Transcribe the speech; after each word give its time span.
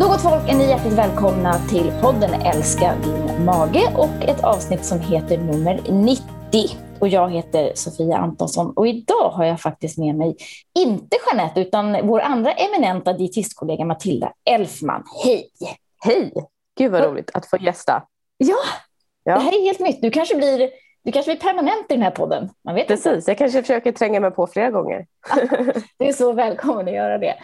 Då 0.00 0.08
gott 0.08 0.22
folk 0.22 0.48
är 0.48 0.54
ni 0.54 0.68
hjärtligt 0.68 0.98
välkomna 0.98 1.58
till 1.68 1.92
podden 2.00 2.30
Älska 2.34 2.94
din 3.04 3.44
mage 3.44 3.92
och 3.96 4.28
ett 4.28 4.44
avsnitt 4.44 4.84
som 4.84 5.00
heter 5.00 5.38
nummer 5.38 5.80
90. 5.90 6.22
Och 6.98 7.08
jag 7.08 7.30
heter 7.30 7.72
Sofia 7.74 8.16
Antonsson 8.16 8.72
och 8.76 8.86
idag 8.86 9.30
har 9.30 9.44
jag 9.44 9.60
faktiskt 9.60 9.98
med 9.98 10.14
mig 10.14 10.36
inte 10.78 11.16
Jeanette 11.26 11.60
utan 11.60 12.06
vår 12.06 12.20
andra 12.20 12.52
eminenta 12.52 13.12
dietistkollega 13.12 13.84
Matilda 13.84 14.32
Elfman. 14.50 15.04
Hej! 15.24 15.50
Hej! 16.04 16.32
Gud 16.78 16.92
vad 16.92 17.04
roligt 17.04 17.30
att 17.34 17.46
få 17.46 17.56
gästa. 17.56 18.02
Ja, 18.36 18.56
ja, 19.24 19.34
det 19.34 19.40
här 19.40 19.58
är 19.60 19.62
helt 19.62 19.80
nytt. 19.80 20.02
Du 20.02 20.10
kanske 20.10 20.36
blir 20.36 20.70
du 21.04 21.12
kanske 21.12 21.32
blir 21.32 21.40
permanent 21.40 21.86
i 21.88 21.94
den 21.94 22.02
här 22.02 22.10
podden. 22.10 22.50
Man 22.64 22.74
vet 22.74 22.86
Precis, 22.88 23.06
inte. 23.06 23.30
jag 23.30 23.38
kanske 23.38 23.62
försöker 23.62 23.92
tränga 23.92 24.20
mig 24.20 24.30
på 24.30 24.46
flera 24.46 24.70
gånger. 24.70 25.06
du 25.98 26.04
är 26.04 26.12
så 26.12 26.32
välkommen 26.32 26.88
att 26.88 26.94
göra 26.94 27.18
det. 27.18 27.34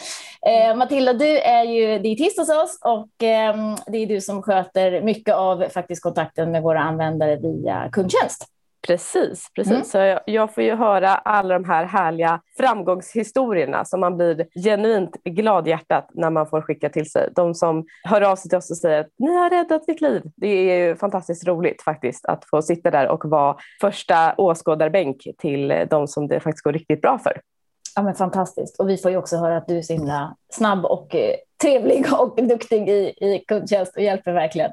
Eh, 0.46 0.76
Matilda, 0.76 1.12
du 1.12 1.39
är 1.39 1.64
ju 1.64 1.98
dietist 1.98 2.39
hos 2.39 2.48
oss 2.48 2.79
och 2.84 3.26
eh, 3.26 3.75
det 3.86 3.98
är 3.98 4.07
du 4.07 4.21
som 4.21 4.43
sköter 4.43 5.03
mycket 5.03 5.34
av 5.34 5.68
faktiskt 5.68 6.03
kontakten 6.03 6.50
med 6.50 6.62
våra 6.62 6.81
användare 6.81 7.36
via 7.36 7.89
kundtjänst. 7.93 8.46
Precis, 8.87 9.50
precis. 9.55 9.73
Mm. 9.73 9.85
Så 9.85 9.99
jag, 9.99 10.21
jag, 10.27 10.55
får 10.55 10.64
ju 10.64 10.75
höra 10.75 11.09
alla 11.09 11.55
de 11.55 11.64
här 11.64 11.85
härliga 11.85 12.41
framgångshistorierna 12.57 13.85
som 13.85 14.01
man 14.01 14.17
blir 14.17 14.46
genuint 14.64 15.23
glad 15.25 15.67
i 15.67 15.71
hjärtat 15.71 16.11
när 16.14 16.31
man 16.31 16.46
får 16.46 16.61
skicka 16.61 16.89
till 16.89 17.11
sig. 17.11 17.29
De 17.37 17.54
som 17.54 17.87
hör 18.03 18.21
av 18.21 18.37
sig 18.37 18.49
till 18.49 18.59
oss 18.59 18.71
och 18.71 18.77
säger 18.77 19.01
att 19.01 19.11
ni 19.18 19.37
har 19.37 19.51
räddat 19.51 19.89
mitt 19.89 20.01
liv. 20.01 20.23
Det 20.37 20.46
är 20.46 20.89
ju 20.89 20.96
fantastiskt 20.96 21.46
roligt 21.46 21.82
faktiskt 21.82 22.27
att 22.27 22.45
få 22.45 22.63
sitta 22.63 22.91
där 22.91 23.09
och 23.09 23.25
vara 23.25 23.57
första 23.81 24.35
åskådarbänk 24.37 25.26
till 25.39 25.87
de 25.90 26.09
som 26.09 26.29
det 26.29 26.40
faktiskt 26.40 26.65
går 26.65 26.73
riktigt 26.73 27.01
bra 27.01 27.18
för. 27.18 27.40
Ja, 27.96 28.03
men 28.03 28.15
fantastiskt. 28.15 28.81
Och 28.81 28.89
vi 28.89 28.96
får 28.96 29.11
ju 29.11 29.17
också 29.17 29.37
höra 29.37 29.57
att 29.57 29.68
du 29.68 29.79
är 29.79 29.82
så 29.82 29.93
himla 29.93 30.37
snabb 30.53 30.85
och 30.85 31.15
eh, 31.15 31.35
trevlig 31.62 32.12
och 32.19 32.42
duktig 32.42 32.89
i, 32.89 33.14
i 33.20 33.45
kundtjänst 33.48 33.97
och 33.97 34.03
hjälper 34.03 34.33
verkligen 34.33 34.70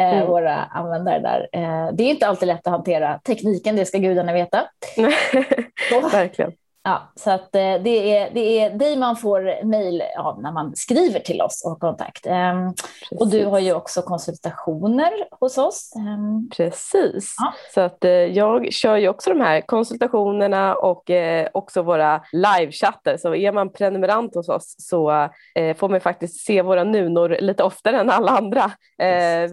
eh, 0.00 0.16
mm. 0.16 0.26
våra 0.26 0.54
användare 0.54 1.18
där. 1.18 1.48
Eh, 1.52 1.92
det 1.92 2.04
är 2.04 2.10
inte 2.10 2.26
alltid 2.26 2.48
lätt 2.48 2.66
att 2.66 2.72
hantera 2.72 3.18
tekniken, 3.18 3.76
det 3.76 3.86
ska 3.86 3.98
gudarna 3.98 4.32
veta. 4.32 4.68
verkligen. 6.12 6.52
Ja, 6.82 7.12
så 7.14 7.30
att 7.30 7.54
eh, 7.54 7.74
det 7.82 8.16
är, 8.16 8.30
det 8.34 8.60
är 8.60 8.70
dig 8.70 8.96
man 8.96 9.16
får 9.16 9.64
mejl 9.64 10.02
av 10.18 10.42
när 10.42 10.52
man 10.52 10.76
skriver 10.76 11.20
till 11.20 11.42
oss 11.42 11.62
och 11.64 11.70
har 11.70 11.78
kontakt. 11.78 12.26
Um, 12.26 12.74
och 13.20 13.28
du 13.28 13.44
har 13.46 13.58
ju 13.58 13.74
också 13.74 14.02
konsultationer 14.02 15.10
hos 15.30 15.58
oss. 15.58 15.92
Um, 15.96 16.50
Precis, 16.56 17.34
ja. 17.38 17.52
så 17.74 17.80
att 17.80 18.04
uh, 18.04 18.10
jag 18.10 18.72
kör 18.72 18.96
ju 18.96 19.08
också 19.08 19.30
de 19.30 19.40
här 19.40 19.60
konsultationerna 19.60 20.74
och 20.74 21.10
uh, 21.10 21.46
också 21.54 21.82
våra 21.82 22.22
livechatter. 22.32 23.16
Så 23.16 23.34
är 23.34 23.52
man 23.52 23.72
prenumerant 23.72 24.34
hos 24.34 24.48
oss 24.48 24.74
så 24.78 25.28
får 25.76 25.88
man 25.88 26.00
faktiskt 26.00 26.46
se 26.46 26.62
våra 26.62 26.84
nunor 26.84 27.36
lite 27.40 27.62
oftare 27.62 28.00
än 28.00 28.10
alla 28.10 28.30
andra. 28.30 28.70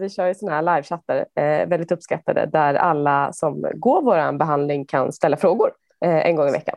vi 0.00 0.10
kör 0.10 0.26
ju 0.26 0.34
sådana 0.34 0.56
här 0.56 0.62
livechatter, 0.62 1.24
väldigt 1.66 1.92
uppskattade, 1.92 2.46
där 2.46 2.74
alla 2.74 3.32
som 3.32 3.66
går 3.74 4.02
vår 4.02 4.38
behandling 4.38 4.84
kan 4.84 5.12
ställa 5.12 5.36
frågor 5.36 5.70
en 6.00 6.36
gång 6.36 6.48
i 6.48 6.52
veckan 6.52 6.76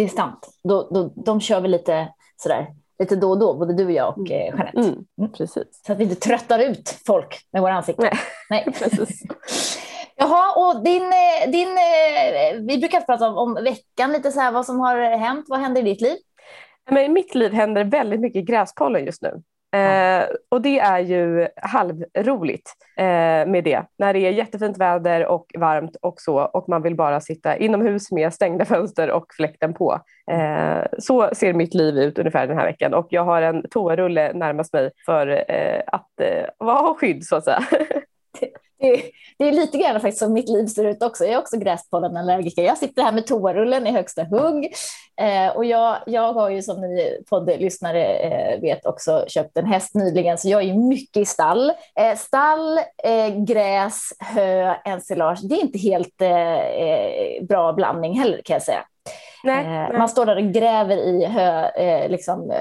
det 0.00 0.04
är 0.04 0.08
sant. 0.08 0.48
Då, 0.64 0.88
då, 0.90 1.12
de 1.16 1.40
kör 1.40 1.60
vi 1.60 1.68
lite 1.68 2.08
sådär 2.36 2.66
lite 2.98 3.16
då 3.16 3.30
och 3.30 3.38
då, 3.38 3.54
både 3.54 3.74
du 3.74 3.84
och 3.84 3.92
jag 3.92 4.18
och 4.18 4.30
mm. 4.30 4.32
eh, 4.32 4.46
Jeanette. 4.46 4.78
Mm, 4.78 5.04
mm. 5.18 5.32
Precis. 5.32 5.82
Så 5.86 5.92
att 5.92 5.98
vi 5.98 6.04
inte 6.04 6.14
tröttar 6.14 6.58
ut 6.58 7.00
folk 7.06 7.40
med 7.52 7.62
våra 7.62 7.74
ansikten. 7.74 8.08
Nej. 8.10 8.20
Nej. 8.50 8.74
Precis. 8.78 9.22
Jaha, 10.16 10.52
och 10.56 10.84
din, 10.84 11.02
eh, 11.02 11.50
din, 11.50 11.68
eh, 11.68 12.60
vi 12.68 12.78
brukar 12.78 13.00
prata 13.00 13.28
om, 13.28 13.36
om 13.36 13.64
veckan, 13.64 14.12
lite 14.12 14.32
så 14.32 14.40
här, 14.40 14.52
vad 14.52 14.66
som 14.66 14.80
har 14.80 15.00
hänt. 15.00 15.46
Vad 15.48 15.60
händer 15.60 15.80
i 15.80 15.84
ditt 15.84 16.00
liv? 16.00 16.16
Men 16.90 17.04
I 17.04 17.08
mitt 17.08 17.34
liv 17.34 17.52
händer 17.52 17.84
väldigt 17.84 18.20
mycket 18.20 18.44
gräspollen 18.44 19.04
just 19.04 19.22
nu. 19.22 19.42
Eh, 19.72 20.24
och 20.48 20.62
det 20.62 20.78
är 20.78 20.98
ju 20.98 21.48
halvroligt 21.56 22.70
eh, 22.96 23.04
med 23.46 23.64
det 23.64 23.82
när 23.98 24.12
det 24.12 24.18
är 24.18 24.30
jättefint 24.30 24.78
väder 24.78 25.26
och 25.26 25.46
varmt 25.58 25.96
och 26.02 26.20
så 26.20 26.38
och 26.40 26.68
man 26.68 26.82
vill 26.82 26.96
bara 26.96 27.20
sitta 27.20 27.56
inomhus 27.56 28.12
med 28.12 28.34
stängda 28.34 28.64
fönster 28.64 29.10
och 29.10 29.26
fläkten 29.36 29.74
på. 29.74 30.00
Eh, 30.30 30.82
så 30.98 31.30
ser 31.32 31.52
mitt 31.52 31.74
liv 31.74 31.98
ut 31.98 32.18
ungefär 32.18 32.46
den 32.46 32.58
här 32.58 32.66
veckan 32.66 32.94
och 32.94 33.06
jag 33.10 33.24
har 33.24 33.42
en 33.42 33.68
toarulle 33.70 34.32
närmast 34.32 34.72
mig 34.72 34.90
för 35.06 35.26
eh, 35.50 35.82
att 35.86 36.20
eh, 36.20 36.66
ha 36.66 36.94
skydd 36.94 37.24
så 37.24 37.36
att 37.36 37.44
säga. 37.44 37.62
Det, 38.80 39.02
det, 39.38 39.48
är 39.48 39.52
lite 39.52 39.78
grann 39.78 40.00
faktiskt 40.00 40.18
som 40.18 40.32
mitt 40.32 40.48
liv 40.48 40.66
ser 40.66 40.84
ut 40.84 41.02
också. 41.02 41.24
Jag 41.24 41.34
är 41.34 41.38
också 41.38 41.56
gräspollenallergiker. 41.56 42.62
Jag 42.62 42.78
sitter 42.78 43.02
här 43.02 43.12
med 43.12 43.26
toarullen 43.26 43.86
i 43.86 43.90
högsta 43.90 44.24
hugg. 44.24 44.72
Eh, 45.20 45.56
och 45.56 45.64
jag, 45.64 45.98
jag 46.06 46.32
har 46.32 46.50
ju 46.50 46.62
som 46.62 46.80
ni 46.80 47.22
poddlyssnare 47.30 48.04
eh, 48.04 48.60
vet 48.60 48.86
också 48.86 49.24
köpt 49.28 49.56
en 49.56 49.66
häst 49.66 49.94
nyligen, 49.94 50.38
så 50.38 50.48
jag 50.48 50.62
är 50.62 50.74
mycket 50.74 51.16
i 51.16 51.24
stall. 51.24 51.72
Eh, 52.00 52.16
stall, 52.16 52.78
eh, 53.04 53.44
gräs, 53.44 54.12
hö, 54.18 54.74
ensilage. 54.84 55.38
Det 55.42 55.54
är 55.54 55.60
inte 55.60 55.78
helt 55.78 56.22
eh, 56.22 56.58
eh 56.58 57.44
bra 57.44 57.72
blandning 57.72 58.18
heller 58.18 58.40
kan 58.44 58.54
jag 58.54 58.62
säga. 58.62 58.84
Nej, 59.44 59.64
eh, 59.64 59.70
nej. 59.70 59.98
Man 59.98 60.08
står 60.08 60.26
där 60.26 60.36
och 60.36 60.52
gräver 60.52 60.96
i 60.96 61.24
hö, 61.24 61.68
eh, 61.68 62.10
liksom, 62.10 62.50
eh, 62.50 62.56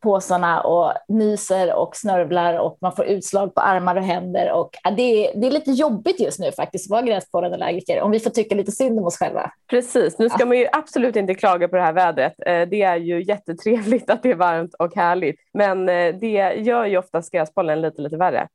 påsarna 0.00 0.60
och 0.60 0.92
nyser 1.08 1.74
och 1.74 1.96
snörvlar 1.96 2.58
och 2.58 2.78
man 2.80 2.96
får 2.96 3.04
utslag 3.04 3.54
på 3.54 3.60
armar 3.60 3.96
och 3.96 4.02
händer. 4.02 4.52
Och, 4.52 4.70
det, 4.96 5.02
är, 5.02 5.40
det 5.40 5.46
är 5.46 5.50
lite 5.50 5.70
jobbigt 5.70 6.20
just 6.20 6.38
nu 6.38 6.52
faktiskt 6.52 6.86
att 6.86 6.90
vara 6.90 7.02
gräspollenallergiker 7.02 8.00
om 8.00 8.10
vi 8.10 8.20
får 8.20 8.30
tycka 8.30 8.54
lite 8.54 8.72
synd 8.72 8.98
om 8.98 9.04
oss 9.04 9.18
själva. 9.18 9.50
Precis, 9.70 10.18
nu 10.18 10.28
ska 10.28 10.40
ja. 10.40 10.46
man 10.46 10.58
ju 10.58 10.66
absolut 10.72 11.16
inte 11.16 11.34
klaga 11.34 11.68
på 11.68 11.76
det 11.76 11.82
här 11.82 11.92
vädret. 11.92 12.34
Det 12.70 12.82
är 12.82 12.96
ju 12.96 13.22
jättetrevligt 13.22 14.10
att 14.10 14.22
det 14.22 14.30
är 14.30 14.34
varmt 14.34 14.74
och 14.74 14.94
härligt, 14.94 15.36
men 15.54 15.86
det 15.86 16.54
gör 16.56 16.84
ju 16.84 16.98
oftast 16.98 17.32
gräspollen 17.32 17.80
lite, 17.80 18.02
lite 18.02 18.16
värre 18.16 18.48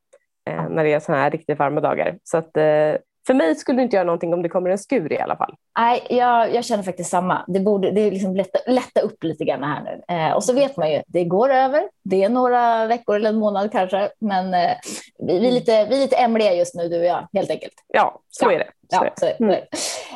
när 0.69 0.83
det 0.83 0.93
är 0.93 0.99
sådana 0.99 1.23
här 1.23 1.31
riktigt 1.31 1.59
varma 1.59 1.81
dagar. 1.81 2.17
Så 2.23 2.37
att, 2.37 2.57
för 3.27 3.33
mig 3.33 3.55
skulle 3.55 3.77
det 3.77 3.83
inte 3.83 3.95
göra 3.95 4.05
någonting 4.05 4.33
om 4.33 4.41
det 4.41 4.49
kommer 4.49 4.69
en 4.69 4.77
skur 4.77 5.13
i 5.13 5.19
alla 5.19 5.35
fall. 5.35 5.55
Nej, 5.79 6.07
jag, 6.09 6.55
jag 6.55 6.65
känner 6.65 6.83
faktiskt 6.83 7.09
samma. 7.09 7.45
Det 7.47 7.59
borde 7.59 7.91
det 7.91 8.01
är 8.01 8.11
liksom 8.11 8.35
lätta, 8.35 8.59
lätta 8.67 9.01
upp 9.01 9.23
lite 9.23 9.45
grann 9.45 9.63
här 9.63 9.83
nu. 9.83 10.15
Eh, 10.15 10.31
och 10.31 10.43
så 10.43 10.53
vet 10.53 10.77
man 10.77 10.91
ju, 10.91 11.01
det 11.07 11.23
går 11.23 11.49
över. 11.49 11.83
Det 12.03 12.23
är 12.23 12.29
några 12.29 12.87
veckor 12.87 13.15
eller 13.15 13.29
en 13.29 13.39
månad 13.39 13.71
kanske. 13.71 14.09
Men 14.19 14.53
eh, 14.53 14.71
vi, 15.27 15.39
vi, 15.39 15.47
är 15.47 15.51
lite, 15.51 15.85
vi 15.85 15.95
är 15.95 16.01
lite 16.01 16.15
ämliga 16.15 16.53
just 16.53 16.75
nu, 16.75 16.89
du 16.89 16.99
och 16.99 17.05
jag, 17.05 17.27
helt 17.33 17.49
enkelt. 17.49 17.73
Ja, 17.87 18.21
så 18.29 18.45
ja. 18.45 18.53
är 18.53 18.59
det. 18.59 18.67
Ja, 18.91 19.09
så, 19.19 19.43
mm. 19.43 19.61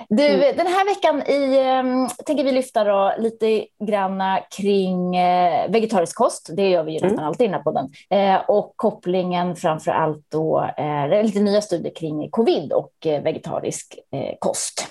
Du, 0.10 0.26
mm. 0.26 0.58
den 0.58 0.68
här 0.68 0.86
veckan 0.86 1.22
i, 1.22 1.60
um, 1.80 2.10
tänker 2.26 2.44
vi 2.44 2.52
lyfta 2.52 2.84
då 2.84 3.14
lite 3.18 3.66
granna 3.84 4.40
kring 4.58 5.18
uh, 5.18 5.72
vegetarisk 5.72 6.18
kost. 6.18 6.50
Det 6.54 6.70
gör 6.70 6.84
vi 6.84 6.92
ju 6.92 6.98
mm. 6.98 7.10
nästan 7.10 7.26
alltid 7.26 7.46
i 7.46 7.48
den 7.48 7.54
här 7.54 7.64
podden. 7.64 7.90
Uh, 8.14 8.50
och 8.50 8.74
kopplingen 8.76 9.56
framför 9.56 9.92
allt 9.92 10.26
då, 10.32 10.70
uh, 10.80 11.24
lite 11.24 11.40
nya 11.40 11.62
studier 11.62 11.94
kring 11.96 12.30
covid 12.30 12.74
och 12.74 12.92
vegetarisk 13.04 14.00
kost. 14.40 14.88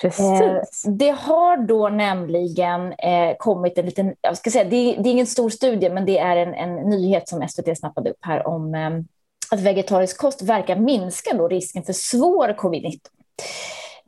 Precis. 0.00 0.82
det 0.98 1.10
har 1.10 1.56
då 1.56 1.88
nämligen 1.88 2.94
kommit 3.38 3.78
en 3.78 3.86
liten, 3.86 4.14
jag 4.20 4.36
ska 4.36 4.50
säga, 4.50 4.64
det, 4.64 4.96
det, 4.98 5.08
är 5.08 5.12
ingen 5.12 5.26
stor 5.26 5.50
studie, 5.50 5.90
men 5.90 6.06
det 6.06 6.18
är 6.18 6.36
en, 6.36 6.54
en 6.54 6.74
nyhet 6.74 7.28
som 7.28 7.48
SVT 7.48 7.78
snappade 7.78 8.10
upp 8.10 8.18
här 8.20 8.46
om 8.46 8.74
um, 8.74 9.06
att 9.50 9.60
vegetarisk 9.60 10.18
kost 10.18 10.42
verkar 10.42 10.76
minska 10.76 11.34
då 11.34 11.48
risken 11.48 11.82
för 11.82 11.92
svår 11.92 12.48
covid-19. 12.48 12.98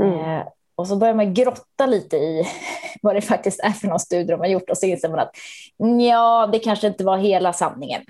Mm. 0.03 0.19
Eh, 0.19 0.47
och 0.75 0.87
så 0.87 0.97
börjar 0.97 1.15
man 1.15 1.35
grotta 1.35 1.87
lite 1.87 2.17
i 2.17 2.45
vad 3.03 3.15
det 3.15 3.21
faktiskt 3.21 3.61
är 3.61 3.71
för 3.71 3.89
någon 3.89 4.01
studie 4.01 4.31
de 4.31 4.41
har 4.41 4.47
gjort 4.47 4.71
och 4.71 4.79
så 4.79 4.87
inser 4.87 5.09
man 5.09 5.19
att 5.19 5.33
ja, 6.09 6.49
det 6.53 6.59
kanske 6.59 6.87
inte 6.87 7.05
var 7.05 7.19
hela 7.19 7.53
sanningen. 7.53 8.03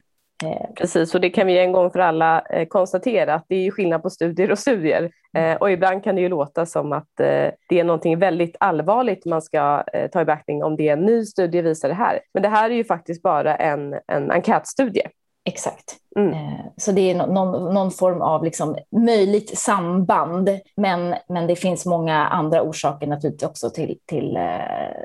Eh. 0.44 0.66
Precis, 0.76 1.14
och 1.14 1.20
det 1.20 1.31
kan 1.31 1.47
vi 1.47 1.58
en 1.58 1.72
gång 1.72 1.91
för 1.91 1.98
alla 1.98 2.41
eh, 2.41 2.66
konstatera 2.66 3.34
att 3.34 3.44
det 3.48 3.66
är 3.66 3.70
skillnad 3.70 4.03
på 4.03 4.10
studier 4.10 4.50
och 4.50 4.58
studier. 4.58 5.10
Eh, 5.36 5.54
och 5.54 5.70
ibland 5.70 6.04
kan 6.04 6.14
det 6.14 6.20
ju 6.20 6.28
låta 6.28 6.66
som 6.66 6.92
att 6.92 7.08
det 7.16 7.78
är 7.81 7.84
någonting 7.84 8.19
väldigt 8.19 8.56
allvarligt 8.60 9.25
man 9.25 9.42
ska 9.42 9.84
ta 10.12 10.20
i 10.20 10.25
beaktning 10.25 10.64
om 10.64 10.76
det 10.76 10.88
är 10.88 10.92
en 10.92 11.06
ny 11.06 11.25
studie 11.25 11.62
visar 11.62 11.88
det 11.88 11.94
här. 11.94 12.20
Men 12.34 12.42
det 12.42 12.48
här 12.48 12.70
är 12.70 12.75
ju 12.75 12.84
faktiskt 12.84 13.22
bara 13.22 13.56
en, 13.56 13.94
en 14.06 14.31
enkätstudie. 14.31 15.06
Exakt. 15.50 15.97
Mm. 16.17 16.32
Eh, 16.32 16.64
så 16.76 16.93
det 16.93 17.11
är 17.11 17.14
någon, 17.14 17.75
någon, 17.75 17.91
form 17.91 18.23
av 18.23 18.44
liksom 18.44 18.76
möjligt 18.91 19.58
samband, 19.58 20.50
men, 20.76 21.14
men 21.29 21.47
det 21.47 21.56
finns 21.56 21.87
många 21.87 22.26
andra 22.26 22.62
orsaker 22.62 23.06
naturligtvis 23.06 23.49
också 23.49 23.70
till, 23.70 23.99
till, 24.06 24.37
eh, 24.37 24.43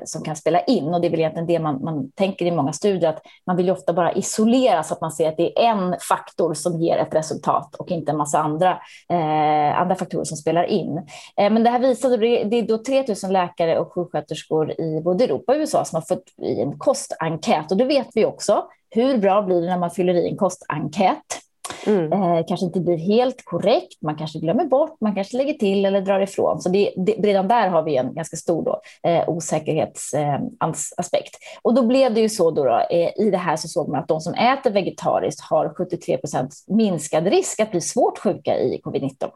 som 0.04 0.22
kan 0.22 0.36
spela 0.36 0.60
in. 0.60 0.94
Och 0.94 1.00
det 1.00 1.06
är 1.06 1.10
väl 1.10 1.20
egentligen 1.20 1.46
det 1.46 1.58
man, 1.58 1.84
man 1.84 2.10
tänker 2.10 2.46
i 2.46 2.50
många 2.50 2.72
studier, 2.72 3.10
att 3.10 3.22
man 3.46 3.56
vill 3.56 3.70
ofta 3.70 3.92
bara 3.92 4.12
isolera 4.12 4.82
så 4.82 4.94
att 4.94 5.00
man 5.00 5.12
ser 5.12 5.28
att 5.28 5.36
det 5.36 5.58
är 5.58 5.70
en 5.70 5.96
faktor 6.08 6.54
som 6.54 6.80
ger 6.80 6.98
ett 6.98 7.14
resultat 7.14 7.74
och 7.74 7.90
inte 7.90 8.12
en 8.12 8.18
massa 8.18 8.38
andra, 8.38 8.70
eh, 9.10 9.80
andra 9.80 9.94
faktorer 9.94 10.24
som 10.24 10.36
spelar 10.36 10.64
in. 10.64 10.96
Eh, 11.36 11.52
men 11.52 11.62
det 11.62 11.70
här 11.70 11.78
visade, 11.78 12.16
det 12.16 12.56
är 12.56 12.62
då 12.62 12.78
3000 12.78 13.32
läkare 13.32 13.78
och 13.78 13.92
sjuksköterskor 13.92 14.80
i 14.80 15.00
både 15.04 15.24
Europa 15.24 15.52
och 15.52 15.58
USA 15.58 15.84
som 15.84 15.96
har 15.96 16.02
fått 16.02 16.24
i 16.42 16.60
en 16.60 16.78
kostenkät 16.78 17.70
och 17.70 17.76
det 17.76 17.84
vet 17.84 18.08
vi 18.14 18.24
också 18.24 18.64
hur 18.96 19.18
bra 19.18 19.42
blir 19.42 19.60
det 19.60 19.66
när 19.66 19.78
man 19.78 19.90
fyller 19.90 20.14
i 20.14 20.28
en 20.28 20.36
kostenkät? 20.36 21.45
Mm. 21.86 22.12
Eh, 22.12 22.44
kanske 22.48 22.66
inte 22.66 22.80
blir 22.80 22.96
helt 22.96 23.44
korrekt, 23.44 24.02
man 24.02 24.16
kanske 24.16 24.38
glömmer 24.38 24.64
bort, 24.64 24.96
man 25.00 25.14
kanske 25.14 25.36
lägger 25.36 25.54
till 25.54 25.84
eller 25.84 26.00
drar 26.00 26.20
ifrån. 26.20 26.60
Så 26.60 26.68
det, 26.68 26.92
det, 26.96 27.12
redan 27.12 27.48
där 27.48 27.68
har 27.68 27.82
vi 27.82 27.96
en 27.96 28.14
ganska 28.14 28.36
stor 28.36 28.64
då, 28.64 28.80
eh, 29.10 29.28
osäkerhetsaspekt. 29.28 31.34
Eh, 31.34 31.58
och 31.62 31.74
då 31.74 31.86
blev 31.86 32.14
det 32.14 32.20
ju 32.20 32.28
så 32.28 32.50
då, 32.50 32.64
då 32.64 32.78
eh, 32.90 33.10
i 33.16 33.30
det 33.30 33.38
här 33.38 33.56
så 33.56 33.68
såg 33.68 33.88
man 33.88 34.00
att 34.00 34.08
de 34.08 34.20
som 34.20 34.34
äter 34.34 34.70
vegetariskt 34.70 35.40
har 35.40 35.68
73 35.68 36.18
procent 36.18 36.54
minskad 36.66 37.26
risk 37.26 37.60
att 37.60 37.70
bli 37.70 37.80
svårt 37.80 38.18
sjuka 38.18 38.58
i 38.58 38.80
covid-19. 38.84 39.30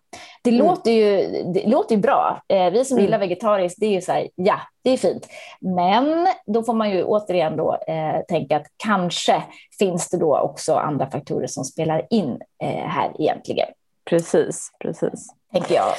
Det, 0.44 0.50
mm. 0.50 0.66
låter 0.66 0.90
ju, 0.90 1.28
det 1.54 1.66
låter 1.66 1.94
ju 1.94 2.00
bra. 2.00 2.42
Eh, 2.48 2.70
vi 2.70 2.84
som 2.84 2.96
mm. 2.96 3.04
gillar 3.04 3.18
vegetariskt, 3.18 3.80
det 3.80 3.86
är 3.86 3.90
ju 3.90 4.00
så 4.00 4.12
här, 4.12 4.28
ja, 4.34 4.60
det 4.82 4.90
är 4.90 4.96
fint. 4.96 5.28
Men 5.60 6.26
då 6.46 6.62
får 6.62 6.74
man 6.74 6.90
ju 6.90 7.04
återigen 7.04 7.56
då, 7.56 7.78
eh, 7.88 8.20
tänka 8.28 8.56
att 8.56 8.66
kanske 8.76 9.42
finns 9.80 10.08
det 10.08 10.16
då 10.16 10.38
också 10.38 10.74
andra 10.74 11.10
faktorer 11.10 11.46
som 11.46 11.64
spelar 11.64 12.06
in 12.10 12.38
eh, 12.62 12.86
här 12.86 13.20
egentligen. 13.20 13.68
Precis, 14.10 14.72
precis. 14.80 15.26
Tänker 15.52 15.74
jag. 15.74 15.94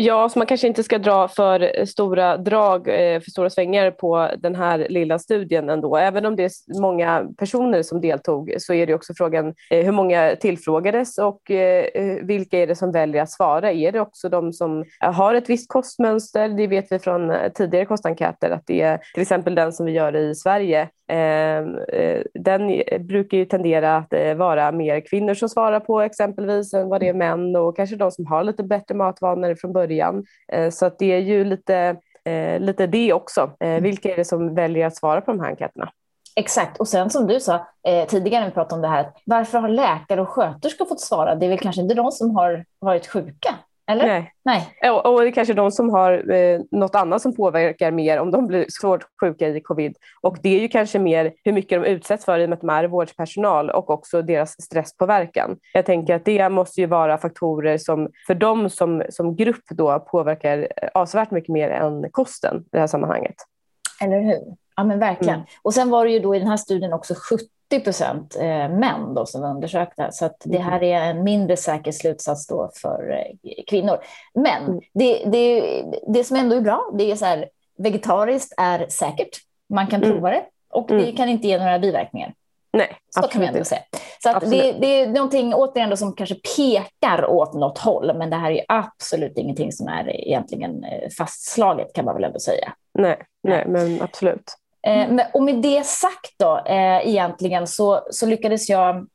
Ja, 0.00 0.28
så 0.28 0.38
man 0.38 0.46
kanske 0.46 0.66
inte 0.66 0.82
ska 0.82 0.98
dra 0.98 1.28
för 1.28 1.84
stora 1.84 2.36
drag, 2.36 2.88
eh, 2.88 3.20
för 3.20 3.30
stora 3.30 3.50
svängar 3.50 3.90
på 3.90 4.30
den 4.38 4.54
här 4.54 4.86
lilla 4.88 5.18
studien 5.18 5.70
ändå. 5.70 5.96
Även 5.96 6.26
om 6.26 6.36
det 6.36 6.44
är 6.44 6.80
många 6.80 7.26
personer 7.38 7.82
som 7.82 8.00
deltog 8.00 8.54
så 8.58 8.74
är 8.74 8.86
det 8.86 8.94
också 8.94 9.14
frågan 9.16 9.54
eh, 9.70 9.84
hur 9.84 9.92
många 9.92 10.36
tillfrågades 10.40 11.18
och 11.18 11.50
eh, 11.50 12.16
vilka 12.22 12.58
är 12.58 12.66
det 12.66 12.76
som 12.76 12.92
väljer 12.92 13.22
att 13.22 13.30
svara? 13.30 13.72
Är 13.72 13.92
det 13.92 14.00
också 14.00 14.28
de 14.28 14.52
som 14.52 14.84
har 15.00 15.34
ett 15.34 15.50
visst 15.50 15.68
kostmönster? 15.68 16.48
Det 16.48 16.66
vet 16.66 16.92
vi 16.92 16.98
från 16.98 17.32
tidigare 17.54 17.86
kostenkäter 17.86 18.50
att 18.50 18.66
det 18.66 18.80
är 18.80 18.98
till 19.14 19.22
exempel 19.22 19.54
den 19.54 19.72
som 19.72 19.86
vi 19.86 19.92
gör 19.92 20.16
i 20.16 20.34
Sverige 20.34 20.88
ehm, 21.08 21.76
den 22.34 22.82
brukar 23.00 23.38
ju 23.38 23.44
tendera 23.44 23.96
att 23.96 24.36
vara 24.36 24.72
mer 24.72 25.00
kvinnor 25.00 25.34
som 25.34 25.48
svarar 25.48 25.80
på 25.80 26.00
exempelvis 26.00 26.74
än 26.74 26.88
vad 26.88 27.00
det 27.00 27.08
är 27.08 27.14
män 27.14 27.56
och 27.56 27.76
kanske 27.76 27.96
de 27.96 28.10
som 28.10 28.26
har 28.26 28.44
lite 28.44 28.62
bättre 28.62 28.94
matvanor 28.94 29.54
från 29.54 29.72
början 29.72 29.87
början. 29.88 30.24
Eh, 30.52 30.70
så 30.70 30.86
att 30.86 30.98
det 30.98 31.12
är 31.12 31.18
ju 31.18 31.44
lite, 31.44 31.96
eh, 32.24 32.60
lite 32.60 32.86
det 32.86 33.12
också. 33.12 33.40
Eh, 33.40 33.68
mm. 33.68 33.82
Vilka 33.82 34.12
är 34.12 34.16
det 34.16 34.24
som 34.24 34.54
väljer 34.54 34.86
att 34.86 34.96
svara 34.96 35.20
på 35.20 35.32
de 35.32 35.40
här 35.40 35.50
enkäterna? 35.50 35.90
Exakt, 36.36 36.80
och 36.80 36.88
sen 36.88 37.10
som 37.10 37.26
du 37.26 37.40
sa 37.40 37.54
eh, 37.88 38.06
tidigare 38.06 38.40
när 38.40 38.48
vi 38.48 38.54
pratade 38.54 38.74
om 38.74 38.82
det 38.82 38.88
här, 38.88 39.10
varför 39.24 39.58
har 39.58 39.68
läkare 39.68 40.20
och 40.20 40.28
sköterskor 40.28 40.84
fått 40.84 41.00
svara? 41.00 41.34
Det 41.34 41.46
är 41.46 41.50
väl 41.50 41.58
kanske 41.58 41.82
inte 41.82 41.94
de 41.94 42.12
som 42.12 42.36
har 42.36 42.64
varit 42.78 43.06
sjuka? 43.06 43.54
Eller? 43.88 44.06
Nej. 44.06 44.32
Nej. 44.44 44.90
Och, 44.90 45.06
och 45.06 45.20
det 45.20 45.28
är 45.28 45.32
kanske 45.32 45.54
de 45.54 45.70
som 45.70 45.90
har 45.90 46.32
eh, 46.32 46.60
något 46.70 46.94
annat 46.94 47.22
som 47.22 47.36
påverkar 47.36 47.90
mer 47.90 48.18
om 48.20 48.30
de 48.30 48.46
blir 48.46 48.66
svårt 48.68 49.04
sjuka 49.20 49.48
i 49.48 49.60
covid. 49.60 49.96
Och 50.20 50.38
det 50.42 50.56
är 50.56 50.60
ju 50.60 50.68
kanske 50.68 50.98
mer 50.98 51.32
hur 51.44 51.52
mycket 51.52 51.82
de 51.82 51.88
utsätts 51.88 52.24
för 52.24 52.38
i 52.38 52.44
och 52.44 52.48
med 52.48 52.56
att 52.56 52.60
de 52.60 52.70
är 52.70 52.84
vårdpersonal 52.84 53.70
och 53.70 53.90
också 53.90 54.22
deras 54.22 54.62
stresspåverkan. 54.62 55.56
Jag 55.72 55.86
tänker 55.86 56.14
att 56.14 56.24
det 56.24 56.48
måste 56.48 56.80
ju 56.80 56.86
vara 56.86 57.18
faktorer 57.18 57.78
som 57.78 58.08
för 58.26 58.34
dem 58.34 58.70
som, 58.70 59.02
som 59.10 59.36
grupp 59.36 59.64
då 59.70 59.98
påverkar 59.98 60.68
avsevärt 60.94 61.30
mycket 61.30 61.52
mer 61.52 61.70
än 61.70 62.10
kosten 62.10 62.56
i 62.56 62.68
det 62.72 62.78
här 62.78 62.86
sammanhanget. 62.86 63.36
Eller 64.02 64.20
hur? 64.20 64.56
Ja 64.76 64.84
men 64.84 64.98
verkligen. 64.98 65.34
Mm. 65.34 65.46
Och 65.62 65.74
sen 65.74 65.90
var 65.90 66.04
det 66.04 66.10
ju 66.10 66.18
då 66.18 66.34
i 66.34 66.38
den 66.38 66.48
här 66.48 66.56
studien 66.56 66.92
också 66.92 67.14
70 67.68 67.84
procent 67.84 68.36
eh, 68.36 68.68
män 68.68 69.14
då 69.14 69.26
som 69.26 69.40
var 69.40 69.50
undersökta. 69.50 70.12
Så 70.12 70.30
det 70.44 70.56
mm. 70.56 70.68
här 70.68 70.82
är 70.82 71.02
en 71.02 71.24
mindre 71.24 71.56
säker 71.56 71.92
slutsats 71.92 72.46
då 72.46 72.70
för 72.74 73.10
eh, 73.10 73.64
kvinnor. 73.66 73.98
Men 74.34 74.64
mm. 74.64 74.80
det, 74.94 75.24
det, 75.24 75.84
det 76.08 76.24
som 76.24 76.36
ändå 76.36 76.56
är 76.56 76.60
bra, 76.60 76.90
det 76.98 77.10
är 77.10 77.16
så 77.16 77.24
här, 77.24 77.48
vegetariskt 77.78 78.54
är 78.56 78.86
säkert. 78.88 79.38
Man 79.68 79.86
kan 79.86 80.02
mm. 80.02 80.14
prova 80.14 80.30
det 80.30 80.44
och 80.70 80.88
det 80.88 81.12
kan 81.12 81.28
inte 81.28 81.48
ge 81.48 81.58
några 81.58 81.78
biverkningar. 81.78 82.34
Nej, 82.72 82.96
så 83.10 83.22
kan 83.22 83.40
vi 83.40 83.46
ändå 83.46 83.64
säga. 83.64 83.80
Så 84.22 84.38
det, 84.38 84.72
det, 84.72 84.86
är 84.86 85.06
någonting 85.06 85.54
återigen 85.54 85.96
som 85.96 86.12
kanske 86.12 86.34
pekar 86.56 87.26
åt 87.26 87.54
något 87.54 87.78
håll, 87.78 88.16
men 88.16 88.30
det 88.30 88.36
här 88.36 88.50
är 88.50 88.64
absolut 88.68 89.38
ingenting 89.38 89.72
som 89.72 89.88
är 89.88 90.28
egentligen 90.28 90.84
eh, 90.84 91.10
fastslaget 91.18 91.92
kan 91.92 92.04
man 92.04 92.14
väl 92.14 92.24
ändå 92.24 92.38
säga. 92.38 92.72
Nej, 92.94 93.22
nej 93.42 93.64
men 93.68 94.02
absolut. 94.02 94.56
Mm. 94.86 95.26
och 95.32 95.42
med 95.42 95.62
det 95.62 95.86
sagt 95.86 96.34
då, 96.38 96.62
eh, 96.66 97.08
egentligen 97.08 97.66
så, 97.66 98.00
så 98.10 98.26
lyckades 98.26 98.68
jag 98.68 99.06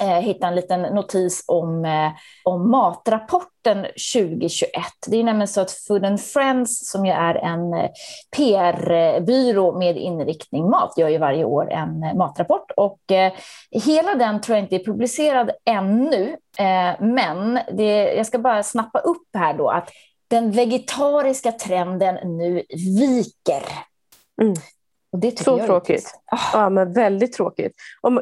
eh, 0.00 0.18
hitta 0.18 0.46
en 0.46 0.54
liten 0.54 0.82
notis 0.82 1.44
om, 1.46 1.84
eh, 1.84 2.10
om 2.44 2.70
matrapporten 2.70 3.82
2021. 3.82 4.70
Det 5.06 5.16
är 5.16 5.24
nämligen 5.24 5.48
så 5.48 5.60
att 5.60 5.70
Food 5.70 6.04
and 6.04 6.20
Friends, 6.20 6.90
som 6.90 7.06
ju 7.06 7.12
är 7.12 7.34
en 7.34 7.74
eh, 7.74 7.90
PR-byrå 8.36 9.78
med 9.78 9.96
inriktning 9.96 10.70
mat, 10.70 10.94
gör 10.96 11.08
ju 11.08 11.18
varje 11.18 11.44
år 11.44 11.72
en 11.72 12.02
eh, 12.02 12.14
matrapport. 12.14 12.70
Och 12.76 13.12
eh, 13.12 13.32
hela 13.70 14.14
den 14.14 14.40
tror 14.40 14.56
jag 14.56 14.64
inte 14.64 14.76
är 14.76 14.84
publicerad 14.84 15.50
ännu, 15.64 16.36
men 16.98 17.58
det, 17.72 18.14
jag 18.14 18.26
ska 18.26 18.38
bara 18.38 18.62
snappa 18.62 18.98
upp 18.98 19.28
här 19.38 19.54
då 19.54 19.68
att 19.68 19.90
den 20.28 20.50
vegetariska 20.50 21.52
trenden 21.52 22.36
nu 22.38 22.62
viker. 22.70 23.62
Mm 24.42 24.54
så 25.44 25.66
tråkigt. 25.66 26.14
Ah. 26.26 26.38
Ja, 26.52 26.70
men 26.70 26.92
väldigt 26.92 27.32
tråkigt. 27.32 27.72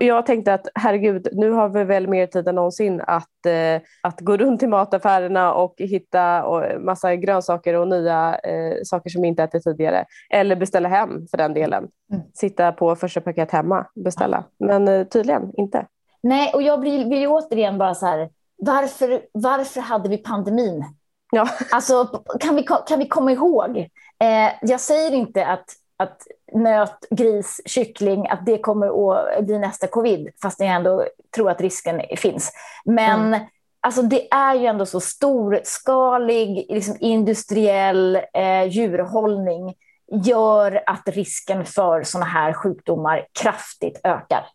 jag 0.01 0.27
tänkte 0.27 0.55
att 0.55 0.69
herregud, 0.75 1.29
nu 1.33 1.51
har 1.51 1.69
vi 1.69 1.85
väl 1.85 2.09
mer 2.09 2.27
tid 2.27 2.49
än 2.49 2.55
någonsin 2.55 3.01
att, 3.07 3.47
eh, 3.47 3.83
att 4.03 4.21
gå 4.21 4.37
runt 4.37 4.63
i 4.63 4.67
mataffärerna 4.67 5.55
och 5.55 5.75
hitta 5.79 6.45
och, 6.45 6.83
massa 6.83 7.17
grönsaker 7.17 7.75
och 7.75 7.89
nya 7.89 8.39
eh, 8.39 8.77
saker 8.85 9.11
som 9.11 9.23
vi 9.23 9.29
inte 9.29 9.43
ätit 9.43 9.65
tidigare. 9.65 10.05
Eller 10.31 10.57
beställa 10.57 10.89
hem 10.89 11.27
för 11.31 11.39
den 11.39 11.55
delen. 11.55 11.89
Mm. 12.13 12.25
Sitta 12.35 12.73
på 12.73 12.97
första 12.97 13.21
paket 13.21 13.51
hemma 13.51 13.87
beställa. 13.95 14.37
Ah. 14.37 14.45
Men 14.59 14.89
eh, 14.89 15.07
tydligen 15.07 15.53
inte. 15.57 15.87
Nej, 16.23 16.53
och 16.55 16.63
jag 16.63 16.81
vill, 16.81 17.09
vill 17.09 17.27
återigen 17.27 17.79
bara 17.79 17.95
så 17.95 18.07
här, 18.07 18.31
varför, 18.57 19.23
varför 19.33 19.81
hade 19.81 20.09
vi 20.09 20.19
pandemin? 20.19 20.85
Ja. 21.33 21.49
Alltså, 21.73 22.05
kan, 22.41 22.57
vi, 22.57 22.67
kan 22.87 22.99
vi 22.99 23.09
komma 23.09 23.33
ihåg? 23.33 23.77
Eh, 24.19 24.53
jag 24.63 24.81
säger 24.81 25.13
inte 25.13 25.47
att 25.47 25.65
att 25.97 26.23
nöt, 26.55 27.07
gris, 27.11 27.61
kyckling, 27.67 28.29
att 28.29 28.47
det 28.47 28.59
kommer 28.59 28.87
att 28.87 29.45
bli 29.45 29.59
nästa 29.59 29.87
covid, 29.87 30.29
fast 30.43 30.61
jag 30.61 30.69
ändå 30.69 31.07
tror 31.35 31.51
att 31.51 31.61
risken 31.61 32.03
finns. 32.17 32.53
Men 32.85 33.21
mm. 33.21 33.41
alltså, 33.81 34.03
det 34.03 34.33
är 34.33 34.55
ju 34.55 34.67
ändå 34.67 34.87
så 34.87 35.01
storskalig, 35.01 36.67
liksom 36.69 36.97
industriell 37.01 38.17
eh, 38.17 38.65
djurhållning 38.69 39.75
gör 40.13 40.83
att 40.87 41.09
risken 41.09 41.65
för 41.65 42.03
sådana 42.03 42.27
här 42.27 42.53
sjukdomar 42.53 43.27
kraftigt 43.43 44.01
ökar. 44.05 44.47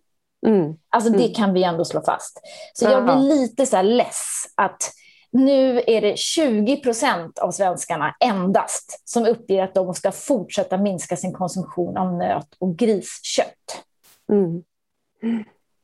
Mm. 0.47 0.73
Alltså 0.89 1.11
det 1.11 1.23
mm. 1.23 1.33
kan 1.33 1.53
vi 1.53 1.63
ändå 1.63 1.85
slå 1.85 2.01
fast. 2.01 2.41
Så 2.73 2.85
jag 2.85 3.03
blir 3.03 3.15
lite 3.15 3.65
så 3.65 3.75
här 3.75 3.83
less 3.83 4.45
att 4.55 4.91
nu 5.31 5.81
är 5.87 6.01
det 6.01 6.17
20 6.17 6.77
procent 6.77 7.39
av 7.39 7.51
svenskarna 7.51 8.15
endast 8.19 9.01
som 9.09 9.25
uppger 9.25 9.63
att 9.63 9.73
de 9.73 9.93
ska 9.93 10.11
fortsätta 10.11 10.77
minska 10.77 11.15
sin 11.15 11.33
konsumtion 11.33 11.97
av 11.97 12.13
nöt 12.13 12.55
och 12.59 12.77
griskött. 12.77 13.83
Mm. 14.31 14.63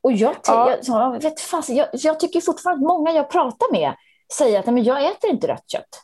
Och 0.01 0.11
jag, 0.11 0.35
ja. 0.47 0.77
jag, 0.83 1.23
jag, 1.23 1.39
fast, 1.39 1.69
jag, 1.69 1.87
jag 1.91 2.19
tycker 2.19 2.41
fortfarande 2.41 2.85
att 2.85 2.87
många 2.87 3.11
jag 3.11 3.29
pratar 3.29 3.71
med 3.71 3.93
säger 4.33 4.59
att 4.59 4.65
men 4.65 4.83
jag 4.83 5.05
äter 5.05 5.29
inte 5.29 5.47
rött 5.47 5.71
kött. 5.71 6.01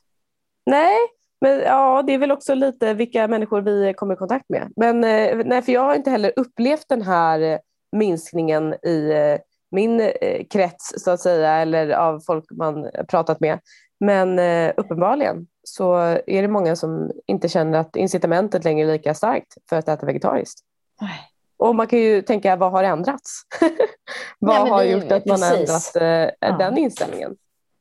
Nej, 0.65 0.97
men 1.41 1.59
ja, 1.59 2.03
det 2.07 2.13
är 2.13 2.17
väl 2.17 2.31
också 2.31 2.55
lite 2.55 2.93
vilka 2.93 3.27
människor 3.27 3.61
vi 3.61 3.93
kommer 3.93 4.13
i 4.13 4.17
kontakt 4.17 4.49
med. 4.49 4.73
Men 4.75 5.03
eh, 5.03 5.37
nej, 5.45 5.61
för 5.61 5.71
jag 5.71 5.81
har 5.81 5.95
inte 5.95 6.09
heller 6.09 6.33
upplevt 6.35 6.85
den 6.89 7.01
här 7.01 7.59
minskningen 7.91 8.73
i 8.73 9.11
eh, 9.11 9.39
min 9.71 9.99
eh, 9.99 10.45
krets 10.49 10.93
så 10.97 11.11
att 11.11 11.19
säga 11.19 11.53
eller 11.53 11.89
av 11.89 12.19
folk 12.19 12.45
man 12.51 12.89
pratat 13.07 13.39
med. 13.39 13.59
Men 13.99 14.39
eh, 14.39 14.73
uppenbarligen 14.77 15.47
så 15.63 15.95
är 16.27 16.41
det 16.41 16.47
många 16.47 16.75
som 16.75 17.11
inte 17.27 17.49
känner 17.49 17.79
att 17.79 17.95
incitamentet 17.95 18.63
längre 18.63 18.87
är 18.87 18.91
lika 18.91 19.13
starkt 19.13 19.57
för 19.69 19.75
att 19.75 19.87
äta 19.87 20.05
vegetariskt. 20.05 20.59
Nej. 21.01 21.27
Och 21.57 21.75
man 21.75 21.87
kan 21.87 21.99
ju 21.99 22.21
tänka, 22.21 22.55
vad 22.55 22.71
har 22.71 22.83
ändrats? 22.83 23.41
vad 24.39 24.61
Nej, 24.61 24.71
har 24.71 24.83
gjort 24.83 25.11
att 25.11 25.25
man 25.25 25.41
har 25.41 25.55
ändrat 25.55 25.95
eh, 25.95 26.47
ja. 26.49 26.57
den 26.57 26.77
inställningen? 26.77 27.35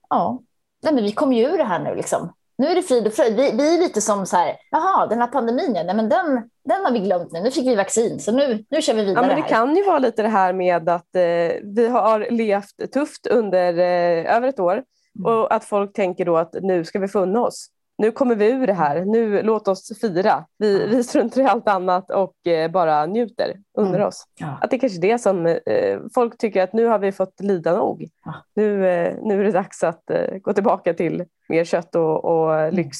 Ja, 0.09 0.41
Nej, 0.83 0.95
men 0.95 1.05
vi 1.05 1.13
kom 1.13 1.33
ju 1.33 1.45
ur 1.45 1.59
det 1.59 1.65
här 1.65 1.79
nu. 1.79 1.95
Liksom. 1.95 2.33
Nu 2.61 2.67
är 2.67 2.75
det 2.75 2.83
frid 2.83 3.07
och 3.07 3.12
fröjd. 3.12 3.37
Vi, 3.37 3.52
vi 3.57 3.75
är 3.75 3.79
lite 3.79 4.00
som 4.00 4.26
så 4.26 4.37
här, 4.37 4.57
jaha, 4.71 5.07
den 5.07 5.19
här 5.19 5.26
pandemin, 5.26 5.73
nej, 5.73 5.95
men 5.95 6.09
den, 6.09 6.26
den 6.64 6.85
har 6.85 6.93
vi 6.93 6.99
glömt 6.99 7.33
nu. 7.33 7.40
Nu 7.40 7.50
fick 7.50 7.67
vi 7.67 7.75
vaccin, 7.75 8.21
så 8.21 8.33
nu, 8.33 8.64
nu 8.71 8.83
kör 8.83 8.95
vi 8.95 9.05
vidare. 9.05 9.25
Ja, 9.25 9.26
men 9.29 9.37
det 9.37 9.43
här. 9.43 9.49
kan 9.49 9.76
ju 9.76 9.85
vara 9.85 9.99
lite 9.99 10.23
det 10.23 10.29
här 10.29 10.52
med 10.52 10.88
att 10.88 11.17
eh, 11.17 11.23
vi 11.62 11.88
har 11.90 12.31
levt 12.31 12.93
tufft 12.93 13.26
under 13.26 13.79
eh, 13.79 14.37
över 14.37 14.49
ett 14.49 14.61
år 14.61 14.73
mm. 14.73 14.85
och 15.26 15.55
att 15.55 15.64
folk 15.64 15.93
tänker 15.93 16.25
då 16.25 16.37
att 16.37 16.55
nu 16.62 16.85
ska 16.85 16.99
vi 16.99 17.09
funna 17.09 17.40
oss 17.40 17.69
nu 18.00 18.11
kommer 18.11 18.35
vi 18.35 18.50
ur 18.50 18.66
det 18.66 18.73
här, 18.73 19.04
nu 19.04 19.42
låt 19.42 19.69
oss 19.69 19.99
fira. 20.00 20.45
Vi, 20.59 20.87
vi 20.87 21.04
struntar 21.04 21.40
i 21.40 21.45
allt 21.45 21.69
annat 21.69 22.11
och 22.11 22.47
eh, 22.47 22.71
bara 22.71 23.07
njuter 23.07 23.57
under 23.78 23.95
mm. 23.95 24.09
oss. 24.09 24.25
Ja. 24.38 24.59
Att 24.61 24.71
det 24.71 24.76
är 24.76 24.78
kanske 24.78 25.00
det 25.00 25.19
som 25.19 25.47
eh, 25.47 25.99
folk 26.14 26.38
tycker 26.38 26.62
att 26.62 26.73
nu 26.73 26.87
har 26.87 26.99
vi 26.99 27.12
fått 27.12 27.40
lida 27.40 27.76
nog. 27.76 28.09
Ja. 28.25 28.35
Nu, 28.54 28.88
eh, 28.88 29.16
nu 29.23 29.40
är 29.40 29.45
det 29.45 29.50
dags 29.50 29.85
att 29.85 30.11
eh, 30.11 30.37
gå 30.42 30.52
tillbaka 30.52 30.95
till 30.95 31.25
mer 31.49 31.64
kött 31.64 31.95
och, 31.95 32.25
och 32.25 32.54
mm. 32.54 32.75
lyx 32.75 32.99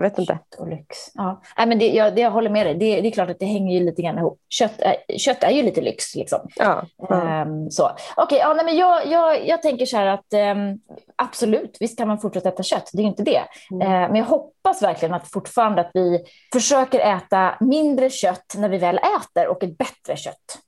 Jag 0.00 0.10
vet 0.10 0.18
inte. 0.18 0.32
Kött 0.32 0.60
och 0.60 0.68
lyx. 0.68 0.96
Ja. 1.14 1.42
Nej, 1.56 1.66
men 1.66 1.78
det, 1.78 1.88
jag, 1.88 2.14
det, 2.14 2.20
jag 2.20 2.30
håller 2.30 2.50
med 2.50 2.66
dig. 2.66 2.74
Det, 2.74 3.00
det, 3.00 3.08
är 3.08 3.12
klart 3.12 3.30
att 3.30 3.38
det 3.38 3.46
hänger 3.46 3.78
ju 3.78 3.84
lite 3.84 4.02
grann 4.02 4.18
ihop. 4.18 4.40
Kött 4.48 4.80
är, 4.80 5.18
kött 5.18 5.42
är 5.42 5.50
ju 5.50 5.62
lite 5.62 5.80
lyx. 5.80 6.14
Liksom. 6.14 6.48
Ja. 6.56 6.86
ja. 6.96 7.42
Um, 7.42 7.70
så. 7.70 7.90
Okay, 8.16 8.38
ja, 8.38 8.54
nej, 8.54 8.64
men 8.64 8.76
jag, 8.76 9.06
jag, 9.06 9.48
jag 9.48 9.62
tänker 9.62 9.86
så 9.86 9.96
här 9.96 10.06
att 10.06 10.56
um, 10.56 10.80
absolut, 11.16 11.76
visst 11.80 11.98
kan 11.98 12.08
man 12.08 12.18
fortsätta 12.18 12.48
äta 12.48 12.62
kött. 12.62 12.90
Det 12.92 12.98
är 12.98 13.02
ju 13.02 13.08
inte 13.08 13.22
det. 13.22 13.42
Mm. 13.70 13.86
Uh, 13.86 14.08
men 14.08 14.16
jag 14.16 14.24
hoppas 14.24 14.82
verkligen 14.82 15.14
att 15.14 15.30
fortfarande 15.30 15.80
att 15.80 15.90
vi 15.94 16.24
försöker 16.52 17.00
äta 17.00 17.56
mindre 17.60 18.10
kött 18.10 18.54
när 18.56 18.68
vi 18.68 18.78
väl 18.78 18.98
äter 18.98 19.48
och 19.48 19.62
ett 19.62 19.78
bättre 19.78 20.16
kött. 20.16 20.58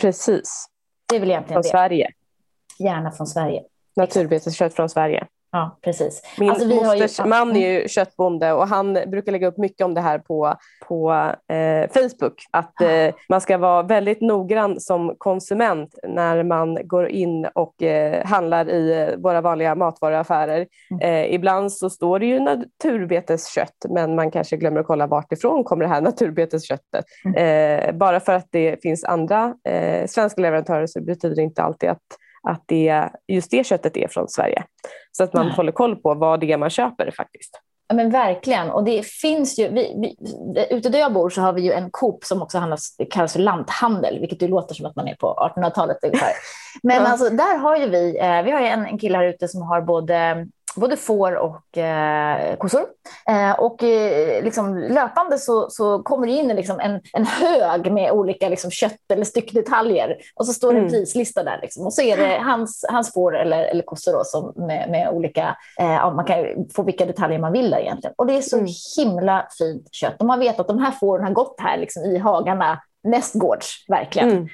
Precis. 0.00 0.66
Det 1.08 1.16
är 1.16 1.20
väl 1.20 1.30
egentligen 1.30 1.62
från 1.62 1.62
det. 1.62 1.68
Sverige. 1.68 2.10
Gärna 2.78 3.10
från 3.10 3.26
Sverige. 3.26 3.62
Naturbeteskött 3.96 4.74
från 4.74 4.88
Sverige. 4.88 5.26
Ja, 5.52 5.78
precis. 5.82 6.22
Min 6.38 6.50
alltså, 6.50 6.68
mosters 6.68 7.20
ju... 7.20 7.24
man 7.24 7.56
är 7.56 7.70
ju 7.70 7.88
köttbonde 7.88 8.52
och 8.52 8.68
han 8.68 8.92
brukar 8.92 9.32
lägga 9.32 9.46
upp 9.48 9.58
mycket 9.58 9.84
om 9.84 9.94
det 9.94 10.00
här 10.00 10.18
på, 10.18 10.54
på 10.88 11.12
eh, 11.48 11.90
Facebook. 11.90 12.44
Att 12.50 12.80
eh, 12.80 13.14
man 13.28 13.40
ska 13.40 13.58
vara 13.58 13.82
väldigt 13.82 14.20
noggrann 14.20 14.80
som 14.80 15.14
konsument 15.18 15.98
när 16.08 16.42
man 16.42 16.78
går 16.84 17.08
in 17.08 17.46
och 17.54 17.82
eh, 17.82 18.26
handlar 18.26 18.70
i 18.70 19.14
våra 19.18 19.40
vanliga 19.40 19.74
matvaruaffärer. 19.74 20.66
Mm. 20.90 21.00
Eh, 21.00 21.34
ibland 21.34 21.72
så 21.72 21.90
står 21.90 22.18
det 22.18 22.26
ju 22.26 22.40
naturbeteskött 22.40 23.86
men 23.88 24.14
man 24.14 24.30
kanske 24.30 24.56
glömmer 24.56 24.80
att 24.80 24.86
kolla 24.86 25.06
vart 25.06 25.32
ifrån 25.32 25.64
kommer 25.64 25.84
det 25.84 25.90
här 25.90 26.00
naturbetesköttet. 26.10 27.04
Mm. 27.24 27.88
Eh, 27.88 27.92
bara 27.92 28.20
för 28.20 28.32
att 28.32 28.48
det 28.50 28.82
finns 28.82 29.04
andra 29.04 29.54
eh, 29.68 30.06
svenska 30.06 30.40
leverantörer 30.40 30.86
så 30.86 31.00
betyder 31.00 31.36
det 31.36 31.42
inte 31.42 31.62
alltid 31.62 31.90
att 31.90 32.02
att 32.48 32.64
det, 32.66 33.08
just 33.28 33.50
det 33.50 33.66
köttet 33.66 33.96
är 33.96 34.08
från 34.08 34.28
Sverige. 34.28 34.64
Så 35.12 35.24
att 35.24 35.32
man 35.32 35.46
Nej. 35.46 35.54
håller 35.54 35.72
koll 35.72 35.96
på 35.96 36.14
vad 36.14 36.40
det 36.40 36.52
är 36.52 36.56
man 36.56 36.70
köper 36.70 37.10
faktiskt. 37.10 37.60
Ja, 37.88 37.94
men 37.94 38.10
verkligen. 38.10 38.70
Och 38.70 38.84
det 38.84 39.06
finns 39.06 39.58
ju, 39.58 39.68
vi, 39.68 39.94
vi, 40.00 40.16
ute 40.70 40.88
där 40.88 40.98
jag 40.98 41.12
bor 41.12 41.30
så 41.30 41.40
har 41.40 41.52
vi 41.52 41.62
ju 41.62 41.72
en 41.72 41.90
Coop 41.90 42.24
som 42.24 42.42
också 42.42 42.58
handlas, 42.58 42.96
kallas 43.10 43.32
för 43.32 43.40
lanthandel, 43.40 44.20
vilket 44.20 44.42
ju 44.42 44.48
låter 44.48 44.74
som 44.74 44.86
att 44.86 44.96
man 44.96 45.08
är 45.08 45.14
på 45.14 45.52
1800-talet 45.56 45.96
ungefär. 46.02 46.32
Men 46.82 46.96
ja. 46.96 47.08
alltså, 47.08 47.30
där 47.30 47.58
har 47.58 47.76
ju 47.76 47.88
vi, 47.88 48.18
eh, 48.18 48.42
vi 48.42 48.50
har 48.50 48.60
en, 48.60 48.86
en 48.86 48.98
kille 48.98 49.18
här 49.18 49.24
ute 49.24 49.48
som 49.48 49.62
har 49.62 49.80
både 49.80 50.46
både 50.76 50.96
får 50.96 51.36
och 51.36 51.78
eh, 51.78 52.56
kossor. 52.56 52.86
Eh, 53.28 53.52
och 53.60 53.82
eh, 53.82 54.44
liksom, 54.44 54.78
löpande 54.78 55.38
så, 55.38 55.70
så 55.70 56.02
kommer 56.02 56.26
det 56.26 56.32
in 56.32 56.48
liksom 56.48 56.80
en, 56.80 57.00
en 57.12 57.26
hög 57.26 57.92
med 57.92 58.12
olika 58.12 58.48
liksom, 58.48 58.70
kött 58.70 59.10
eller 59.12 59.24
styckdetaljer 59.24 60.16
och 60.34 60.46
så 60.46 60.52
står 60.52 60.72
det 60.72 60.78
en 60.78 60.86
mm. 60.86 60.92
prislista 60.92 61.44
där. 61.44 61.58
Liksom. 61.62 61.86
Och 61.86 61.92
så 61.92 62.02
är 62.02 62.16
det 62.16 62.38
hans, 62.38 62.84
hans 62.88 63.12
får 63.12 63.38
eller, 63.38 63.64
eller 63.64 63.82
kossor 63.82 64.12
då, 64.12 64.24
som 64.24 64.66
med, 64.66 64.90
med 64.90 65.10
olika, 65.10 65.56
eh, 65.80 65.92
ja, 65.92 66.10
man 66.10 66.24
kan 66.24 66.36
få 66.76 66.82
vilka 66.82 67.06
detaljer 67.06 67.38
man 67.38 67.52
vill 67.52 67.70
där 67.70 67.80
egentligen. 67.80 68.14
Och 68.18 68.26
det 68.26 68.36
är 68.36 68.42
så 68.42 68.56
mm. 68.56 68.68
himla 68.96 69.46
fint 69.58 69.88
kött. 69.94 70.16
Och 70.18 70.26
man 70.26 70.38
vet 70.38 70.60
att 70.60 70.68
de 70.68 70.78
här 70.78 70.90
fåren 70.90 71.24
har 71.24 71.32
gått 71.32 71.60
här 71.60 71.78
liksom, 71.78 72.02
i 72.04 72.18
hagarna 72.18 72.78
nästgårds, 73.02 73.84
verkligen. 73.88 74.30
Mm. 74.30 74.48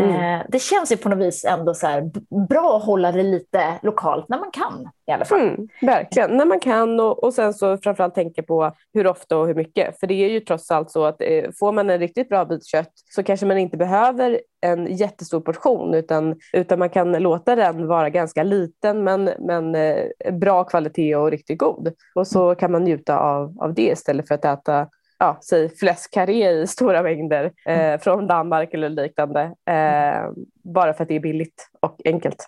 Mm. 0.00 0.40
Eh, 0.40 0.46
det 0.48 0.58
känns 0.58 0.92
ju 0.92 0.96
på 0.96 1.08
något 1.08 1.18
vis 1.18 1.44
ändå 1.44 1.74
så 1.74 1.86
här 1.86 2.10
bra 2.48 2.76
att 2.76 2.84
hålla 2.84 3.12
det 3.12 3.22
lite 3.22 3.78
lokalt 3.82 4.28
när 4.28 4.38
man 4.38 4.50
kan 4.50 4.88
i 5.06 5.12
alla 5.12 5.24
fall. 5.24 5.40
Mm, 5.40 5.68
verkligen, 5.82 6.36
när 6.36 6.44
man 6.44 6.60
kan 6.60 7.00
och, 7.00 7.24
och 7.24 7.34
sen 7.34 7.54
så 7.54 7.78
framförallt 7.78 8.14
tänka 8.14 8.42
på 8.42 8.72
hur 8.94 9.06
ofta 9.06 9.38
och 9.38 9.46
hur 9.46 9.54
mycket. 9.54 10.00
För 10.00 10.06
det 10.06 10.14
är 10.14 10.28
ju 10.28 10.40
trots 10.40 10.70
allt 10.70 10.90
så 10.90 11.04
att 11.04 11.20
eh, 11.20 11.50
får 11.58 11.72
man 11.72 11.90
en 11.90 11.98
riktigt 11.98 12.28
bra 12.28 12.44
bit 12.44 12.66
kött 12.66 12.92
så 13.14 13.22
kanske 13.22 13.46
man 13.46 13.58
inte 13.58 13.76
behöver 13.76 14.40
en 14.60 14.96
jättestor 14.96 15.40
portion 15.40 15.94
utan, 15.94 16.36
utan 16.52 16.78
man 16.78 16.90
kan 16.90 17.12
låta 17.12 17.56
den 17.56 17.86
vara 17.86 18.10
ganska 18.10 18.42
liten 18.42 19.04
men, 19.04 19.30
men 19.38 19.74
eh, 19.74 20.04
bra 20.32 20.64
kvalitet 20.64 21.16
och 21.16 21.30
riktigt 21.30 21.58
god. 21.58 21.92
Och 22.14 22.26
så 22.26 22.54
kan 22.54 22.72
man 22.72 22.84
njuta 22.84 23.18
av, 23.18 23.56
av 23.60 23.74
det 23.74 23.82
istället 23.82 24.28
för 24.28 24.34
att 24.34 24.44
äta 24.44 24.88
ja, 25.22 25.38
säg 25.40 25.68
fläskkarré 25.68 26.50
i 26.50 26.66
stora 26.66 27.02
mängder 27.02 27.44
eh, 27.66 27.80
mm. 27.80 27.98
från 27.98 28.26
Danmark 28.26 28.74
eller 28.74 28.88
liknande. 28.88 29.42
Eh, 29.42 30.30
bara 30.64 30.94
för 30.94 31.02
att 31.02 31.08
det 31.08 31.16
är 31.16 31.20
billigt 31.20 31.70
och 31.80 32.00
enkelt. 32.04 32.46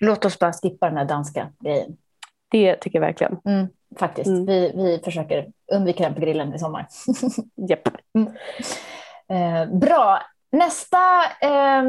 Låt 0.00 0.24
oss 0.24 0.38
bara 0.38 0.52
skippa 0.52 0.88
den 0.88 0.96
här 0.96 1.04
danska 1.04 1.52
grejen. 1.60 1.96
Det 2.50 2.76
tycker 2.76 2.98
jag 2.98 3.06
verkligen. 3.06 3.38
Mm, 3.44 3.66
faktiskt. 3.98 4.28
Mm. 4.28 4.46
Vi, 4.46 4.72
vi 4.74 5.00
försöker 5.04 5.46
undvika 5.72 6.04
den 6.04 6.14
på 6.14 6.20
grillen 6.20 6.54
i 6.54 6.58
sommar. 6.58 6.86
Japp. 7.68 7.88
Mm. 8.14 8.32
Eh, 9.28 9.78
bra. 9.78 10.22
Nästa 10.52 11.22
eh, 11.40 11.84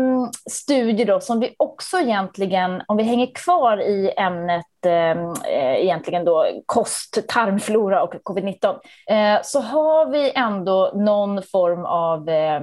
studie 0.49 1.05
då 1.05 1.19
som 1.19 1.39
vi 1.39 1.55
också 1.57 1.97
egentligen, 1.97 2.81
om 2.87 2.97
vi 2.97 3.03
hänger 3.03 3.35
kvar 3.35 3.81
i 3.81 4.13
ämnet 4.17 4.65
Ehm, 4.85 5.29
eh, 5.29 5.83
egentligen 5.83 6.25
då 6.25 6.45
kost, 6.65 7.27
tarmflora 7.27 8.03
och 8.03 8.13
covid-19, 8.23 8.75
eh, 9.09 9.41
så 9.43 9.59
har 9.59 10.05
vi 10.05 10.31
ändå 10.35 10.91
någon 10.95 11.43
form 11.43 11.85
av 11.85 12.29
eh, 12.29 12.61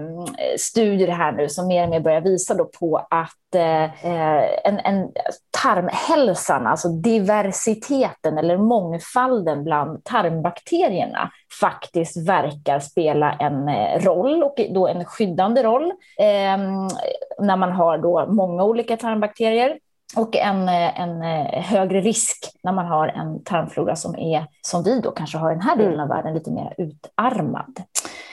studier 0.59 1.09
här 1.09 1.33
nu 1.33 1.49
som 1.49 1.67
mer 1.67 1.85
och 1.85 1.91
mer 1.91 2.01
börjar 2.01 2.21
visa 2.21 2.55
då 2.55 2.65
på 2.65 3.07
att 3.11 3.55
eh, 3.55 3.85
eh, 3.85 4.45
en, 4.65 4.79
en 4.79 5.09
tarmhälsan, 5.63 6.67
alltså 6.67 6.89
diversiteten 6.89 8.39
eller 8.39 8.57
mångfalden 8.57 9.65
bland 9.65 10.05
tarmbakterierna 10.05 11.31
faktiskt 11.61 12.29
verkar 12.29 12.79
spela 12.81 13.33
en 13.33 13.69
eh, 13.69 14.05
roll 14.05 14.43
och 14.43 14.61
då 14.71 14.89
en 14.89 15.05
skyddande 15.05 15.63
roll 15.63 15.91
eh, 16.19 16.59
när 17.39 17.57
man 17.57 17.73
har 17.73 17.99
då 17.99 18.27
många 18.29 18.65
olika 18.65 18.97
tarmbakterier 18.97 19.79
och 20.17 20.37
en, 20.37 20.69
eh, 20.69 21.01
en 21.01 21.23
eh, 21.23 21.63
högre 21.63 22.01
risk 22.01 22.51
när 22.63 22.73
man 22.73 22.87
har 22.87 23.09
en 23.09 23.45
tarmflora 23.45 23.97
som 23.97 24.17
är, 24.17 24.47
som 24.63 24.83
vi 24.83 25.01
då 25.01 25.11
kanske 25.11 25.39
har 25.39 25.51
i 25.51 25.55
den 25.55 25.63
här 25.63 25.77
delen 25.77 26.01
av 26.01 26.07
mm. 26.07 26.17
världen, 26.17 26.35
lite 26.35 26.51
mer 26.51 26.75
utarmad. 26.79 27.83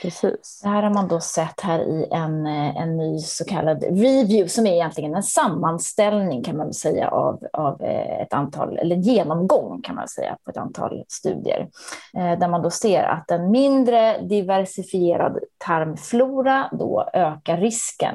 Precis. 0.02 0.60
Det 0.62 0.68
här 0.68 0.82
har 0.82 0.90
man 0.90 1.08
då 1.08 1.20
sett 1.20 1.60
här 1.60 1.80
i 1.80 2.06
en, 2.10 2.46
eh, 2.46 2.76
en 2.76 2.96
ny 2.96 3.18
så 3.18 3.44
kallad 3.44 3.82
review 3.82 4.48
som 4.48 4.66
är 4.66 4.72
egentligen 4.72 5.14
en 5.14 5.22
sammanställning 5.22 6.44
kan 6.44 6.56
man 6.56 6.72
säga 6.72 7.08
av, 7.08 7.42
av 7.52 7.82
eh, 7.82 8.20
ett 8.20 8.32
antal, 8.32 8.78
eller 8.78 8.96
genomgång 8.96 9.82
kan 9.82 9.94
man 9.94 10.08
säga 10.08 10.36
på 10.44 10.50
ett 10.50 10.56
antal 10.56 11.04
studier. 11.08 11.68
Eh, 12.16 12.38
där 12.38 12.48
man 12.48 12.62
då 12.62 12.70
ser 12.70 13.02
att 13.02 13.30
en 13.30 13.50
mindre 13.50 14.20
diversifierad 14.20 15.38
tarmflora 15.58 16.70
då 16.72 17.10
ökar 17.12 17.56
risken 17.56 18.14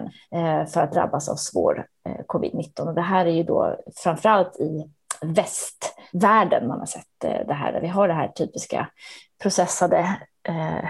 för 0.67 0.81
att 0.81 0.93
drabbas 0.93 1.29
av 1.29 1.35
svår 1.35 1.85
Eh, 2.09 2.25
covid-19. 2.27 2.87
Och 2.87 2.93
det 2.95 3.01
här 3.01 3.25
är 3.25 3.31
ju 3.31 3.43
då 3.43 3.77
framförallt 3.95 4.59
i 4.59 4.89
västvärlden 5.21 6.67
man 6.67 6.79
har 6.79 6.85
sett 6.85 7.23
eh, 7.23 7.47
det 7.47 7.53
här, 7.53 7.73
där 7.73 7.81
vi 7.81 7.87
har 7.87 8.07
det 8.07 8.13
här 8.13 8.27
typiska 8.27 8.89
processade 9.41 10.17
eh, 10.47 10.85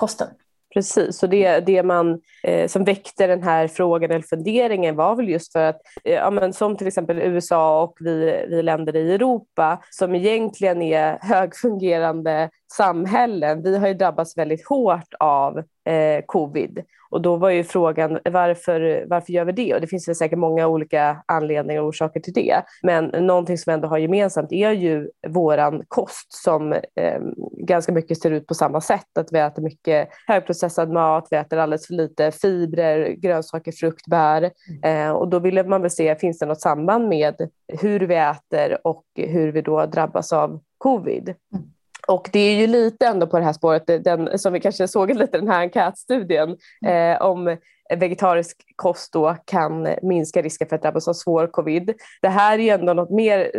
kosten. 0.00 0.28
Precis, 0.74 1.22
och 1.22 1.28
det, 1.28 1.60
det 1.60 1.82
man 1.82 2.20
eh, 2.42 2.68
som 2.68 2.84
väckte 2.84 3.26
den 3.26 3.42
här 3.42 3.68
frågan 3.68 4.10
eller 4.10 4.22
funderingen 4.22 4.96
var 4.96 5.16
väl 5.16 5.28
just 5.28 5.52
för 5.52 5.64
att, 5.64 5.80
eh, 6.04 6.14
ja, 6.14 6.30
men 6.30 6.52
som 6.52 6.76
till 6.76 6.86
exempel 6.86 7.18
USA 7.18 7.82
och 7.82 7.96
vi, 8.00 8.46
vi 8.48 8.62
länder 8.62 8.96
i 8.96 9.14
Europa 9.14 9.82
som 9.90 10.14
egentligen 10.14 10.82
är 10.82 11.18
högfungerande 11.22 12.50
samhällen, 12.76 13.62
vi 13.62 13.78
har 13.78 13.88
ju 13.88 13.94
drabbats 13.94 14.38
väldigt 14.38 14.68
hårt 14.68 15.14
av 15.18 15.58
eh, 15.58 16.24
covid. 16.26 16.84
Och 17.10 17.22
då 17.22 17.36
var 17.36 17.50
ju 17.50 17.64
frågan 17.64 18.18
varför, 18.30 19.04
varför 19.08 19.32
gör 19.32 19.44
vi 19.44 19.52
det? 19.52 19.74
Och 19.74 19.80
det 19.80 19.86
finns 19.86 20.08
väl 20.08 20.14
säkert 20.14 20.38
många 20.38 20.66
olika 20.66 21.22
anledningar 21.26 21.82
och 21.82 21.88
orsaker 21.88 22.20
till 22.20 22.32
det. 22.32 22.62
Men 22.82 23.04
någonting 23.04 23.58
som 23.58 23.70
vi 23.70 23.74
ändå 23.74 23.88
har 23.88 23.98
gemensamt 23.98 24.52
är 24.52 24.70
ju 24.70 25.10
våran 25.28 25.82
kost 25.88 26.32
som 26.32 26.72
eh, 26.72 27.20
ganska 27.52 27.92
mycket 27.92 28.20
ser 28.20 28.30
ut 28.30 28.46
på 28.46 28.54
samma 28.54 28.80
sätt. 28.80 29.18
Att 29.18 29.32
vi 29.32 29.38
äter 29.38 29.62
mycket 29.62 30.08
högprocessad 30.26 30.92
mat, 30.92 31.28
vi 31.30 31.36
äter 31.36 31.58
alldeles 31.58 31.86
för 31.86 31.94
lite 31.94 32.30
fibrer, 32.30 33.08
grönsaker, 33.08 33.72
frukt, 33.72 34.06
bär. 34.06 34.50
Eh, 34.84 35.10
och 35.10 35.28
då 35.28 35.38
ville 35.38 35.64
man 35.64 35.82
väl 35.82 35.90
se, 35.90 36.16
finns 36.16 36.38
det 36.38 36.46
något 36.46 36.60
samband 36.60 37.08
med 37.08 37.50
hur 37.80 38.00
vi 38.00 38.14
äter 38.14 38.78
och 38.84 39.04
hur 39.14 39.52
vi 39.52 39.62
då 39.62 39.86
drabbas 39.86 40.32
av 40.32 40.60
covid? 40.78 41.34
Mm. 41.54 41.70
Och 42.08 42.28
det 42.32 42.40
är 42.40 42.54
ju 42.54 42.66
lite 42.66 43.06
ändå 43.06 43.26
på 43.26 43.38
det 43.38 43.44
här 43.44 43.52
spåret, 43.52 43.86
den, 43.86 44.38
som 44.38 44.52
vi 44.52 44.60
kanske 44.60 44.88
såg 44.88 45.14
lite 45.14 45.38
den 45.38 45.48
här 45.48 45.60
enkätstudien 45.60 46.56
mm. 46.86 47.12
eh, 47.12 47.22
om 47.22 47.56
vegetarisk 47.98 48.56
kost 48.76 49.12
då 49.12 49.36
kan 49.44 49.88
minska 50.02 50.42
risken 50.42 50.68
för 50.68 50.76
att 50.76 50.82
drabbas 50.82 51.08
av 51.08 51.12
svår 51.12 51.46
covid. 51.46 51.94
Det 52.22 52.28
här 52.28 52.58
är 52.58 52.62
ju 52.62 52.68
ändå 52.68 52.92
något 52.92 53.10
mer 53.10 53.50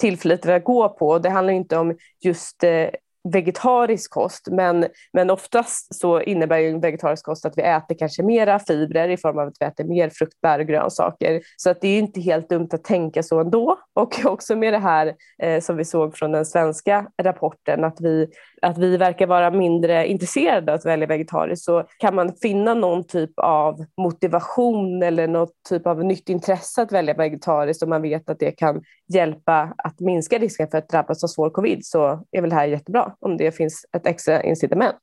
tillförlitligt 0.00 0.56
att 0.56 0.64
gå 0.64 0.88
på. 0.88 1.18
Det 1.18 1.30
handlar 1.30 1.52
inte 1.54 1.76
om 1.76 1.96
just 2.24 2.64
eh, 2.64 2.88
vegetarisk 3.32 4.10
kost, 4.10 4.48
men, 4.50 4.86
men 5.12 5.30
oftast 5.30 5.94
så 5.94 6.20
innebär 6.20 6.58
ju 6.58 6.80
vegetarisk 6.80 7.24
kost 7.24 7.46
att 7.46 7.58
vi 7.58 7.62
äter 7.62 7.94
kanske 7.98 8.22
mera 8.22 8.58
fibrer 8.58 9.08
i 9.08 9.16
form 9.16 9.38
av 9.38 9.48
att 9.48 9.56
vi 9.60 9.66
äter 9.66 9.84
mer 9.84 10.10
frukt, 10.10 10.40
bär 10.40 10.58
och 10.58 10.66
grönsaker. 10.66 11.40
Så 11.56 11.70
att 11.70 11.80
det 11.80 11.88
är 11.88 11.98
inte 11.98 12.20
helt 12.20 12.48
dumt 12.48 12.68
att 12.72 12.84
tänka 12.84 13.22
så 13.22 13.40
ändå. 13.40 13.78
Och 13.94 14.20
också 14.24 14.56
med 14.56 14.72
det 14.72 14.78
här 14.78 15.14
eh, 15.42 15.60
som 15.60 15.76
vi 15.76 15.84
såg 15.84 16.16
från 16.16 16.32
den 16.32 16.46
svenska 16.46 17.06
rapporten, 17.22 17.84
att 17.84 18.00
vi 18.00 18.28
att 18.64 18.78
vi 18.78 18.96
verkar 18.96 19.26
vara 19.26 19.50
mindre 19.50 20.06
intresserade 20.06 20.72
av 20.72 20.78
att 20.78 20.86
välja 20.86 21.06
vegetariskt 21.06 21.64
så 21.64 21.84
kan 21.98 22.14
man 22.14 22.32
finna 22.42 22.74
någon 22.74 23.06
typ 23.06 23.30
av 23.36 23.84
motivation 23.96 25.02
eller 25.02 25.28
något 25.28 25.52
typ 25.68 25.86
av 25.86 26.04
nytt 26.04 26.28
intresse 26.28 26.82
att 26.82 26.92
välja 26.92 27.14
vegetariskt 27.14 27.82
och 27.82 27.88
man 27.88 28.02
vet 28.02 28.30
att 28.30 28.38
det 28.38 28.50
kan 28.50 28.82
hjälpa 29.06 29.74
att 29.78 30.00
minska 30.00 30.38
risken 30.38 30.68
för 30.70 30.78
att 30.78 30.88
drabbas 30.88 31.24
av 31.24 31.28
svår 31.28 31.50
covid 31.50 31.86
så 31.86 32.24
är 32.30 32.40
väl 32.40 32.50
det 32.50 32.56
här 32.56 32.66
jättebra 32.66 33.14
om 33.20 33.36
det 33.36 33.52
finns 33.52 33.86
ett 33.96 34.06
extra 34.06 34.42
incitament. 34.42 35.02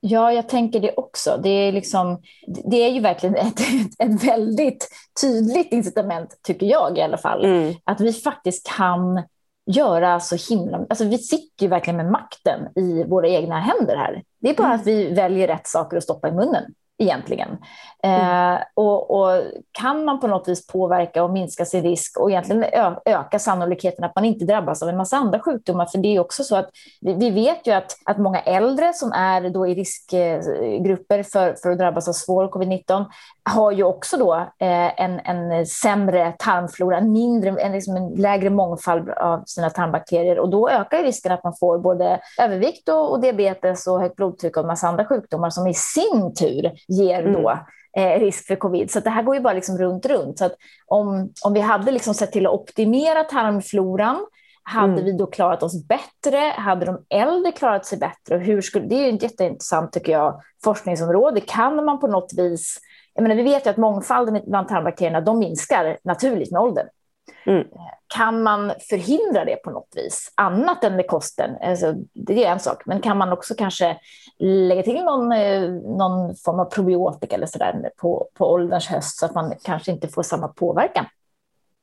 Ja, 0.00 0.32
jag 0.32 0.48
tänker 0.48 0.80
det 0.80 0.92
också. 0.96 1.40
Det 1.42 1.48
är, 1.48 1.72
liksom, 1.72 2.22
det 2.64 2.76
är 2.76 2.90
ju 2.90 3.00
verkligen 3.00 3.34
ett, 3.34 3.60
ett 3.98 4.24
väldigt 4.24 4.88
tydligt 5.20 5.72
incitament, 5.72 6.38
tycker 6.42 6.66
jag 6.66 6.98
i 6.98 7.02
alla 7.02 7.18
fall. 7.18 7.44
Mm. 7.44 7.74
Att 7.84 8.00
vi 8.00 8.12
faktiskt 8.12 8.66
kan 8.76 9.22
göra 9.66 10.20
så 10.20 10.54
himla... 10.54 10.86
Alltså 10.88 11.04
vi 11.04 11.18
sitter 11.18 11.64
ju 11.64 11.68
verkligen 11.68 11.96
med 11.96 12.10
makten 12.10 12.60
i 12.76 13.04
våra 13.04 13.28
egna 13.28 13.60
händer 13.60 13.96
här. 13.96 14.22
Det 14.40 14.50
är 14.50 14.54
bara 14.54 14.66
mm. 14.66 14.80
att 14.80 14.86
vi 14.86 15.14
väljer 15.14 15.48
rätt 15.48 15.66
saker 15.66 15.96
att 15.96 16.02
stoppa 16.02 16.28
i 16.28 16.32
munnen 16.32 16.64
egentligen. 16.98 17.48
Mm. 18.02 18.54
Eh, 18.54 18.60
och, 18.74 19.10
och, 19.10 19.42
kan 19.72 20.04
man 20.04 20.20
på 20.20 20.26
något 20.26 20.48
vis 20.48 20.66
påverka 20.66 21.24
och 21.24 21.30
minska 21.30 21.64
sin 21.64 21.82
risk 21.82 22.18
och 22.18 22.30
egentligen 22.30 22.64
öka 23.04 23.38
sannolikheten 23.38 24.04
att 24.04 24.14
man 24.14 24.24
inte 24.24 24.44
drabbas 24.44 24.82
av 24.82 24.88
en 24.88 24.96
massa 24.96 25.16
andra 25.16 25.40
sjukdomar, 25.40 25.86
för 25.86 25.98
det 25.98 26.16
är 26.16 26.20
också 26.20 26.44
så 26.44 26.56
att 26.56 26.70
vi, 27.00 27.12
vi 27.14 27.30
vet 27.30 27.66
ju 27.66 27.72
att, 27.72 27.96
att 28.04 28.18
många 28.18 28.40
äldre 28.40 28.92
som 28.92 29.12
är 29.12 29.50
då 29.50 29.66
i 29.66 29.74
riskgrupper 29.74 31.22
för, 31.22 31.54
för 31.62 31.70
att 31.70 31.78
drabbas 31.78 32.08
av 32.08 32.12
svår 32.12 32.48
covid-19 32.48 33.04
har 33.50 33.72
ju 33.72 33.82
också 33.82 34.16
då 34.16 34.34
eh, 34.34 35.00
en, 35.00 35.20
en 35.20 35.66
sämre 35.66 36.34
tarmflora, 36.38 36.98
en, 36.98 37.12
mindre, 37.12 37.50
en, 37.60 37.72
liksom 37.72 37.96
en 37.96 38.08
lägre 38.08 38.50
mångfald 38.50 39.10
av 39.10 39.42
sina 39.46 39.70
tarmbakterier 39.70 40.38
och 40.38 40.50
då 40.50 40.68
ökar 40.68 41.02
risken 41.02 41.32
att 41.32 41.44
man 41.44 41.56
får 41.60 41.78
både 41.78 42.20
övervikt 42.40 42.88
och, 42.88 43.10
och 43.10 43.20
diabetes 43.20 43.86
och 43.86 44.00
högt 44.00 44.16
blodtryck 44.16 44.56
och 44.56 44.62
en 44.62 44.66
massa 44.66 44.88
andra 44.88 45.04
sjukdomar 45.04 45.50
som 45.50 45.66
i 45.66 45.74
sin 45.74 46.34
tur 46.34 46.72
ger 46.88 47.20
mm. 47.20 47.32
då 47.32 47.58
eh, 47.96 48.20
risk 48.20 48.46
för 48.46 48.56
covid. 48.56 48.90
Så 48.90 49.00
det 49.00 49.10
här 49.10 49.22
går 49.22 49.34
ju 49.34 49.40
bara 49.40 49.54
liksom 49.54 49.78
runt, 49.78 50.06
runt. 50.06 50.38
Så 50.38 50.44
att 50.44 50.54
om, 50.86 51.32
om 51.44 51.52
vi 51.52 51.60
hade 51.60 51.92
liksom 51.92 52.14
sett 52.14 52.32
till 52.32 52.46
att 52.46 52.52
optimera 52.52 53.24
tarmfloran 53.24 54.26
hade 54.62 54.92
mm. 54.92 55.04
vi 55.04 55.12
då 55.12 55.26
klarat 55.26 55.62
oss 55.62 55.86
bättre? 55.86 56.38
Hade 56.56 56.86
de 56.86 57.04
äldre 57.10 57.52
klarat 57.52 57.86
sig 57.86 57.98
bättre? 57.98 58.34
Och 58.34 58.40
hur 58.40 58.60
skulle, 58.60 58.86
det 58.86 59.08
är 59.08 59.12
ett 59.12 59.22
jätteintressant 59.22 59.92
tycker 59.92 60.12
jag, 60.12 60.40
forskningsområde. 60.64 61.40
Kan 61.40 61.84
man 61.84 62.00
på 62.00 62.06
något 62.06 62.32
vis 62.36 62.80
jag 63.14 63.22
menar, 63.22 63.36
vi 63.36 63.42
vet 63.42 63.66
ju 63.66 63.70
att 63.70 63.76
mångfalden 63.76 64.40
bland 64.46 64.68
tarmbakterierna 64.68 65.20
de 65.20 65.38
minskar 65.38 65.98
naturligt 66.04 66.52
med 66.52 66.60
åldern. 66.60 66.86
Mm. 67.46 67.66
Kan 68.16 68.42
man 68.42 68.72
förhindra 68.88 69.44
det 69.44 69.56
på 69.56 69.70
något 69.70 69.92
vis, 69.96 70.32
annat 70.34 70.84
än 70.84 70.96
med 70.96 71.06
kosten? 71.06 71.50
Alltså, 71.60 71.94
det 72.12 72.44
är 72.44 72.52
en 72.52 72.60
sak, 72.60 72.82
men 72.86 73.00
kan 73.00 73.18
man 73.18 73.32
också 73.32 73.54
kanske 73.54 73.96
lägga 74.38 74.82
till 74.82 75.04
någon, 75.04 75.32
eh, 75.32 75.62
någon 75.72 76.36
form 76.36 76.60
av 76.60 76.64
probiotika 76.64 77.36
eller 77.36 77.46
så 77.46 77.58
där 77.58 77.90
på, 77.96 78.28
på 78.34 78.52
ålderns 78.52 78.86
höst 78.86 79.18
så 79.18 79.26
att 79.26 79.34
man 79.34 79.54
kanske 79.62 79.92
inte 79.92 80.08
får 80.08 80.22
samma 80.22 80.48
påverkan? 80.48 81.06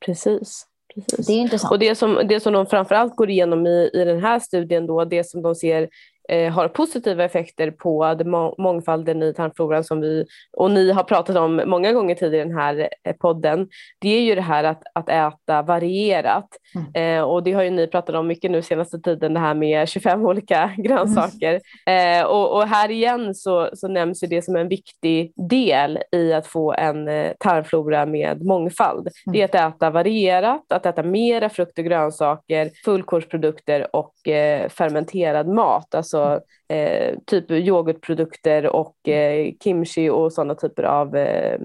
Precis. 0.06 0.68
Precis. 0.96 1.28
Det 1.28 1.34
är 1.34 1.38
intressant. 1.38 1.72
Och 1.72 1.80
det 1.80 1.96
som, 1.96 2.22
det 2.28 2.40
som 2.40 2.54
de 2.54 2.66
framförallt 2.66 3.16
går 3.16 3.30
igenom 3.30 3.68
i, 3.68 3.90
i 3.94 4.04
den 4.06 4.24
här 4.24 4.40
studien, 4.40 4.88
då, 4.88 5.06
det 5.06 5.24
som 5.24 5.42
de 5.42 5.56
ser 5.56 5.90
eh, 6.32 6.54
har 6.54 6.68
positiva 6.68 7.24
effekter 7.24 7.72
på 7.72 8.16
må 8.26 8.56
mångfalden 8.58 9.24
i 9.24 9.34
tarmfloran 9.34 9.84
som 9.84 10.02
vi 10.02 10.26
och 10.58 10.72
ni 10.72 10.92
har 10.92 11.04
pratat 11.04 11.36
om 11.36 11.62
många 11.66 11.92
gånger 11.94 12.16
tidigare 12.16 12.46
i 12.46 12.48
den 12.48 12.58
här 12.58 12.90
eh, 13.04 13.16
podden. 13.16 13.68
Det 14.00 14.10
är 14.10 14.22
ju 14.22 14.36
det 14.36 14.42
här 14.42 14.64
att, 14.64 14.84
att 14.94 15.10
äta 15.10 15.62
varierat 15.62 16.48
mm. 16.76 17.18
eh, 17.18 17.24
och 17.24 17.44
det 17.44 17.54
har 17.54 17.64
ju 17.64 17.70
ni 17.70 17.88
pratat 17.88 18.16
om 18.16 18.28
mycket 18.28 18.52
nu 18.52 18.62
senaste 18.62 19.00
tiden 19.00 19.34
det 19.34 19.40
här 19.40 19.54
med 19.54 19.90
25 19.90 20.26
olika 20.26 20.72
grönsaker 20.78 21.62
mm. 21.86 22.22
eh, 22.22 22.26
och, 22.26 22.56
och, 22.56 22.68
här 22.68 22.92
igen 22.92 23.36
så, 23.36 23.70
så 23.74 23.88
nämns 23.88 24.24
ju 24.24 24.28
det 24.28 24.42
som 24.42 24.56
en 24.56 24.68
viktig 24.68 25.34
del 25.50 26.00
i 26.12 26.34
att 26.34 26.48
få 26.48 26.74
en 26.74 27.08
eh, 27.08 27.32
tarmflora 27.40 28.06
med 28.06 28.46
mångfald. 28.46 29.08
Mm. 29.28 29.34
Det 29.34 29.42
är 29.42 29.46
att 29.46 29.76
äta 29.76 29.90
varierat, 29.90 30.72
att 30.72 30.86
äta 30.86 31.04
mera 31.04 31.50
frukt 31.50 31.80
och 31.80 31.86
grönsaker, 31.86 32.70
fullkornsprodukter 32.86 33.96
och 33.96 34.28
eh, 34.28 34.70
fermenterad 34.70 35.48
mat, 35.48 35.96
alltså 35.96 36.21
eh, 36.68 37.16
typ 37.26 37.52
yoghurtprodukter 37.52 38.66
och 38.66 39.08
eh, 39.08 39.54
kimchi 39.64 40.10
och 40.10 40.34
sådana 40.34 40.56
typer 40.56 40.84
av 40.84 41.16
eh, 41.16 41.60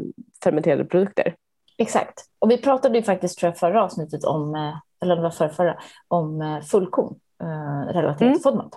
fermenterade 0.45 0.85
produkter. 0.85 1.35
Exakt. 1.79 2.25
Och 2.39 2.51
vi 2.51 2.59
pratade 2.59 2.99
ju 2.99 3.05
faktiskt 3.05 3.39
tror 3.39 3.49
jag, 3.49 3.59
förra 3.59 3.85
avsnittet 3.85 4.25
om, 4.25 4.55
eh, 4.55 4.75
eller 5.03 5.17
det 5.17 5.23
var 5.23 5.31
förra, 5.31 5.49
förra 5.49 5.79
om 6.09 6.43
eh, 6.43 6.61
fullkorn 6.61 7.15
eh, 7.43 7.93
relaterat 7.95 8.21
mm. 8.21 8.35
till 8.35 8.43
FODMAP. 8.43 8.73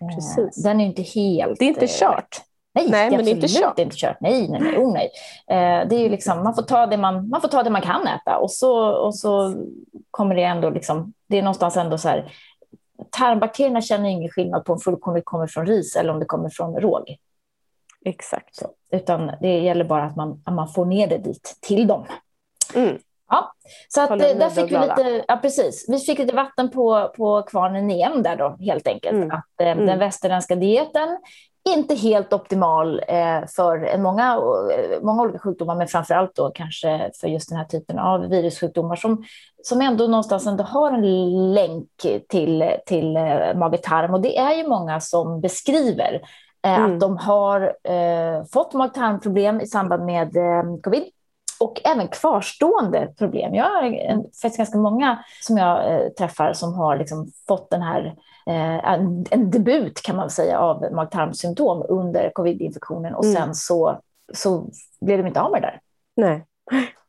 Precis. 0.00 0.62
Den 0.62 0.80
är 0.80 0.84
inte 0.84 1.02
helt... 1.02 1.58
Det 1.58 1.64
är 1.64 1.68
inte 1.68 1.86
kört. 1.88 2.40
Nej, 2.74 2.88
nej 2.90 3.10
det 3.10 3.16
är 3.16 3.18
men 3.18 3.20
absolut 3.20 3.44
inte 3.44 3.60
kört. 3.60 3.78
inte 3.78 3.96
kört. 3.96 4.16
Nej, 4.20 4.48
nej, 4.48 4.60
nej. 4.60 4.76
Oh, 4.76 4.92
nej. 4.92 5.10
Eh, 5.50 5.88
det 5.88 5.96
är 5.96 6.00
ju 6.00 6.08
liksom, 6.08 6.42
man, 6.44 6.54
får 6.54 6.62
ta 6.62 6.86
det 6.86 6.96
man, 6.96 7.28
man 7.28 7.40
får 7.40 7.48
ta 7.48 7.62
det 7.62 7.70
man 7.70 7.82
kan 7.82 8.06
äta 8.06 8.38
och 8.38 8.50
så, 8.50 8.88
och 8.88 9.14
så 9.14 9.54
kommer 10.10 10.34
det 10.34 10.42
ändå 10.42 10.70
liksom, 10.70 11.12
det 11.28 11.38
är 11.38 11.42
någonstans 11.42 11.76
ändå 11.76 11.98
så 11.98 12.08
här, 12.08 12.32
tarmbakterierna 13.18 13.80
känner 13.80 14.08
ingen 14.08 14.30
skillnad 14.30 14.64
på 14.64 14.72
om 14.72 14.78
fullkornet 14.78 15.24
kommer 15.24 15.46
från 15.46 15.66
ris 15.66 15.96
eller 15.96 16.12
om 16.12 16.20
det 16.20 16.26
kommer 16.26 16.48
från 16.48 16.80
råg. 16.80 17.16
Exakt. 18.04 18.56
Så, 18.56 18.70
utan 18.92 19.30
det 19.40 19.60
gäller 19.60 19.84
bara 19.84 20.04
att 20.04 20.16
man, 20.16 20.42
att 20.44 20.54
man 20.54 20.68
får 20.68 20.84
ner 20.84 21.06
det 21.08 21.18
dit, 21.18 21.58
till 21.60 21.86
dem. 21.86 22.06
Mm. 22.74 22.98
Ja, 23.30 23.52
så 23.88 24.00
att, 24.00 24.18
där 24.18 24.50
fick 24.50 24.72
vi 24.72 24.78
lite, 24.78 25.24
ja, 25.28 25.36
precis. 25.36 25.84
Vi 25.88 25.98
fick 25.98 26.18
lite 26.18 26.34
vatten 26.34 26.70
på, 26.70 27.12
på 27.16 27.42
kvarnen 27.42 27.90
igen 27.90 28.22
där 28.22 28.36
då, 28.36 28.56
helt 28.60 28.88
enkelt. 28.88 29.14
Mm. 29.14 29.30
Att 29.30 29.60
eh, 29.60 29.68
mm. 29.68 29.86
den 29.86 29.98
västerländska 29.98 30.56
dieten 30.56 31.18
inte 31.68 31.94
helt 31.94 32.32
optimal 32.32 33.02
eh, 33.08 33.46
för 33.56 33.98
många, 33.98 34.34
eh, 34.72 35.02
många 35.02 35.22
olika 35.22 35.38
sjukdomar, 35.38 35.74
men 35.74 35.88
framför 35.88 36.14
allt 36.14 36.34
då 36.34 36.50
kanske 36.50 37.10
för 37.20 37.28
just 37.28 37.48
den 37.48 37.58
här 37.58 37.64
typen 37.64 37.98
av 37.98 38.20
virussjukdomar 38.20 38.96
som, 38.96 39.24
som 39.62 39.80
ändå 39.80 40.06
någonstans 40.06 40.46
ändå 40.46 40.64
har 40.64 40.92
en 40.92 41.54
länk 41.54 41.88
till, 42.28 42.72
till 42.86 43.16
eh, 43.16 43.54
mage-tarm. 43.54 44.14
Och 44.14 44.20
det 44.20 44.38
är 44.38 44.54
ju 44.54 44.68
många 44.68 45.00
som 45.00 45.40
beskriver 45.40 46.20
mm. 46.62 46.94
att 46.94 47.00
de 47.00 47.16
har 47.16 47.76
eh, 47.84 48.44
fått 48.52 48.72
mag-tarmproblem 48.72 49.60
i 49.60 49.66
samband 49.66 50.04
med 50.04 50.36
eh, 50.36 50.62
covid 50.82 51.04
och 51.60 51.80
även 51.84 52.08
kvarstående 52.08 53.14
problem. 53.18 53.54
Jag 53.54 53.64
har 53.64 54.16
faktiskt 54.42 54.56
ganska 54.56 54.78
många 54.78 55.24
som 55.40 55.56
jag 55.56 55.92
eh, 55.92 56.08
träffar 56.08 56.52
som 56.52 56.74
har 56.74 56.96
liksom 56.96 57.30
fått 57.48 57.70
den 57.70 57.82
här 57.82 58.14
en, 58.46 59.24
en, 59.30 59.50
debut 59.50 60.02
kan 60.02 60.16
man 60.16 60.30
säga 60.30 60.58
av 60.58 60.92
mag-tarmsymptom 60.92 61.84
under 61.88 62.30
covid-infektionen 62.34 63.14
och 63.14 63.24
mm. 63.24 63.36
sen 63.36 63.54
så, 63.54 64.00
så 64.32 64.70
blev 65.00 65.18
de 65.18 65.26
inte 65.26 65.40
av 65.40 65.50
med 65.52 65.62
det 65.62 65.66
där. 65.66 65.80
Nej. 66.16 66.44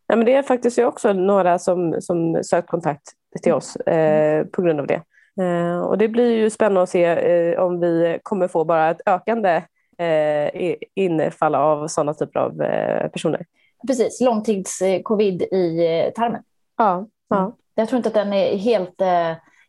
Nej, 0.07 0.17
men 0.17 0.25
det 0.25 0.33
är 0.33 0.43
faktiskt 0.43 0.79
också 0.79 1.13
några 1.13 1.59
som, 1.59 1.95
som 2.01 2.43
sökt 2.43 2.69
kontakt 2.69 3.03
till 3.43 3.53
oss 3.53 3.75
eh, 3.75 4.45
på 4.45 4.61
grund 4.61 4.79
av 4.79 4.87
det. 4.87 5.01
Eh, 5.41 5.79
och 5.79 5.97
det 5.97 6.07
blir 6.07 6.31
ju 6.31 6.49
spännande 6.49 6.81
att 6.81 6.89
se 6.89 7.05
eh, 7.05 7.59
om 7.59 7.79
vi 7.79 8.19
kommer 8.23 8.47
få 8.47 8.63
bara 8.63 8.89
ett 8.89 9.01
ökande 9.05 9.61
eh, 9.97 10.75
infall 10.95 11.55
av 11.55 11.87
sådana 11.87 12.13
typer 12.13 12.39
av 12.39 12.61
eh, 12.61 13.07
personer. 13.07 13.45
Precis, 13.87 14.21
långtids-covid 14.21 15.41
i 15.41 15.87
eh, 16.05 16.13
tarmen. 16.13 16.43
Ja, 16.77 17.07
ja. 17.29 17.39
Mm. 17.39 17.51
Jag 17.75 17.89
tror 17.89 17.97
inte 17.97 18.09
att 18.09 18.15
den 18.15 18.33
är 18.33 18.57
helt... 18.57 19.01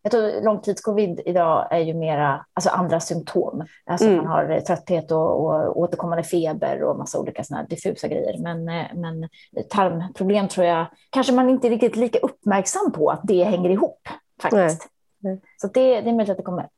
Eh, 0.06 0.12
jag 0.12 0.12
tror 0.12 0.44
långtidscovid 0.44 1.20
idag 1.24 1.68
är 1.70 1.78
ju 1.78 1.94
mera 1.94 2.46
alltså 2.54 2.70
andra 2.70 3.00
symptom. 3.00 3.64
Alltså 3.84 4.06
mm. 4.06 4.16
man 4.16 4.26
har 4.26 4.60
trötthet 4.60 5.12
och, 5.12 5.44
och 5.44 5.78
återkommande 5.78 6.24
feber 6.24 6.82
och 6.82 6.98
massa 6.98 7.18
olika 7.18 7.44
såna 7.44 7.62
diffusa 7.62 8.08
grejer. 8.08 8.38
Men, 8.38 8.68
eh, 8.68 8.86
men 8.94 9.28
tarmproblem 9.70 10.48
tror 10.48 10.66
jag 10.66 10.86
kanske 11.10 11.32
man 11.32 11.48
inte 11.48 11.68
är 11.68 11.70
riktigt 11.70 11.96
lika 11.96 12.18
uppmärksam 12.18 12.92
på 12.92 13.10
att 13.10 13.20
det 13.24 13.44
hänger 13.44 13.70
ihop 13.70 14.08
faktiskt. 14.42 14.88
Nej. 15.18 15.40
Så 15.56 15.66
det, 15.66 16.00
det 16.00 16.10
är 16.10 16.14
möjligt 16.14 16.30
att 16.30 16.36
det 16.36 16.42
kommer. 16.42 16.68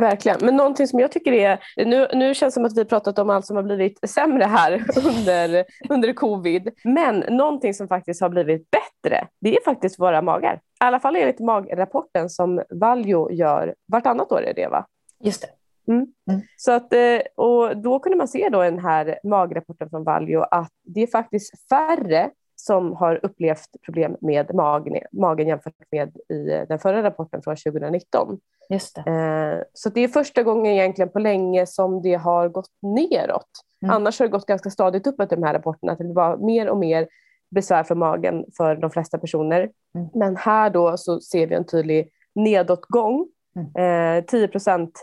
Verkligen, 0.00 0.38
men 0.42 0.56
någonting 0.56 0.86
som 0.86 1.00
jag 1.00 1.12
tycker 1.12 1.32
är, 1.32 1.58
nu, 1.76 2.08
nu 2.14 2.34
känns 2.34 2.54
det 2.54 2.58
som 2.58 2.64
att 2.64 2.78
vi 2.78 2.84
pratat 2.84 3.18
om 3.18 3.30
allt 3.30 3.46
som 3.46 3.56
har 3.56 3.62
blivit 3.62 4.10
sämre 4.10 4.44
här 4.44 4.84
under, 5.06 5.64
under 5.88 6.12
covid, 6.12 6.70
men 6.84 7.18
någonting 7.18 7.74
som 7.74 7.88
faktiskt 7.88 8.20
har 8.20 8.28
blivit 8.28 8.68
bättre, 8.70 9.28
det 9.40 9.56
är 9.56 9.64
faktiskt 9.64 9.98
våra 9.98 10.22
magar. 10.22 10.54
I 10.54 10.60
alla 10.78 11.00
fall 11.00 11.16
enligt 11.16 11.40
magrapporten 11.40 12.30
som 12.30 12.62
Valjo 12.70 13.30
gör 13.30 13.74
vartannat 13.92 14.32
år 14.32 14.42
är 14.42 14.54
det 14.54 14.68
va? 14.68 14.86
Just 15.20 15.40
det. 15.42 15.48
Mm. 15.92 16.06
Mm. 16.30 16.40
Så 16.56 16.72
att, 16.72 16.92
eh, 16.92 17.20
och 17.36 17.76
då 17.76 17.98
kunde 17.98 18.18
man 18.18 18.28
se 18.28 18.48
då 18.48 18.62
den 18.62 18.78
här 18.78 19.18
magrapporten 19.24 19.90
från 19.90 20.04
Valjo 20.04 20.40
att 20.40 20.72
det 20.84 21.02
är 21.02 21.06
faktiskt 21.06 21.68
färre 21.68 22.30
som 22.66 22.92
har 22.92 23.20
upplevt 23.22 23.82
problem 23.84 24.16
med 24.20 24.54
magen, 24.54 25.02
magen 25.12 25.48
jämfört 25.48 25.74
med 25.90 26.16
i 26.28 26.64
den 26.68 26.78
förra 26.78 27.02
rapporten 27.02 27.42
från 27.42 27.56
2019. 27.56 28.38
Just 28.70 28.94
det. 28.94 29.10
Eh, 29.10 29.64
så 29.72 29.90
det 29.90 30.00
är 30.00 30.08
första 30.08 30.42
gången 30.42 30.72
egentligen 30.72 31.08
på 31.08 31.18
länge 31.18 31.66
som 31.66 32.02
det 32.02 32.14
har 32.14 32.48
gått 32.48 32.70
neråt. 32.82 33.50
Mm. 33.82 33.96
Annars 33.96 34.18
har 34.18 34.26
det 34.26 34.32
gått 34.32 34.46
ganska 34.46 34.70
stadigt 34.70 35.06
uppåt 35.06 35.32
i 35.32 35.34
de 35.34 35.42
här 35.42 35.54
rapporterna, 35.54 35.92
att 35.92 35.98
det 35.98 36.12
var 36.12 36.36
mer 36.36 36.68
och 36.68 36.76
mer 36.76 37.08
besvär 37.50 37.82
från 37.82 37.98
magen 37.98 38.44
för 38.56 38.76
de 38.76 38.90
flesta 38.90 39.18
personer. 39.18 39.70
Mm. 39.94 40.08
Men 40.14 40.36
här 40.36 40.70
då 40.70 40.96
så 40.96 41.20
ser 41.20 41.46
vi 41.46 41.54
en 41.54 41.66
tydlig 41.66 42.10
nedåtgång 42.34 43.28
Mm. 43.74 44.24
10 44.24 44.48
procent 44.48 45.02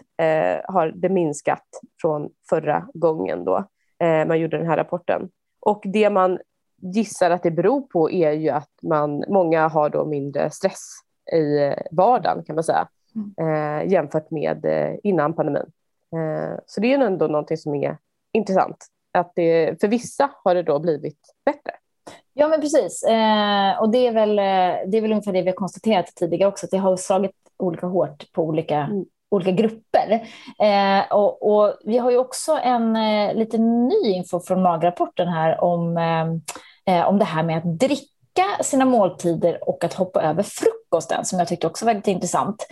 har 0.63 0.91
det 0.95 1.09
minskat 1.09 1.63
från 2.01 2.29
förra 2.49 2.87
gången 2.93 3.45
då 3.45 3.65
man 4.27 4.39
gjorde 4.39 4.57
den 4.57 4.67
här 4.67 4.77
rapporten. 4.77 5.29
Och 5.59 5.81
det 5.85 6.09
man 6.09 6.39
gissar 6.83 7.31
att 7.31 7.43
det 7.43 7.51
beror 7.51 7.81
på 7.81 8.11
är 8.11 8.31
ju 8.31 8.49
att 8.49 8.69
man, 8.81 9.23
många 9.27 9.67
har 9.67 9.89
då 9.89 10.05
mindre 10.05 10.49
stress 10.49 10.89
i 11.31 11.73
vardagen 11.91 12.43
kan 12.43 12.55
man 12.55 12.63
säga 12.63 12.87
mm. 13.15 13.89
jämfört 13.89 14.31
med 14.31 14.65
innan 15.03 15.33
pandemin. 15.33 15.71
så 16.65 16.81
det 16.81 16.93
är 16.93 16.99
ändå 16.99 17.27
någonting 17.27 17.57
som 17.57 17.75
är 17.75 17.97
intressant. 18.33 18.87
Att 19.11 19.31
det, 19.35 19.81
för 19.81 19.87
vissa 19.87 20.29
har 20.43 20.55
det 20.55 20.63
då 20.63 20.79
blivit 20.79 21.19
bättre. 21.45 21.73
Ja, 22.33 22.47
men 22.47 22.61
precis. 22.61 23.03
Eh, 23.03 23.81
och 23.81 23.89
det 23.89 24.07
är, 24.07 24.11
väl, 24.11 24.39
eh, 24.39 24.89
det 24.89 24.97
är 24.97 25.01
väl 25.01 25.11
ungefär 25.11 25.33
det 25.33 25.41
vi 25.41 25.49
har 25.49 25.55
konstaterat 25.55 26.05
tidigare 26.15 26.49
också, 26.49 26.65
att 26.65 26.71
det 26.71 26.77
har 26.77 26.97
slagit 26.97 27.31
olika 27.57 27.87
hårt 27.87 28.31
på 28.33 28.43
olika, 28.43 28.77
mm. 28.77 29.05
olika 29.29 29.51
grupper. 29.51 30.11
Eh, 30.59 31.11
och, 31.11 31.55
och, 31.55 31.77
vi 31.85 31.97
har 31.97 32.11
ju 32.11 32.17
också 32.17 32.59
en 32.63 32.95
eh, 32.95 33.35
lite 33.35 33.57
ny 33.57 34.11
info 34.11 34.39
från 34.39 34.61
MAG-rapporten 34.61 35.27
här 35.27 35.63
om, 35.63 35.97
eh, 36.87 36.99
eh, 36.99 37.07
om 37.07 37.19
det 37.19 37.25
här 37.25 37.43
med 37.43 37.57
att 37.57 37.79
dricka 37.79 38.45
sina 38.61 38.85
måltider 38.85 39.69
och 39.69 39.83
att 39.83 39.93
hoppa 39.93 40.21
över 40.21 40.43
frukosten, 40.43 41.25
som 41.25 41.39
jag 41.39 41.47
tyckte 41.47 41.67
också 41.67 41.85
var 41.85 41.93
väldigt 41.93 42.07
intressant. 42.07 42.67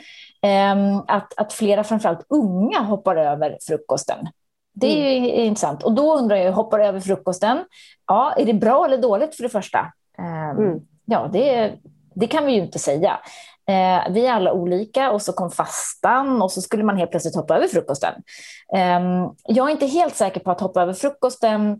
att, 1.08 1.38
att 1.38 1.54
flera, 1.54 1.84
framförallt 1.84 2.26
unga, 2.30 2.80
hoppar 2.80 3.15
över 3.15 3.58
frukosten. 3.67 4.28
Det 4.74 4.88
är 4.88 5.17
mm. 5.17 5.30
intressant. 5.30 5.84
Och 5.84 5.93
då 5.93 6.17
undrar 6.17 6.36
jag, 6.36 6.52
hoppar 6.52 6.80
över 6.80 7.00
frukosten? 7.00 7.65
Ja, 8.08 8.34
är 8.38 8.45
det 8.45 8.54
bra 8.54 8.86
eller 8.86 8.97
dåligt 8.97 9.36
för 9.36 9.43
det 9.43 9.50
första? 9.50 9.80
Ehm, 10.17 10.58
mm. 10.58 10.80
Ja, 11.06 11.30
det, 11.34 11.74
det 12.15 12.28
kan 12.28 12.45
vi 12.45 12.54
ju 12.54 12.62
inte 12.62 12.80
säga. 12.80 13.19
Eh, 13.67 14.12
vi 14.12 14.26
är 14.26 14.32
alla 14.32 14.54
olika 14.54 15.12
och 15.12 15.21
så 15.21 15.34
kom 15.34 15.52
fastan 15.52 16.41
och 16.41 16.52
så 16.52 16.62
skulle 16.62 16.84
man 16.84 16.97
helt 16.97 17.12
plötsligt 17.12 17.36
hoppa 17.36 17.56
över 17.56 17.67
frukosten. 17.67 18.13
Eh, 18.76 19.28
jag 19.43 19.67
är 19.67 19.71
inte 19.71 19.86
helt 19.86 20.15
säker 20.15 20.39
på 20.39 20.52
att 20.52 20.62
hoppa 20.62 20.82
över 20.82 20.93
frukosten, 20.93 21.71
eh, 21.71 21.78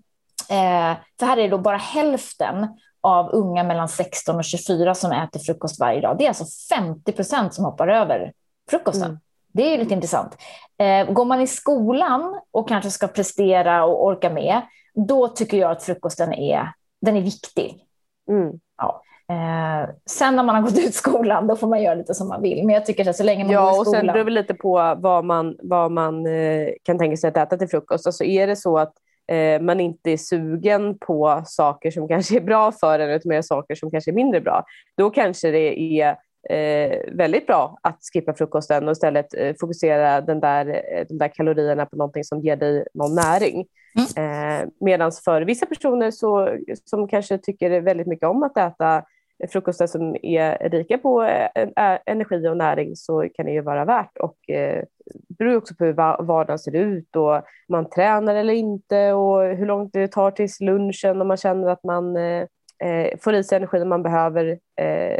för 1.20 1.26
här 1.26 1.38
är 1.38 1.42
det 1.42 1.48
då 1.48 1.58
bara 1.58 1.78
hälften 1.78 2.68
av 3.02 3.30
unga 3.32 3.64
mellan 3.64 3.90
16 3.90 4.36
och 4.36 4.44
24 4.44 4.96
som 4.96 5.12
äter 5.12 5.40
frukost 5.40 5.80
varje 5.80 6.02
dag. 6.02 6.18
Det 6.18 6.24
är 6.24 6.28
alltså 6.28 6.76
50 6.76 7.12
procent 7.12 7.54
som 7.54 7.66
hoppar 7.66 7.88
över 7.88 8.34
frukosten. 8.70 9.10
Mm. 9.10 9.20
Det 9.54 9.74
är 9.74 9.78
lite 9.78 9.94
intressant. 9.94 10.38
Eh, 10.78 11.12
går 11.14 11.26
man 11.26 11.42
i 11.42 11.48
skolan 11.48 12.40
och 12.52 12.68
kanske 12.68 12.92
ska 12.92 13.08
prestera 13.08 13.86
och 13.86 14.06
orka 14.06 14.30
med, 14.30 14.62
då 14.94 15.28
tycker 15.28 15.58
jag 15.58 15.72
att 15.72 15.84
frukosten 15.84 16.34
är, 16.34 16.74
den 17.02 17.18
är 17.18 17.22
viktig. 17.22 17.86
Mm. 18.30 18.60
Ja. 18.78 19.04
Eh, 19.30 19.90
sen 20.06 20.36
när 20.36 20.44
man 20.44 20.56
har 20.56 20.62
gått 20.62 20.80
ut 20.80 20.96
skolan, 20.96 21.48
då 21.48 21.56
får 21.56 21.68
man 21.68 21.82
göra 21.82 21.96
lite 21.96 22.14
som 22.14 22.28
man 22.28 22.42
vill. 22.42 22.66
Men 22.66 22.76
jag 22.76 22.86
tycker 22.86 23.10
att 23.10 23.16
så 23.16 23.24
länge 23.24 23.44
man 23.44 23.54
ja, 23.54 23.62
går 23.62 23.70
i 23.70 23.74
skolan... 23.74 23.88
och 23.88 23.96
sen 23.96 24.08
beror 24.08 24.26
det 24.26 24.32
lite 24.32 24.54
på 24.54 24.96
vad 24.98 25.26
man, 25.26 25.58
vad 25.64 25.92
man 25.92 26.26
eh, 26.26 26.68
kan 26.84 26.98
tänka 26.98 27.18
sig 27.18 27.28
att 27.28 27.38
äta 27.38 27.58
till 27.58 27.68
frukost. 27.68 28.06
Alltså 28.06 28.24
är 28.24 28.48
det 28.48 28.56
så 28.56 28.78
att 28.78 28.94
eh, 29.32 29.62
man 29.62 29.80
inte 29.80 30.12
är 30.12 30.18
sugen 30.18 30.98
på 30.98 31.42
saker 31.46 31.92
som 31.92 32.08
kanske 32.08 32.38
är 32.38 32.42
bra 32.42 32.72
för 32.72 33.00
en, 33.00 33.10
utan 33.10 33.30
mer 33.30 33.42
saker 33.42 33.76
som 33.76 33.92
kanske 33.92 34.12
är 34.12 34.16
mindre 34.16 34.42
bra, 34.42 34.66
då 34.98 35.10
kanske 35.10 35.52
det 35.52 35.80
är 35.80 36.18
eh, 36.50 37.00
väldigt 37.12 37.48
bra 37.48 37.78
att 37.82 38.00
skippa 38.14 38.34
frukosten 38.34 38.88
och 38.88 38.92
istället 38.92 39.34
eh, 39.34 39.56
fokusera 39.60 40.22
den 40.22 40.40
där, 40.40 40.66
eh, 40.68 41.06
de 41.10 41.18
där 41.18 41.28
kalorierna 41.28 41.86
på 41.86 41.96
någonting 41.96 42.24
som 42.24 42.42
ger 42.42 42.56
dig 42.56 42.86
någon 42.94 43.16
näring. 43.16 43.66
Mm. 43.96 44.62
Eh, 44.62 44.70
Medan 44.80 45.12
för 45.12 45.42
vissa 45.42 45.66
personer 45.66 46.12
så, 46.12 46.58
som 46.86 47.08
kanske 47.08 47.38
tycker 47.38 47.82
väldigt 47.82 48.08
mycket 48.08 48.28
om 48.28 48.44
att 48.44 48.58
äta 48.58 49.04
frukostar 49.50 49.88
som 49.88 50.16
är 50.22 50.70
rika 50.70 50.98
på 50.98 51.24
eh, 51.24 51.98
energi 52.06 52.48
och 52.48 52.58
näring 52.58 52.96
så 52.96 53.30
kan 53.36 53.46
det 53.46 53.52
ju 53.52 53.62
vara 53.62 53.86
värt. 53.86 54.12
Det 54.48 54.86
beror 55.14 55.56
också 55.56 55.76
på 55.76 55.86
hur 55.86 55.94
vardagen 56.24 56.60
ser 56.60 56.76
ut 56.76 57.16
och 57.16 57.42
man 57.70 57.90
tränar 57.90 58.36
eller 58.36 58.54
inte 58.54 59.14
och 59.14 59.42
hur 59.42 59.66
långt 59.66 59.94
det 59.94 60.08
tar 60.08 60.32
tills 60.32 60.60
lunchen 60.60 61.22
om 61.22 61.28
man 61.28 61.38
känner 61.38 61.70
att 61.70 61.84
man 61.84 62.18
eh, 62.18 62.46
eh, 62.84 63.18
får 63.22 63.36
i 63.36 63.44
sig 63.44 63.56
energin 63.56 63.88
man 63.88 64.04
behöver 64.04 64.60
eh, 64.82 65.20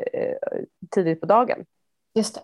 tidigt 0.92 1.20
på 1.22 1.26
dagen. 1.26 1.66
Just 2.16 2.36
det, 2.36 2.42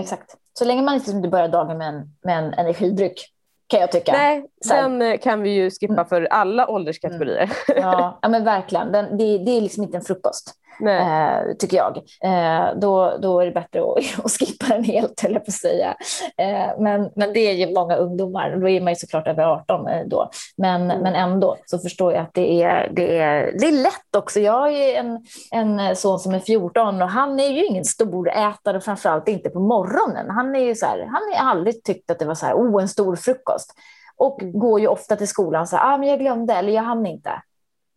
exakt. 0.00 0.36
Så 0.52 0.64
länge 0.64 0.82
man 0.82 0.94
inte 0.94 1.28
börjar 1.28 1.48
dagen 1.48 1.78
med 1.78 1.88
en, 1.88 2.16
med 2.22 2.38
en 2.38 2.52
energidryck 2.54 3.34
kan 3.66 3.80
jag 3.80 3.92
tycka. 3.92 4.12
Nej, 4.12 4.46
den 4.68 5.02
eh, 5.02 5.18
kan 5.18 5.42
vi 5.42 5.50
ju 5.50 5.70
skippa 5.70 5.92
mm. 5.92 6.06
för 6.06 6.22
alla 6.22 6.68
ålderskategorier. 6.68 7.52
Mm. 7.68 7.82
Ja, 7.82 8.18
ja, 8.22 8.28
men 8.28 8.44
verkligen. 8.44 8.92
Den, 8.92 9.18
det, 9.18 9.38
det 9.38 9.50
är 9.50 9.60
liksom 9.60 9.82
inte 9.82 9.96
en 9.96 10.04
frukost 10.04 10.54
eh, 10.86 11.56
tycker 11.58 11.76
jag. 11.76 11.96
Eh, 12.24 12.78
då, 12.80 13.18
då 13.22 13.40
är 13.40 13.46
det 13.46 13.52
bättre 13.52 13.80
att, 13.80 14.24
att 14.24 14.32
skippa 14.32 14.66
den 14.68 14.84
helt, 14.84 15.24
eller 15.24 15.40
på 15.40 15.44
att 15.48 15.52
säga. 15.52 15.96
Eh, 16.36 16.80
men, 16.80 17.10
men 17.16 17.32
det 17.32 17.40
är 17.40 17.52
ju 17.52 17.74
många 17.74 17.96
ungdomar, 17.96 18.56
då 18.56 18.68
är 18.68 18.80
man 18.80 18.92
ju 18.92 18.96
såklart 18.96 19.26
över 19.26 19.42
18 19.42 19.88
eh, 19.88 20.06
då. 20.06 20.30
Men, 20.56 20.82
mm. 20.82 21.02
men 21.02 21.14
ändå 21.14 21.56
så 21.66 21.78
förstår 21.78 22.12
jag 22.12 22.22
att 22.22 22.34
det 22.34 22.62
är, 22.62 22.90
det 22.92 23.18
är, 23.18 23.52
det 23.58 23.66
är 23.66 23.82
lätt 23.82 24.16
också. 24.16 24.40
Jag 24.40 24.52
har 24.52 24.70
ju 24.70 24.92
en, 24.92 25.26
en 25.50 25.96
son 25.96 26.18
som 26.18 26.34
är 26.34 26.40
14 26.40 27.02
och 27.02 27.08
han 27.08 27.40
är 27.40 27.48
ju 27.48 27.64
ingen 27.64 27.84
storätare, 27.84 28.80
framförallt 28.80 29.28
inte 29.28 29.50
på 29.50 29.60
morgonen. 29.60 30.30
Han 30.30 30.56
är 30.56 30.64
ju 30.64 30.74
så 30.74 30.86
här, 30.86 30.98
han 30.98 31.22
har 31.34 31.50
aldrig 31.50 31.84
tyckt 31.84 32.10
att 32.10 32.18
det 32.18 32.24
var 32.24 32.34
så 32.34 32.46
här, 32.46 32.54
oh, 32.54 32.82
en 32.82 32.88
stor 32.88 33.16
frukost. 33.16 33.74
Och 34.16 34.42
mm. 34.42 34.58
går 34.58 34.80
ju 34.80 34.86
ofta 34.86 35.16
till 35.16 35.28
skolan 35.28 35.66
så 35.66 35.76
här, 35.76 35.94
ah, 35.94 35.98
men 35.98 36.08
jag 36.08 36.18
glömde 36.18 36.54
eller 36.54 36.72
jag 36.72 36.82
hann 36.82 37.06
inte. 37.06 37.30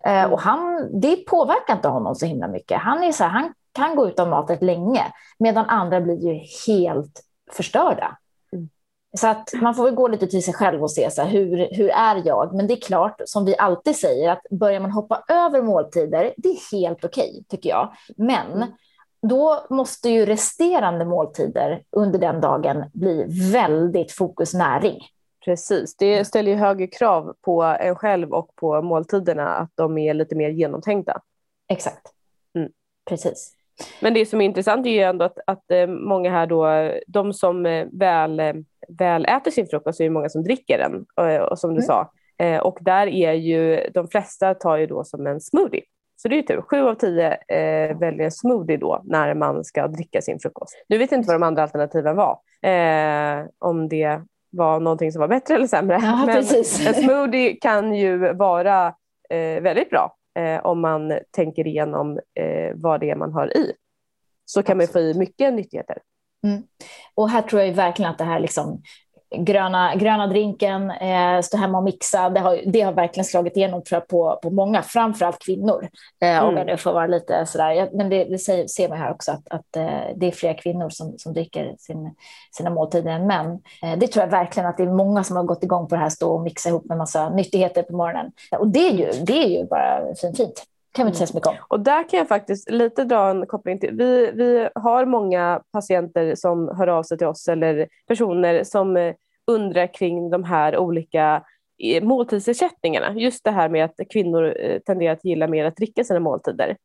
Eh, 0.05 0.19
mm. 0.19 0.33
Och 0.33 0.41
han, 0.41 0.89
det 1.01 1.15
påverkar 1.15 1.73
inte 1.73 1.87
honom 1.87 2.15
så 2.15 2.25
himla 2.25 2.47
mycket. 2.47 2.81
Han, 2.81 3.03
är 3.03 3.11
så 3.11 3.23
här, 3.23 3.29
han 3.29 3.53
kan 3.71 3.95
gå 3.95 4.07
utan 4.07 4.29
mat 4.29 4.49
rätt 4.49 4.63
länge, 4.63 5.05
medan 5.39 5.65
andra 5.65 6.01
blir 6.01 6.25
ju 6.25 6.39
helt 6.67 7.21
förstörda. 7.51 8.17
Mm. 8.53 8.69
Så 9.17 9.27
att 9.27 9.49
man 9.61 9.75
får 9.75 9.91
gå 9.91 10.07
lite 10.07 10.27
till 10.27 10.43
sig 10.43 10.53
själv 10.53 10.83
och 10.83 10.91
se 10.91 11.11
så 11.11 11.21
här, 11.21 11.29
hur, 11.29 11.67
hur 11.71 11.89
är 11.89 12.21
jag? 12.25 12.55
Men 12.55 12.67
det 12.67 12.73
är 12.73 12.81
klart, 12.81 13.21
som 13.25 13.45
vi 13.45 13.57
alltid 13.57 13.95
säger, 13.95 14.31
att 14.31 14.41
börjar 14.51 14.79
man 14.79 14.91
hoppa 14.91 15.23
över 15.27 15.61
måltider, 15.61 16.33
det 16.37 16.49
är 16.49 16.77
helt 16.77 17.05
okej, 17.05 17.29
okay, 17.29 17.43
tycker 17.49 17.69
jag. 17.69 17.93
Men 18.17 18.51
mm. 18.51 18.69
då 19.21 19.65
måste 19.69 20.09
ju 20.09 20.25
resterande 20.25 21.05
måltider 21.05 21.83
under 21.91 22.19
den 22.19 22.41
dagen 22.41 22.83
bli 22.93 23.25
väldigt 23.51 24.11
fokusnäring. 24.11 24.99
Precis, 25.45 25.95
det 25.97 26.25
ställer 26.25 26.51
ju 26.51 26.58
högre 26.58 26.88
krav 26.88 27.36
på 27.41 27.62
en 27.63 27.95
själv 27.95 28.34
och 28.34 28.56
på 28.56 28.82
måltiderna 28.82 29.47
att 29.47 29.71
de 29.75 29.97
är 29.97 30.13
lite 30.13 30.36
mer 30.36 30.49
genomtänkta. 30.49 31.21
Exakt, 31.69 32.08
mm. 32.56 32.71
precis. 33.10 33.54
Men 34.01 34.13
det 34.13 34.25
som 34.25 34.41
är 34.41 34.45
intressant 34.45 34.86
är 34.86 34.91
ju 34.91 35.01
ändå 35.01 35.25
att, 35.25 35.38
att 35.47 35.71
eh, 35.71 35.88
många 35.88 36.32
här 36.32 36.47
då, 36.47 36.91
de 37.08 37.34
som 37.34 37.65
eh, 37.65 37.88
väl, 37.91 38.39
eh, 38.39 38.54
väl 38.88 39.25
äter 39.25 39.51
sin 39.51 39.67
frukost 39.67 39.99
är 39.99 40.04
ju 40.04 40.10
många 40.10 40.30
som 40.30 40.43
dricker 40.43 40.77
den, 40.77 41.06
och, 41.15 41.51
och 41.51 41.60
som 41.60 41.69
du 41.69 41.82
mm. 41.84 41.88
sa. 41.88 42.12
Och 42.62 42.77
där 42.82 43.08
är 43.08 43.34
ju, 43.34 43.89
de 43.93 44.08
flesta 44.08 44.54
tar 44.54 44.77
ju 44.77 44.88
då 44.88 45.04
som 45.04 45.27
en 45.27 45.41
smoothie. 45.41 45.84
Så 46.21 46.27
det 46.27 46.36
är 46.36 46.38
ju 46.38 46.43
tur. 46.43 46.62
Sju 46.62 46.82
av 46.82 46.95
tio 46.95 47.38
eh, 47.47 47.97
väljer 47.97 48.30
smoothie 48.30 48.77
då 48.77 49.01
när 49.04 49.34
man 49.34 49.63
ska 49.63 49.88
dricka 49.88 50.21
sin 50.21 50.39
frukost. 50.39 50.86
Nu 50.89 50.97
vet 50.97 51.12
jag 51.12 51.19
inte 51.19 51.27
vad 51.27 51.36
de 51.36 51.43
andra 51.43 51.63
alternativen 51.63 52.15
var. 52.15 52.39
Eh, 52.62 53.45
om 53.60 53.89
det 53.89 54.21
var 54.51 54.79
någonting 54.79 55.11
som 55.11 55.19
var 55.19 55.27
bättre 55.27 55.55
eller 55.55 55.67
sämre. 55.67 55.99
Ja, 56.01 56.25
Men 56.25 56.35
precis. 56.35 56.87
en 56.87 56.93
smoothie 56.93 57.53
kan 57.53 57.93
ju 57.93 58.33
vara 58.33 58.87
eh, 59.29 59.61
väldigt 59.61 59.89
bra 59.89 60.15
eh, 60.39 60.65
om 60.65 60.81
man 60.81 61.19
tänker 61.35 61.67
igenom 61.67 62.19
eh, 62.39 62.71
vad 62.75 62.99
det 62.99 63.09
är 63.09 63.15
man 63.15 63.33
har 63.33 63.57
i. 63.57 63.73
Så 64.45 64.63
kan 64.63 64.81
Absolut. 64.81 64.95
man 64.95 65.13
få 65.13 65.17
i 65.17 65.19
mycket 65.19 65.53
nyttigheter. 65.53 65.97
Mm. 66.47 66.63
Och 67.15 67.29
här 67.29 67.41
tror 67.41 67.61
jag 67.61 67.73
verkligen 67.73 68.11
att 68.11 68.17
det 68.17 68.23
här 68.23 68.39
liksom 68.39 68.81
gröna, 69.38 69.96
gröna 69.96 70.28
drinken, 70.28 70.91
eh, 70.91 71.41
stå 71.41 71.58
hemma 71.58 71.78
och 71.78 71.84
mixa. 71.84 72.30
Det 72.30 72.39
har, 72.39 72.60
det 72.65 72.82
har 72.82 72.91
verkligen 72.94 73.26
slagit 73.26 73.58
igenom 73.58 73.84
tror 73.84 74.00
jag, 74.00 74.08
på, 74.08 74.39
på 74.41 74.50
många, 74.50 74.82
framförallt 74.82 75.46
kvinnor. 75.46 75.89
Eh, 76.22 76.30
mm. 76.30 76.46
Om 76.46 76.58
jag 76.58 76.65
nu 76.65 76.78
får 76.78 76.94
vara 76.94 77.08
lite 77.08 77.46
sådär. 77.46 77.89
Men 77.94 78.10
det, 78.10 78.24
det 78.24 78.38
säger, 78.38 78.67
ser 78.67 78.89
man 78.89 78.98
här 78.98 79.12
också 79.12 79.32
att, 79.32 79.48
att 79.50 79.76
eh, 79.76 80.15
det 80.15 80.28
är 80.28 80.32
fler 80.32 80.54
kvinnor 80.54 80.89
som, 80.89 81.17
som 81.17 81.34
dricker 81.34 81.76
sin, 81.80 82.15
sina 82.52 82.70
måltider 82.70 83.12
än 83.12 83.28
män. 83.28 83.60
Eh, 83.84 84.00
det 84.00 84.08
tror 84.08 84.26
jag 84.26 84.32
verkligen 84.32 84.70
att 84.70 84.78
det 84.78 84.84
är 84.84 84.88
många 84.88 85.24
som 85.24 85.36
har 85.36 85.44
gått 85.44 85.63
igång 85.63 85.88
på 85.88 85.96
det 85.96 86.02
här, 86.02 86.10
stå 86.10 86.32
och 86.32 86.41
mixa 86.41 86.70
ihop 86.70 86.86
med 86.86 86.98
massa 86.98 87.30
nyttigheter 87.30 87.84
på 87.84 87.94
morgonen. 87.94 88.32
Och 88.60 88.67
det 88.67 88.88
är 88.88 88.94
ju, 88.94 89.12
det 89.24 89.44
är 89.44 89.60
ju 89.60 89.65
bara 89.65 90.15
fint. 90.22 90.38
fint 90.38 90.67
kan 90.91 91.06
vi 91.06 91.10
inte 91.10 91.17
säga 91.17 91.27
så 91.27 91.38
mycket 91.38 91.47
om. 91.47 91.56
Och 91.67 91.80
där 91.80 92.10
kan 92.10 92.17
jag 92.17 92.27
faktiskt 92.27 92.69
lite 92.69 93.04
dra 93.04 93.30
en 93.30 93.45
koppling 93.47 93.80
till. 93.80 93.95
Vi, 93.97 94.32
vi 94.34 94.69
har 94.75 95.06
många 95.06 95.62
patienter 95.73 96.36
som 96.36 96.75
hör 96.77 96.88
av 96.88 97.04
sig 97.04 97.17
till 97.17 97.27
oss 97.27 97.47
eller 97.47 97.88
personer 98.08 98.63
som 98.63 98.97
eh, 98.97 99.13
undrar 99.47 99.93
kring 99.93 100.30
de 100.30 100.43
här 100.43 100.77
olika 100.77 101.43
eh, 101.84 102.04
måltidsersättningarna. 102.04 103.13
Just 103.15 103.43
det 103.43 103.51
här 103.51 103.69
med 103.69 103.86
att 103.86 103.95
kvinnor 104.13 104.56
eh, 104.60 104.80
tenderar 104.80 105.13
att 105.13 105.25
gilla 105.25 105.47
mer 105.47 105.65
att 105.65 105.75
dricka 105.75 106.04
sina 106.04 106.19
måltider. 106.19 106.77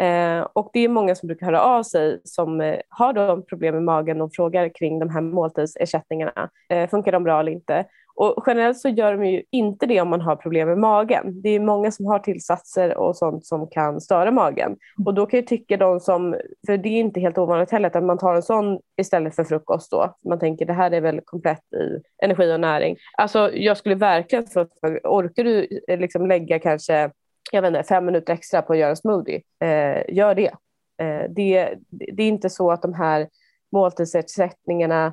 Eh, 0.00 0.40
och 0.52 0.70
det 0.72 0.80
är 0.80 0.88
många 0.88 1.14
som 1.14 1.26
brukar 1.26 1.46
höra 1.46 1.62
av 1.62 1.82
sig 1.82 2.20
som 2.24 2.60
eh, 2.60 2.76
har 2.88 3.12
då 3.12 3.42
problem 3.42 3.74
med 3.74 3.84
magen 3.84 4.20
och 4.20 4.30
frågar 4.34 4.68
kring 4.68 4.98
de 4.98 5.10
här 5.10 5.20
måltidsersättningarna. 5.20 6.50
Eh, 6.68 6.90
funkar 6.90 7.12
de 7.12 7.24
bra 7.24 7.40
eller 7.40 7.52
inte? 7.52 7.84
Och 8.16 8.44
generellt 8.46 8.78
så 8.78 8.88
gör 8.88 9.16
de 9.16 9.26
ju 9.26 9.42
inte 9.50 9.86
det 9.86 10.00
om 10.00 10.08
man 10.08 10.20
har 10.20 10.36
problem 10.36 10.68
med 10.68 10.78
magen. 10.78 11.42
Det 11.42 11.48
är 11.48 11.60
många 11.60 11.90
som 11.90 12.06
har 12.06 12.18
tillsatser 12.18 12.96
och 12.96 13.16
sånt 13.16 13.46
som 13.46 13.68
kan 13.70 14.00
störa 14.00 14.30
magen. 14.30 14.76
Och 15.06 15.14
då 15.14 15.26
kan 15.26 15.40
jag 15.40 15.46
tycka 15.46 15.76
de 15.76 16.00
som, 16.00 16.36
för 16.66 16.76
det 16.76 16.88
är 16.88 17.00
inte 17.00 17.20
helt 17.20 17.38
ovanligt 17.38 17.70
heller, 17.70 17.96
att 17.96 18.04
man 18.04 18.18
tar 18.18 18.34
en 18.34 18.42
sån 18.42 18.80
istället 19.00 19.34
för 19.34 19.44
frukost 19.44 19.90
då. 19.90 20.16
Man 20.24 20.38
tänker 20.38 20.66
det 20.66 20.72
här 20.72 20.90
är 20.90 21.00
väl 21.00 21.20
komplett 21.24 21.62
i 21.72 22.02
energi 22.24 22.54
och 22.54 22.60
näring. 22.60 22.96
Alltså 23.18 23.50
jag 23.54 23.76
skulle 23.76 23.94
verkligen, 23.94 24.46
för, 24.46 24.68
orkar 25.04 25.44
du 25.44 25.80
eh, 25.88 25.98
liksom 25.98 26.26
lägga 26.26 26.58
kanske 26.58 27.10
jag 27.52 27.62
vet 27.62 27.68
inte, 27.68 27.82
fem 27.82 28.04
minuter 28.04 28.32
extra 28.32 28.62
på 28.62 28.72
att 28.72 28.78
göra 28.78 28.90
en 28.90 28.96
smoothie, 28.96 29.42
eh, 29.60 30.14
gör 30.14 30.34
det. 30.34 30.50
Eh, 31.02 31.30
det. 31.30 31.74
Det 31.90 32.22
är 32.22 32.28
inte 32.28 32.50
så 32.50 32.70
att 32.70 32.82
de 32.82 32.94
här 32.94 33.28
måltidsersättningarna 33.72 35.06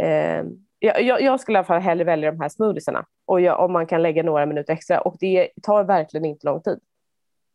eh, 0.00 0.44
jag, 0.82 1.22
jag, 1.22 1.40
skulle 1.40 1.56
i 1.56 1.58
alla 1.58 1.66
fall 1.66 1.80
hellre 1.80 2.04
välja 2.04 2.30
de 2.30 2.40
här 2.40 2.48
smoothiesarna 2.48 3.04
och 3.26 3.40
jag, 3.40 3.60
om 3.60 3.72
man 3.72 3.86
kan 3.86 4.02
lägga 4.02 4.22
några 4.22 4.46
minuter 4.46 4.72
extra 4.72 5.00
och 5.00 5.16
det 5.20 5.48
tar 5.62 5.84
verkligen 5.84 6.24
inte 6.24 6.46
lång 6.46 6.62
tid. 6.62 6.80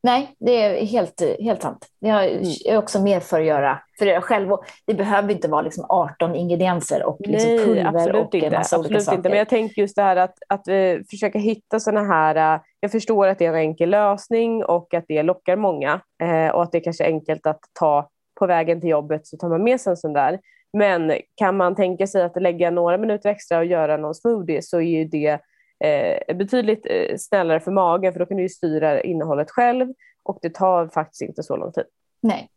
Nej, 0.03 0.35
det 0.39 0.63
är 0.63 0.85
helt, 0.85 1.21
helt 1.39 1.61
sant. 1.61 1.85
Jag 1.99 2.25
mm. 2.25 2.43
är 2.65 2.77
också 2.77 3.01
mer 3.01 3.19
för 3.19 3.39
att 3.39 3.45
göra 3.45 3.79
för 3.99 4.05
det 4.05 4.21
själv. 4.21 4.49
Det 4.85 4.93
behöver 4.93 5.31
inte 5.33 5.47
vara 5.47 5.61
liksom 5.61 5.85
18 5.89 6.35
ingredienser 6.35 7.03
och 7.03 7.17
liksom 7.19 7.55
Nej, 7.55 7.65
pulver 7.65 7.85
absolut 7.85 8.15
och 8.15 8.35
inte. 8.35 8.49
massa 8.49 8.75
absolut 8.75 8.85
olika 8.85 9.01
saker. 9.01 9.17
inte. 9.17 9.29
Men 9.29 9.37
jag 9.37 9.49
tänker 9.49 9.81
just 9.81 9.95
det 9.95 10.01
här 10.01 10.15
att, 10.15 10.37
att 10.47 10.67
uh, 10.67 11.03
försöka 11.09 11.39
hitta 11.39 11.79
sådana 11.79 12.13
här... 12.13 12.55
Uh, 12.55 12.61
jag 12.79 12.91
förstår 12.91 13.27
att 13.27 13.39
det 13.39 13.45
är 13.45 13.49
en 13.49 13.55
enkel 13.55 13.89
lösning 13.89 14.63
och 14.63 14.93
att 14.93 15.05
det 15.07 15.23
lockar 15.23 15.55
många 15.55 16.01
uh, 16.23 16.49
och 16.49 16.63
att 16.63 16.71
det 16.71 16.77
är 16.77 16.83
kanske 16.83 17.03
är 17.03 17.07
enkelt 17.07 17.47
att 17.47 17.59
ta 17.79 18.09
på 18.39 18.47
vägen 18.47 18.81
till 18.81 18.89
jobbet 18.89 19.27
så 19.27 19.37
tar 19.37 19.49
man 19.49 19.63
med 19.63 19.81
sig 19.81 19.91
en 19.91 19.97
sån 19.97 20.13
där. 20.13 20.39
Men 20.77 21.13
kan 21.35 21.57
man 21.57 21.75
tänka 21.75 22.07
sig 22.07 22.23
att 22.23 22.41
lägga 22.41 22.71
några 22.71 22.97
minuter 22.97 23.29
extra 23.29 23.57
och 23.57 23.65
göra 23.65 23.97
någon 23.97 24.15
smoothie 24.15 24.61
så 24.61 24.77
är 24.77 24.81
ju 24.81 25.05
det 25.05 25.39
eh, 25.83 26.35
betydligt 26.35 26.85
eh, 26.89 27.17
snällare 27.17 27.59
för 27.59 27.71
magen 27.71 28.13
för 28.13 28.19
då 28.19 28.25
kan 28.25 28.37
du 28.37 28.43
ju 28.43 28.49
styra 28.49 29.01
innehållet 29.01 29.51
själv 29.51 29.93
och 30.23 30.39
det 30.41 30.53
tar 30.53 30.87
faktiskt 30.87 31.21
inte 31.21 31.43
så 31.43 31.55
lång 31.55 31.71
tid. 31.71 31.83
Nej, 32.21 32.49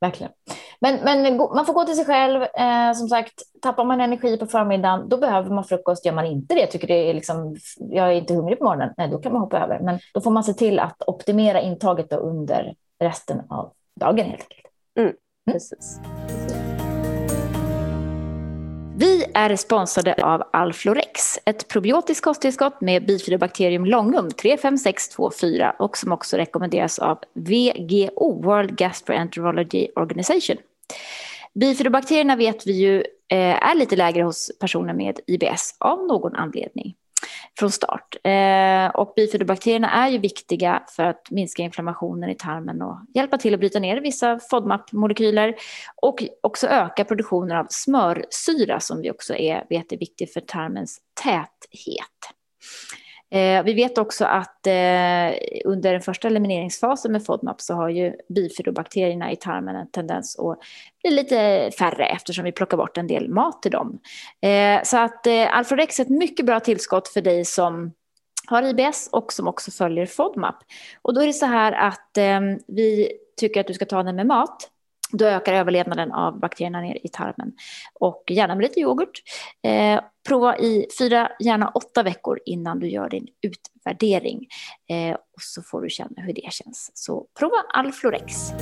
verkligen. 0.00 0.32
Men, 0.80 0.98
men 1.04 1.36
man 1.36 1.66
får 1.66 1.72
gå 1.72 1.84
till 1.84 1.96
sig 1.96 2.04
själv. 2.04 2.42
Eh, 2.42 2.92
som 2.92 3.08
sagt, 3.08 3.34
tappar 3.62 3.84
man 3.84 4.00
energi 4.00 4.36
på 4.36 4.46
förmiddagen, 4.46 5.08
då 5.08 5.16
behöver 5.16 5.50
man 5.50 5.64
frukost. 5.64 6.06
Gör 6.06 6.12
man 6.12 6.26
inte 6.26 6.54
det, 6.54 6.66
tycker 6.66 6.86
det 6.86 7.10
är 7.10 7.14
liksom, 7.14 7.56
jag 7.78 8.08
är 8.08 8.12
inte 8.12 8.34
hungrig 8.34 8.58
på 8.58 8.64
morgonen, 8.64 8.94
nej, 8.96 9.08
då 9.08 9.18
kan 9.18 9.32
man 9.32 9.40
hoppa 9.40 9.58
över. 9.58 9.80
Men 9.80 9.98
då 10.14 10.20
får 10.20 10.30
man 10.30 10.44
se 10.44 10.52
till 10.52 10.78
att 10.78 11.02
optimera 11.06 11.60
intaget 11.60 12.12
under 12.12 12.74
resten 13.00 13.40
av 13.50 13.72
dagen 14.00 14.26
helt 14.26 14.46
enkelt. 14.50 14.66
Mm, 14.98 15.08
mm. 15.08 15.16
precis. 15.52 16.00
Vi 18.98 19.24
är 19.34 19.56
sponsrade 19.56 20.14
av 20.24 20.42
Alflorex, 20.52 21.38
ett 21.44 21.68
probiotiskt 21.68 22.24
kosttillskott 22.24 22.80
med 22.80 23.06
bifidobakterium 23.06 23.84
longum 23.84 24.30
35624 24.30 25.76
och 25.78 25.96
som 25.96 26.12
också 26.12 26.36
rekommenderas 26.36 26.98
av 26.98 27.18
VGO, 27.32 28.42
World 28.42 28.76
Gastroenterology 28.76 29.88
Organization. 29.96 30.56
Bifidobakterierna 31.54 32.36
vet 32.36 32.66
vi 32.66 32.72
ju 32.72 32.96
eh, 33.28 33.68
är 33.68 33.74
lite 33.74 33.96
lägre 33.96 34.22
hos 34.22 34.50
personer 34.60 34.94
med 34.94 35.20
IBS 35.26 35.76
av 35.78 36.06
någon 36.06 36.34
anledning 36.34 36.94
från 37.58 37.70
start. 37.70 38.16
Eh, 38.24 38.86
och 38.94 39.12
bifidobakterierna 39.16 39.90
är 39.90 40.08
ju 40.08 40.18
viktiga 40.18 40.82
för 40.96 41.02
att 41.02 41.30
minska 41.30 41.62
inflammationen 41.62 42.30
i 42.30 42.34
tarmen 42.34 42.82
och 42.82 42.98
hjälpa 43.14 43.38
till 43.38 43.54
att 43.54 43.60
bryta 43.60 43.78
ner 43.78 44.00
vissa 44.00 44.38
FODMAP-molekyler 44.50 45.54
och 46.02 46.24
också 46.42 46.66
öka 46.66 47.04
produktionen 47.04 47.56
av 47.56 47.66
smörsyra 47.70 48.80
som 48.80 49.00
vi 49.00 49.10
också 49.10 49.34
är, 49.34 49.66
vet 49.68 49.92
är 49.92 49.98
viktig 49.98 50.32
för 50.32 50.40
tarmens 50.40 51.00
täthet. 51.22 52.34
Eh, 53.34 53.62
vi 53.62 53.74
vet 53.74 53.98
också 53.98 54.24
att 54.24 54.66
eh, 54.66 54.72
under 55.64 55.92
den 55.92 56.00
första 56.00 56.28
elimineringsfasen 56.28 57.12
med 57.12 57.24
FODMAP 57.24 57.60
så 57.60 57.74
har 57.74 57.88
ju 57.88 58.12
bifidobakterierna 58.28 59.32
i 59.32 59.36
tarmen 59.36 59.76
en 59.76 59.90
tendens 59.90 60.38
att 60.38 60.58
bli 61.02 61.10
lite 61.10 61.70
färre 61.78 62.06
eftersom 62.06 62.44
vi 62.44 62.52
plockar 62.52 62.76
bort 62.76 62.98
en 62.98 63.06
del 63.06 63.28
mat 63.28 63.62
till 63.62 63.70
dem. 63.70 63.98
Eh, 64.42 64.82
så 64.84 64.98
att 64.98 65.26
eh, 65.26 65.56
Alfredex 65.56 66.00
är 66.00 66.04
ett 66.04 66.10
mycket 66.10 66.46
bra 66.46 66.60
tillskott 66.60 67.08
för 67.08 67.20
dig 67.20 67.44
som 67.44 67.92
har 68.46 68.62
IBS 68.62 69.08
och 69.12 69.32
som 69.32 69.48
också 69.48 69.70
följer 69.70 70.06
FODMAP. 70.06 70.56
Och 71.02 71.14
då 71.14 71.20
är 71.20 71.26
det 71.26 71.32
så 71.32 71.46
här 71.46 71.72
att 71.72 72.16
eh, 72.16 72.40
vi 72.66 73.12
tycker 73.40 73.60
att 73.60 73.66
du 73.66 73.74
ska 73.74 73.84
ta 73.84 74.02
den 74.02 74.16
med 74.16 74.26
mat 74.26 74.70
då 75.12 75.24
ökar 75.24 75.52
överlevnaden 75.52 76.12
av 76.12 76.40
bakterierna 76.40 76.80
ner 76.80 76.98
i 77.02 77.08
tarmen. 77.08 77.52
Och 77.94 78.24
gärna 78.30 78.54
med 78.54 78.62
lite 78.62 78.80
yoghurt. 78.80 79.22
Eh, 79.62 80.00
prova 80.28 80.58
i 80.58 80.86
fyra, 80.98 81.30
gärna 81.40 81.68
åtta 81.68 82.02
veckor 82.02 82.40
innan 82.46 82.80
du 82.80 82.88
gör 82.88 83.08
din 83.08 83.26
utvärdering. 83.42 84.46
Eh, 84.90 85.14
och 85.14 85.42
så 85.42 85.62
får 85.62 85.82
du 85.82 85.90
känna 85.90 86.22
hur 86.22 86.32
det 86.32 86.52
känns. 86.52 86.90
Så 86.94 87.26
prova 87.38 87.56
Alflorex. 87.74 88.52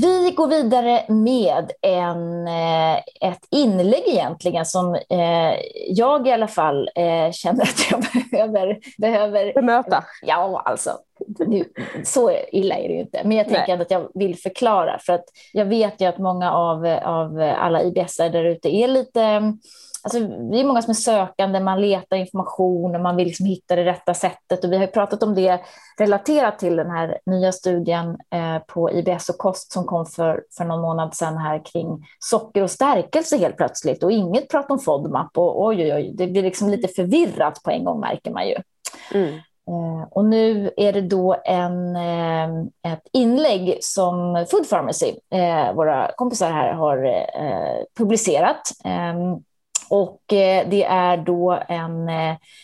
Vi 0.00 0.30
går 0.36 0.46
vidare 0.46 1.04
med 1.08 1.70
en, 1.82 2.48
eh, 2.48 2.96
ett 3.20 3.46
inlägg 3.50 4.02
egentligen 4.06 4.66
som 4.66 4.94
eh, 4.94 5.54
jag 5.88 6.28
i 6.28 6.32
alla 6.32 6.48
fall 6.48 6.90
eh, 6.94 7.32
känner 7.32 7.62
att 7.62 7.90
jag 7.90 8.00
behöver... 8.30 8.78
behöver 8.98 9.52
Bemöta. 9.54 10.04
Ja, 10.22 10.62
alltså 10.64 10.90
nu, 11.38 11.64
så 12.04 12.30
illa 12.52 12.74
är 12.74 12.88
det 12.88 12.94
ju 12.94 13.00
inte. 13.00 13.20
Men 13.24 13.36
jag 13.36 13.48
tänker 13.48 13.76
Nej. 13.76 13.82
att 13.82 13.90
jag 13.90 14.08
vill 14.14 14.36
förklara 14.38 14.98
för 14.98 15.12
att 15.12 15.24
jag 15.52 15.64
vet 15.64 16.00
ju 16.00 16.06
att 16.06 16.18
många 16.18 16.52
av, 16.52 16.86
av 17.04 17.54
alla 17.58 17.82
IBS 17.82 18.16
där 18.16 18.44
ute 18.44 18.68
är 18.68 18.88
lite 18.88 19.52
Alltså, 20.02 20.18
vi 20.50 20.60
är 20.60 20.64
många 20.64 20.82
som 20.82 20.90
är 20.90 20.94
sökande, 20.94 21.60
man 21.60 21.80
letar 21.80 22.16
information 22.16 22.94
och 22.94 23.00
man 23.00 23.16
vill 23.16 23.26
liksom 23.26 23.46
hitta 23.46 23.76
det 23.76 23.84
rätta 23.84 24.14
sättet. 24.14 24.64
Och 24.64 24.72
vi 24.72 24.76
har 24.76 24.86
pratat 24.86 25.22
om 25.22 25.34
det 25.34 25.60
relaterat 25.98 26.58
till 26.58 26.76
den 26.76 26.90
här 26.90 27.18
nya 27.26 27.52
studien 27.52 28.18
eh, 28.34 28.58
på 28.66 28.90
IBS 28.90 29.28
och 29.28 29.38
kost 29.38 29.72
som 29.72 29.84
kom 29.84 30.06
för, 30.06 30.42
för 30.56 30.64
någon 30.64 30.80
månad 30.80 31.14
sedan 31.14 31.38
här 31.38 31.64
kring 31.64 32.06
socker 32.18 32.62
och 32.62 32.70
stärkelse 32.70 33.36
helt 33.36 33.56
plötsligt. 33.56 34.02
Och 34.02 34.12
inget 34.12 34.48
prat 34.48 34.70
om 34.70 34.78
FODMAP. 34.78 35.38
Och 35.38 35.64
oj, 35.64 35.82
oj, 35.82 35.94
oj, 35.94 36.12
det 36.14 36.26
blir 36.26 36.42
liksom 36.42 36.68
lite 36.68 36.88
förvirrat 36.88 37.62
på 37.62 37.70
en 37.70 37.84
gång 37.84 38.00
märker 38.00 38.30
man 38.30 38.48
ju. 38.48 38.56
Mm. 39.14 39.34
Eh, 39.68 40.08
och 40.10 40.24
nu 40.24 40.70
är 40.76 40.92
det 40.92 41.00
då 41.00 41.36
en, 41.44 41.96
eh, 41.96 42.48
ett 42.92 43.06
inlägg 43.12 43.78
som 43.80 44.46
Food 44.50 44.70
Pharmacy, 44.70 45.14
våra 45.74 46.10
kompisar 46.16 46.50
här, 46.50 46.72
har 46.72 47.26
publicerat. 47.98 48.62
Ehm, 49.90 49.98
och 49.98 50.22
det 50.28 50.84
är 50.84 51.16
då 51.16 51.62
en 51.68 52.10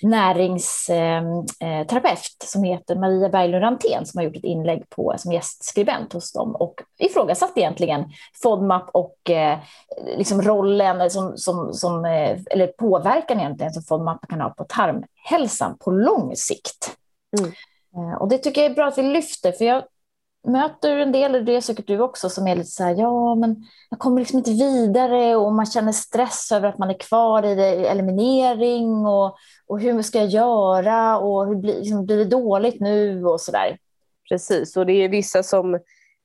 näringsterapeut 0.02 2.36
som 2.44 2.62
heter 2.62 2.96
Maria 2.96 3.28
Berglund 3.28 3.64
Rantén 3.64 4.06
som 4.06 4.18
har 4.18 4.24
gjort 4.24 4.36
ett 4.36 4.44
inlägg 4.44 4.90
på 4.90 5.14
som 5.18 5.32
gästskribent 5.32 6.12
hos 6.12 6.32
dem 6.32 6.56
och 6.56 6.74
ifrågasatt 6.98 7.58
egentligen 7.58 8.04
FODMAP 8.42 8.90
och 8.92 9.16
liksom 10.16 10.42
rollen 10.42 11.10
som, 11.10 11.36
som, 11.36 11.72
som, 11.72 12.04
eller 12.04 12.66
påverkan 12.66 13.40
egentligen 13.40 13.72
som 13.72 13.82
FODMAP 13.82 14.28
kan 14.28 14.40
ha 14.40 14.50
på 14.50 14.64
tarmhälsan 14.64 15.76
på 15.78 15.90
lång 15.90 16.36
sikt. 16.36 16.96
Mm. 17.38 17.52
Eh, 17.96 18.14
och 18.14 18.28
det 18.28 18.38
tycker 18.38 18.62
jag 18.62 18.70
är 18.70 18.74
bra 18.74 18.86
att 18.86 18.98
vi 18.98 19.02
lyfter, 19.02 19.52
för 19.52 19.64
jag 19.64 19.82
möter 20.46 20.96
en 20.98 21.12
del, 21.12 21.34
och 21.34 21.44
det 21.44 21.56
är 21.56 21.60
säkert 21.60 21.86
du 21.86 22.00
också, 22.00 22.30
som 22.30 22.46
är 22.46 22.56
lite 22.56 22.70
så 22.70 22.84
här, 22.84 22.94
ja 22.94 23.34
men 23.34 23.56
jag 23.90 23.98
kommer 23.98 24.20
liksom 24.20 24.38
inte 24.38 24.50
vidare 24.50 25.36
och 25.36 25.52
man 25.52 25.66
känner 25.66 25.92
stress 25.92 26.52
över 26.52 26.68
att 26.68 26.78
man 26.78 26.90
är 26.90 26.98
kvar 26.98 27.42
i 27.42 27.54
det, 27.54 27.86
eliminering 27.86 29.06
och, 29.06 29.36
och 29.66 29.80
hur 29.80 30.02
ska 30.02 30.18
jag 30.18 30.28
göra 30.28 31.18
och 31.18 31.46
hur 31.46 31.54
blir, 31.56 31.78
liksom, 31.78 32.06
blir 32.06 32.16
det 32.16 32.24
dåligt 32.24 32.80
nu 32.80 33.24
och 33.24 33.40
så 33.40 33.52
där. 33.52 33.78
Precis, 34.28 34.76
och 34.76 34.86
det 34.86 34.92
är 34.92 35.08
vissa 35.08 35.42
som 35.42 35.74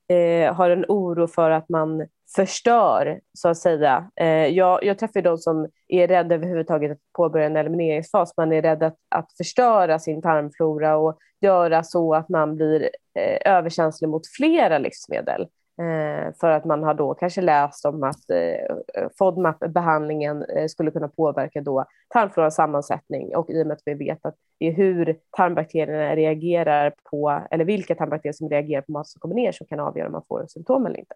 eh, 0.09 0.53
har 0.53 0.69
en 0.69 0.85
oro 0.87 1.27
för 1.27 1.51
att 1.51 1.69
man 1.69 2.07
förstör, 2.35 3.19
så 3.33 3.49
att 3.49 3.57
säga. 3.57 4.11
Eh, 4.15 4.47
jag, 4.47 4.83
jag 4.83 4.99
träffar 4.99 5.21
de 5.21 5.37
som 5.37 5.67
är 5.87 6.07
rädda 6.07 6.35
överhuvudtaget 6.35 6.91
att 6.91 6.97
påbörja 7.13 7.45
en 7.45 7.55
elimineringsfas. 7.55 8.37
Man 8.37 8.53
är 8.53 8.61
rädd 8.61 8.83
att, 8.83 8.95
att 9.09 9.33
förstöra 9.37 9.99
sin 9.99 10.21
tarmflora 10.21 10.97
och 10.97 11.17
göra 11.41 11.83
så 11.83 12.15
att 12.15 12.29
man 12.29 12.55
blir 12.55 12.89
eh, 13.19 13.53
överkänslig 13.53 14.09
mot 14.09 14.27
flera 14.37 14.77
livsmedel. 14.77 15.47
Eh, 15.81 16.33
för 16.39 16.51
att 16.51 16.65
man 16.65 16.83
har 16.83 16.93
då 16.93 17.13
kanske 17.13 17.41
läst 17.41 17.85
om 17.85 18.03
att 18.03 18.29
eh, 18.29 19.07
FODMAP-behandlingen 19.17 20.43
eh, 20.43 20.67
skulle 20.67 20.91
kunna 20.91 21.07
påverka 21.07 21.61
då 21.61 21.85
tarmflorans 22.09 22.55
sammansättning 22.55 23.35
och 23.35 23.49
i 23.49 23.63
och 23.63 23.67
med 23.67 23.73
att 23.73 23.81
vi 23.85 23.93
vet 23.93 24.25
att 24.25 24.35
det 24.59 24.67
är 24.67 24.71
hur 24.71 25.19
tarmbakterierna 25.37 26.15
reagerar 26.15 26.93
på, 27.09 27.41
eller 27.51 27.65
vilka 27.65 27.95
tarmbakterier 27.95 28.33
som 28.33 28.49
reagerar 28.49 28.81
på 28.81 28.91
mat 28.91 29.07
som 29.07 29.19
kommer 29.19 29.35
ner 29.35 29.51
som 29.51 29.67
kan 29.67 29.79
avgöra 29.79 30.07
om 30.07 30.11
man 30.11 30.25
får 30.27 30.45
symptom 30.47 30.85
eller 30.85 30.99
inte. 30.99 31.15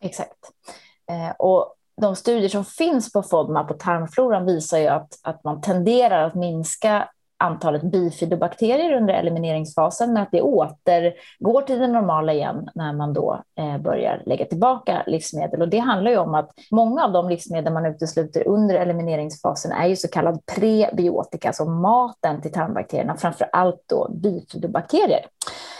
Exakt. 0.00 0.38
Eh, 1.10 1.30
och 1.38 1.74
de 2.00 2.16
studier 2.16 2.48
som 2.48 2.64
finns 2.64 3.12
på 3.12 3.22
FODMAP 3.22 3.70
och 3.70 3.78
tarmfloran 3.78 4.46
visar 4.46 4.78
ju 4.78 4.86
att, 4.86 5.08
att 5.22 5.44
man 5.44 5.60
tenderar 5.60 6.26
att 6.26 6.34
minska 6.34 7.08
antalet 7.40 7.82
bifidobakterier 7.82 8.96
under 8.96 9.14
elimineringsfasen, 9.14 10.12
men 10.12 10.22
att 10.22 10.28
det 10.32 10.42
återgår 10.42 11.62
till 11.62 11.78
det 11.78 11.86
normala 11.86 12.32
igen 12.32 12.68
när 12.74 12.92
man 12.92 13.12
då 13.12 13.42
eh, 13.58 13.78
börjar 13.78 14.22
lägga 14.26 14.44
tillbaka 14.44 15.02
livsmedel. 15.06 15.62
Och 15.62 15.68
det 15.68 15.78
handlar 15.78 16.10
ju 16.10 16.16
om 16.16 16.34
att 16.34 16.50
många 16.70 17.04
av 17.04 17.12
de 17.12 17.28
livsmedel 17.28 17.72
man 17.72 17.86
utesluter 17.86 18.48
under 18.48 18.74
elimineringsfasen 18.74 19.72
är 19.72 19.86
ju 19.86 19.96
så 19.96 20.08
kallad 20.08 20.40
prebiotika, 20.46 21.48
alltså 21.48 21.64
maten 21.64 22.42
till 22.42 22.52
tarmbakterierna, 22.52 23.16
framför 23.16 23.48
allt 23.52 23.82
då 23.86 24.10
bifidobakterier. 24.10 25.26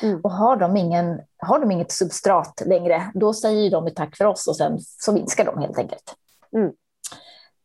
Mm. 0.03 0.21
Och 0.21 0.31
har 0.31 0.57
de, 0.57 0.77
ingen, 0.77 1.21
har 1.39 1.59
de 1.59 1.71
inget 1.71 1.93
substrat 1.93 2.63
längre, 2.67 3.11
då 3.15 3.35
säger 3.35 3.71
de 3.71 3.91
tack 3.95 4.17
för 4.17 4.25
oss 4.25 4.49
och 4.49 4.57
sen 4.57 4.79
så 4.81 5.13
minskar 5.13 5.45
de 5.45 5.59
helt 5.59 5.79
enkelt. 5.79 6.15
Mm. 6.57 6.73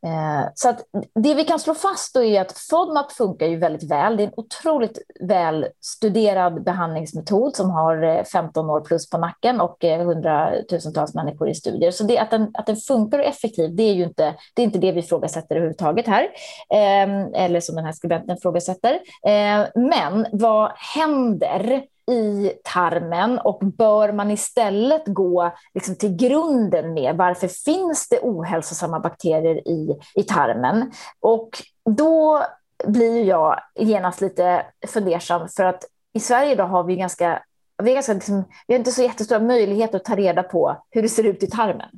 Eh, 0.06 0.48
så 0.56 0.70
att 0.70 0.86
det 1.16 1.34
vi 1.34 1.44
kan 1.44 1.60
slå 1.60 1.74
fast 1.74 2.14
då 2.14 2.24
är 2.24 2.42
att 2.42 2.58
FODMAP 2.58 3.12
funkar 3.12 3.48
ju 3.48 3.58
väldigt 3.58 3.92
väl. 3.92 4.18
Det 4.18 4.24
är 4.24 4.28
en 4.28 4.34
otroligt 4.38 5.00
väl 5.20 5.68
studerad 5.82 6.64
behandlingsmetod 6.64 7.56
som 7.56 7.70
har 7.72 8.24
15 8.24 8.66
eh, 8.66 8.72
år 8.72 8.82
plus 8.82 9.10
på 9.10 9.18
nacken 9.18 9.62
och 9.62 9.84
hundratusentals 9.84 11.14
människor 11.14 11.50
i 11.50 11.56
studier. 11.56 11.92
Så 11.92 12.04
det, 12.04 12.20
att, 12.20 12.32
den, 12.32 12.52
att 12.54 12.66
den 12.66 12.76
funkar 12.76 13.20
och 13.20 13.26
är 13.26 13.30
effektiv, 13.30 13.76
det 13.76 13.84
är 13.84 13.94
ju 13.94 14.04
inte 14.04 14.36
det, 14.54 14.62
är 14.62 14.66
inte 14.66 14.80
det 14.80 14.92
vi 14.92 15.00
ifrågasätter 15.00 15.56
överhuvudtaget 15.56 16.08
här. 16.08 16.24
Eh, 16.70 17.44
eller 17.44 17.60
som 17.60 17.76
den 17.76 17.86
här 17.86 17.94
skribenten 17.94 18.38
ifrågasätter. 18.38 19.00
Eh, 19.26 19.66
men 19.76 20.26
vad 20.32 20.72
händer 20.96 21.86
i 22.12 22.52
tarmen 22.64 23.40
och 23.40 23.60
bör 23.60 24.12
man 24.12 24.32
istället 24.32 25.04
gå 25.06 25.52
liksom 25.74 25.96
till 25.96 26.16
grunden 26.16 26.94
med 26.94 27.16
varför 27.18 27.48
finns 27.48 28.10
det 28.10 28.20
ohälsosamma 28.22 29.00
bakterier 29.00 29.68
i, 29.68 30.00
i 30.16 30.24
tarmen? 30.24 30.92
Och 31.20 31.50
då 31.90 32.42
blir 32.88 33.24
jag 33.24 33.60
genast 33.76 34.22
lite 34.22 34.66
fundersam 34.88 35.48
för 35.48 35.64
att 35.64 35.84
i 36.14 36.20
Sverige 36.20 36.52
idag 36.52 36.68
har 36.68 36.84
vi 36.84 36.96
ganska, 36.96 37.44
vi, 37.84 37.94
ganska 37.94 38.14
liksom, 38.14 38.44
vi 38.68 38.74
har 38.74 38.80
inte 38.80 38.92
så 38.92 39.02
jättestora 39.02 39.40
möjligheter 39.40 39.98
att 39.98 40.06
ta 40.06 40.16
reda 40.16 40.44
på 40.44 40.78
hur 40.90 41.02
det 41.02 41.10
ser 41.10 41.24
ut 41.24 41.44
i 41.44 41.48
tarmen. 41.48 41.90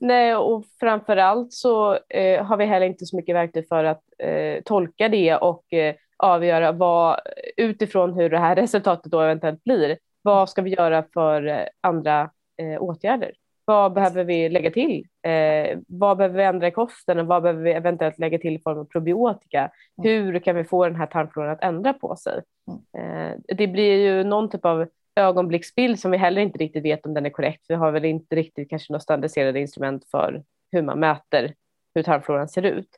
Nej, 0.00 0.36
och 0.36 0.64
framför 0.80 1.16
allt 1.16 1.52
så 1.52 1.98
eh, 2.08 2.44
har 2.44 2.56
vi 2.56 2.64
heller 2.64 2.86
inte 2.86 3.06
så 3.06 3.16
mycket 3.16 3.34
verktyg 3.34 3.68
för 3.68 3.84
att 3.84 4.02
eh, 4.18 4.62
tolka 4.64 5.08
det 5.08 5.36
och 5.36 5.72
eh, 5.72 5.94
avgöra 6.16 6.72
vad, 6.72 7.20
utifrån 7.56 8.14
hur 8.14 8.30
det 8.30 8.38
här 8.38 8.56
resultatet 8.56 9.12
då 9.12 9.20
eventuellt 9.20 9.64
blir, 9.64 9.98
vad 10.22 10.50
ska 10.50 10.62
vi 10.62 10.70
göra 10.70 11.04
för 11.14 11.46
eh, 11.46 11.66
andra 11.80 12.30
eh, 12.62 12.82
åtgärder? 12.82 13.32
Vad 13.64 13.92
behöver 13.92 14.24
vi 14.24 14.48
lägga 14.48 14.70
till? 14.70 15.04
Eh, 15.22 15.78
vad 15.88 16.16
behöver 16.16 16.36
vi 16.36 16.44
ändra 16.44 16.68
i 16.68 16.70
kosten? 16.70 17.26
vad 17.26 17.42
behöver 17.42 17.62
vi 17.62 17.72
eventuellt 17.72 18.18
lägga 18.18 18.38
till 18.38 18.56
i 18.56 18.58
form 18.58 18.78
av 18.78 18.84
probiotika? 18.84 19.58
Mm. 19.58 20.10
Hur 20.10 20.38
kan 20.38 20.56
vi 20.56 20.64
få 20.64 20.84
den 20.84 20.96
här 20.96 21.06
tarmfloran 21.06 21.50
att 21.50 21.62
ändra 21.62 21.92
på 21.92 22.16
sig? 22.16 22.42
Mm. 22.94 23.32
Eh, 23.32 23.38
det 23.56 23.66
blir 23.66 23.96
ju 23.96 24.24
någon 24.24 24.50
typ 24.50 24.64
av 24.64 24.86
ögonblicksbild 25.16 25.98
som 25.98 26.10
vi 26.10 26.16
heller 26.16 26.42
inte 26.42 26.58
riktigt 26.58 26.84
vet 26.84 27.06
om 27.06 27.14
den 27.14 27.26
är 27.26 27.30
korrekt. 27.30 27.64
Vi 27.68 27.74
har 27.74 27.92
väl 27.92 28.04
inte 28.04 28.36
riktigt 28.36 28.70
kanske 28.70 28.92
några 28.92 29.00
standardiserade 29.00 29.60
instrument 29.60 30.04
för 30.10 30.42
hur 30.72 30.82
man 30.82 31.00
mäter 31.00 31.54
hur 31.94 32.02
tarmfloran 32.02 32.48
ser 32.48 32.62
ut. 32.62 32.88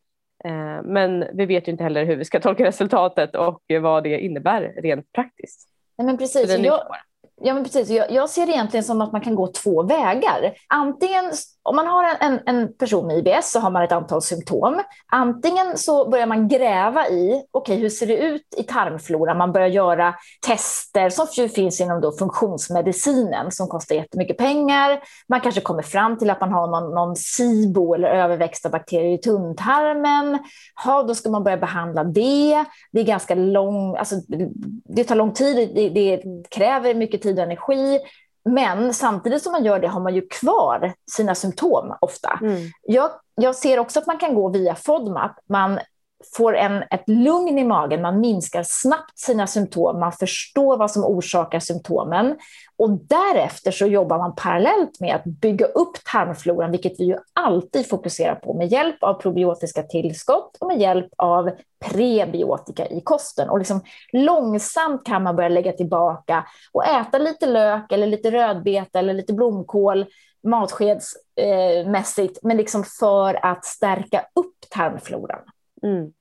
Eh, 0.44 0.82
men 0.84 1.24
vi 1.32 1.46
vet 1.46 1.68
ju 1.68 1.72
inte 1.72 1.84
heller 1.84 2.04
hur 2.04 2.16
vi 2.16 2.24
ska 2.24 2.40
tolka 2.40 2.64
resultatet 2.64 3.36
och 3.36 3.62
vad 3.80 4.02
det 4.02 4.20
innebär 4.20 4.74
rent 4.76 5.12
praktiskt. 5.12 5.68
Nej, 5.98 6.06
men 6.06 6.18
precis. 6.18 6.58
Jag, 6.58 6.80
Ja, 7.40 7.54
men 7.54 7.64
precis. 7.64 7.90
Jag, 7.90 8.10
jag, 8.10 8.30
ser 8.30 8.46
det 8.46 8.52
egentligen 8.52 8.84
som 8.84 9.00
att 9.00 9.12
man 9.12 9.20
kan 9.20 9.34
gå 9.34 9.46
två 9.46 9.82
vägar. 9.82 10.52
Antingen, 10.68 11.32
om 11.62 11.76
man 11.76 11.86
har 11.86 12.04
en, 12.20 12.40
en 12.46 12.72
person 12.72 13.06
med 13.06 13.18
IBS 13.18 13.52
så 13.52 13.60
har 13.60 13.70
man 13.70 13.82
ett 13.82 13.92
antal 13.92 14.22
symptom. 14.22 14.82
Antingen 15.12 15.78
så 15.78 16.08
börjar 16.10 16.26
man 16.26 16.48
gräva 16.48 17.08
i, 17.08 17.42
okej, 17.50 17.74
okay, 17.74 17.76
hur 17.76 17.88
ser 17.88 18.06
det 18.06 18.16
ut 18.16 18.42
i 18.56 18.62
tarmfloran? 18.62 19.38
Man 19.38 19.52
börjar 19.52 19.68
göra 19.68 20.14
tester 20.46 21.10
som 21.10 21.48
finns 21.48 21.80
inom 21.80 22.00
då 22.00 22.12
funktionsmedicinen 22.12 23.50
som 23.52 23.68
kostar 23.68 23.94
jättemycket 23.94 24.38
pengar. 24.38 25.00
Man 25.28 25.40
kanske 25.40 25.60
kommer 25.60 25.82
fram 25.82 26.18
till 26.18 26.30
att 26.30 26.40
man 26.40 26.52
har 26.52 26.66
någon, 26.66 26.94
någon 26.94 27.16
SIBO 27.16 27.94
eller 27.94 28.08
överväxta 28.08 28.68
bakterier 28.68 29.14
i 29.14 29.18
tunntarmen. 29.18 30.38
Ja, 30.84 31.02
då 31.02 31.14
ska 31.14 31.30
man 31.30 31.44
börja 31.44 31.56
behandla 31.56 32.04
det. 32.04 32.64
Det 32.92 33.00
är 33.00 33.04
ganska 33.04 33.34
lång, 33.34 33.96
alltså, 33.96 34.14
det 34.84 35.04
tar 35.04 35.14
lång 35.14 35.32
tid, 35.32 35.70
det, 35.74 35.88
det 35.88 36.22
kräver 36.50 36.94
mycket 36.94 37.22
tid 37.22 37.27
tid 37.28 37.38
och 37.38 37.44
energi. 37.44 38.00
Men 38.44 38.94
samtidigt 38.94 39.42
som 39.42 39.52
man 39.52 39.64
gör 39.64 39.80
det 39.80 39.88
har 39.88 40.00
man 40.00 40.14
ju 40.14 40.28
kvar 40.28 40.94
sina 41.10 41.34
symptom 41.34 41.94
ofta. 42.00 42.38
Mm. 42.42 42.62
Jag, 42.82 43.10
jag 43.34 43.54
ser 43.54 43.78
också 43.78 43.98
att 43.98 44.06
man 44.06 44.18
kan 44.18 44.34
gå 44.34 44.48
via 44.48 44.74
FODMAP. 44.74 45.32
Man 45.48 45.78
får 46.36 46.56
en, 46.56 46.82
ett 46.90 47.08
lugn 47.08 47.58
i 47.58 47.64
magen, 47.64 48.02
man 48.02 48.20
minskar 48.20 48.62
snabbt 48.66 49.18
sina 49.18 49.46
symptom, 49.46 50.00
man 50.00 50.12
förstår 50.12 50.76
vad 50.76 50.90
som 50.90 51.04
orsakar 51.04 51.60
symptomen 51.60 52.38
och 52.76 52.90
därefter 52.90 53.70
så 53.70 53.86
jobbar 53.86 54.18
man 54.18 54.34
parallellt 54.34 55.00
med 55.00 55.14
att 55.14 55.24
bygga 55.24 55.66
upp 55.66 56.04
tarmfloran, 56.12 56.70
vilket 56.70 57.00
vi 57.00 57.04
ju 57.04 57.16
alltid 57.32 57.88
fokuserar 57.88 58.34
på 58.34 58.54
med 58.54 58.68
hjälp 58.68 59.02
av 59.02 59.14
probiotiska 59.14 59.82
tillskott 59.82 60.56
och 60.60 60.66
med 60.66 60.78
hjälp 60.78 61.08
av 61.16 61.50
prebiotika 61.84 62.86
i 62.86 63.00
kosten. 63.00 63.50
Och 63.50 63.58
liksom 63.58 63.80
långsamt 64.12 65.06
kan 65.06 65.22
man 65.22 65.36
börja 65.36 65.48
lägga 65.48 65.72
tillbaka 65.72 66.46
och 66.72 66.86
äta 66.86 67.18
lite 67.18 67.46
lök 67.46 67.92
eller 67.92 68.06
lite 68.06 68.30
rödbeta 68.30 68.98
eller 68.98 69.14
lite 69.14 69.32
blomkål 69.32 70.06
matskedsmässigt, 70.42 72.36
eh, 72.36 72.40
men 72.42 72.56
liksom 72.56 72.84
för 72.84 73.46
att 73.46 73.64
stärka 73.64 74.24
upp 74.34 74.54
tarmfloran. 74.70 75.40
Mm. 75.82 76.12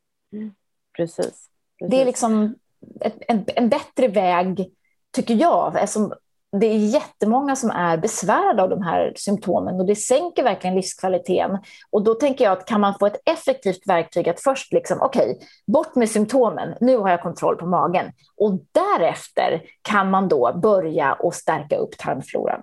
Precis. 0.98 1.26
Precis. 1.28 1.50
Det 1.80 2.02
är 2.02 2.06
liksom 2.06 2.56
en, 3.28 3.46
en 3.56 3.70
bättre 3.70 4.08
väg, 4.08 4.72
tycker 5.16 5.34
jag. 5.34 5.76
Eftersom 5.76 6.14
det 6.52 6.68
är 6.68 6.78
jättemånga 6.78 7.56
som 7.56 7.70
är 7.70 7.98
besvärade 7.98 8.64
av 8.64 8.70
de 8.70 8.82
här 8.82 9.14
symptomen 9.16 9.76
och 9.76 9.86
det 9.86 9.96
sänker 9.96 10.44
verkligen 10.44 10.76
livskvaliteten. 10.76 11.58
Och 11.90 12.04
då 12.04 12.14
tänker 12.14 12.46
jag 12.46 12.52
att 12.52 12.66
kan 12.66 12.82
man 12.82 13.00
få 13.00 13.06
ett 13.06 13.22
effektivt 13.26 13.88
verktyg 13.88 14.30
att 14.30 14.42
först 14.42 14.74
liksom, 14.74 14.98
okej, 15.02 15.32
okay, 15.32 15.48
bort 15.68 15.96
med 15.96 16.10
symptomen, 16.10 16.76
nu 16.82 16.98
har 16.98 17.10
jag 17.10 17.22
kontroll 17.22 17.56
på 17.56 17.66
magen. 17.66 18.12
Och 18.36 18.60
därefter 18.72 19.62
kan 19.82 20.10
man 20.10 20.28
då 20.28 20.60
börja 20.64 21.14
och 21.14 21.34
stärka 21.36 21.78
upp 21.78 21.98
tarmfloran. 21.98 22.62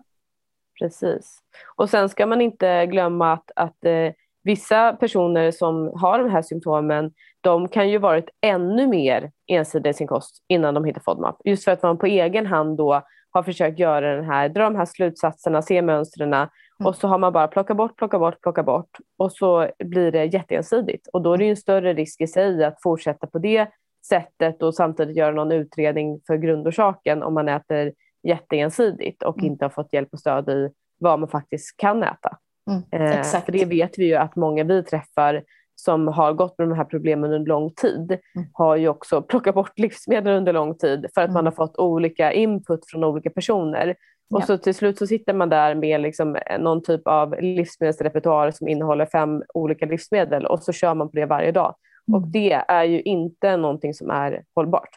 Precis. 0.79 1.39
Och 1.77 1.91
sen 1.91 2.09
ska 2.09 2.27
man 2.27 2.41
inte 2.41 2.87
glömma 2.87 3.33
att, 3.33 3.51
att 3.57 3.85
eh, 3.85 4.13
vissa 4.45 4.93
personer 4.93 5.51
som 5.51 5.93
har 5.95 6.19
de 6.19 6.31
här 6.31 6.43
symptomen, 6.43 7.13
de 7.41 7.69
kan 7.69 7.91
ju 7.91 7.99
varit 7.99 8.29
ännu 8.41 8.87
mer 8.87 9.31
ensidiga 9.47 9.91
i 9.91 9.95
sin 9.95 10.07
kost 10.07 10.45
innan 10.49 10.75
de 10.75 10.85
hittar 10.85 11.01
FODMAP. 11.01 11.37
Just 11.45 11.65
för 11.65 11.73
att 11.73 11.83
man 11.83 11.99
på 11.99 12.07
egen 12.07 12.47
hand 12.47 12.77
då 12.77 13.03
har 13.31 13.43
försökt 13.43 13.79
göra 13.79 14.17
den 14.17 14.25
här, 14.25 14.49
dra 14.49 14.65
de 14.65 14.77
här 14.77 14.85
slutsatserna, 14.85 15.63
se 15.63 15.83
mönstren 15.83 16.33
mm. 16.33 16.49
och 16.85 16.97
så 16.97 17.09
har 17.09 17.19
man 17.19 17.33
bara 17.33 17.49
plockat 17.49 17.77
bort, 17.77 17.97
plockat 17.97 18.21
bort, 18.21 18.41
plockat 18.41 18.67
bort 18.67 18.99
och 19.19 19.33
så 19.33 19.69
blir 19.85 20.13
det 20.13 20.25
jätteensidigt. 20.25 21.07
Och 21.13 21.23
då 21.23 21.33
är 21.33 21.39
det 21.39 21.45
ju 21.45 21.51
en 21.51 21.57
större 21.57 21.95
risk 21.95 22.21
i 22.21 22.27
sig 22.27 22.65
att 22.65 22.83
fortsätta 22.83 23.27
på 23.27 23.39
det 23.39 23.69
sättet 24.09 24.63
och 24.63 24.75
samtidigt 24.75 25.17
göra 25.17 25.35
någon 25.35 25.53
utredning 25.53 26.21
för 26.27 26.37
grundorsaken 26.37 27.23
om 27.23 27.35
man 27.35 27.49
äter 27.49 27.93
jätteensidigt 28.23 29.23
och 29.23 29.39
mm. 29.39 29.53
inte 29.53 29.65
har 29.65 29.71
fått 29.71 29.93
hjälp 29.93 30.09
och 30.13 30.21
stöd 30.21 30.49
i 30.49 30.71
vad 30.99 31.21
man 31.21 31.29
faktiskt 31.29 31.77
kan 31.77 32.03
äta. 32.03 32.39
Mm, 32.71 33.13
eh. 33.13 33.23
För 33.23 33.53
det 33.53 33.65
vet 33.65 33.99
vi 33.99 34.07
ju 34.07 34.15
att 34.15 34.37
många 34.37 34.65
vi 34.65 34.83
träffar 34.83 35.43
som 35.77 36.09
har 36.09 36.33
gått 36.33 36.59
med 36.59 36.69
de 36.69 36.77
här 36.77 36.85
problemen 36.85 37.33
under 37.33 37.49
lång 37.49 37.71
tid 37.71 38.11
mm. 38.11 38.49
har 38.53 38.77
ju 38.77 38.89
också 38.89 39.23
plockat 39.23 39.55
bort 39.55 39.73
livsmedel 39.79 40.37
under 40.37 40.53
lång 40.53 40.79
tid 40.79 41.07
för 41.15 41.21
att 41.21 41.29
mm. 41.29 41.35
man 41.35 41.45
har 41.45 41.53
fått 41.53 41.79
olika 41.79 42.33
input 42.33 42.91
från 42.91 43.05
olika 43.05 43.31
personer. 43.31 43.97
Och 44.31 44.41
ja. 44.41 44.47
så 44.47 44.59
till 44.59 44.75
slut 44.75 44.99
så 44.99 45.07
sitter 45.07 45.33
man 45.33 45.49
där 45.49 45.75
med 45.75 46.01
liksom 46.01 46.39
någon 46.59 46.83
typ 46.83 47.03
av 47.05 47.41
livsmedelsrepertoar 47.41 48.51
som 48.51 48.69
innehåller 48.69 49.07
fem 49.07 49.43
olika 49.55 49.87
livsmedel 49.87 50.47
och 50.47 50.63
så 50.63 50.73
kör 50.73 50.95
man 50.95 51.11
på 51.11 51.17
det 51.17 51.27
varje 51.27 51.53
dag. 51.53 51.75
Mm. 52.09 52.23
Och 52.23 52.29
det 52.29 52.53
är 52.53 52.85
ju 52.85 53.03
inte 53.03 53.57
någonting 53.57 53.95
som 53.95 54.11
är 54.11 54.45
hållbart. 54.55 54.91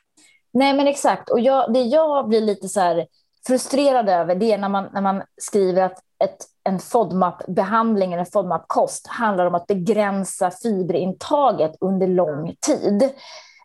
Nej 0.53 0.73
men 0.73 0.87
exakt 0.87 1.29
och 1.29 1.39
jag, 1.39 1.73
det 1.73 1.81
jag 1.81 2.27
blir 2.27 2.41
lite 2.41 2.67
så 2.67 3.05
frustrerad 3.47 4.09
över 4.09 4.35
det 4.35 4.51
är 4.51 4.57
när 4.57 4.69
man, 4.69 4.85
när 4.93 5.01
man 5.01 5.21
skriver 5.41 5.81
att 5.81 5.99
ett, 6.23 6.37
en 6.67 6.79
FODMAP-behandling 6.79 8.13
eller 8.13 8.25
FODMAP-kost 8.25 9.07
handlar 9.07 9.45
om 9.45 9.55
att 9.55 9.67
begränsa 9.67 10.51
fiberintaget 10.51 11.71
under 11.81 12.07
lång 12.07 12.55
tid. 12.61 13.09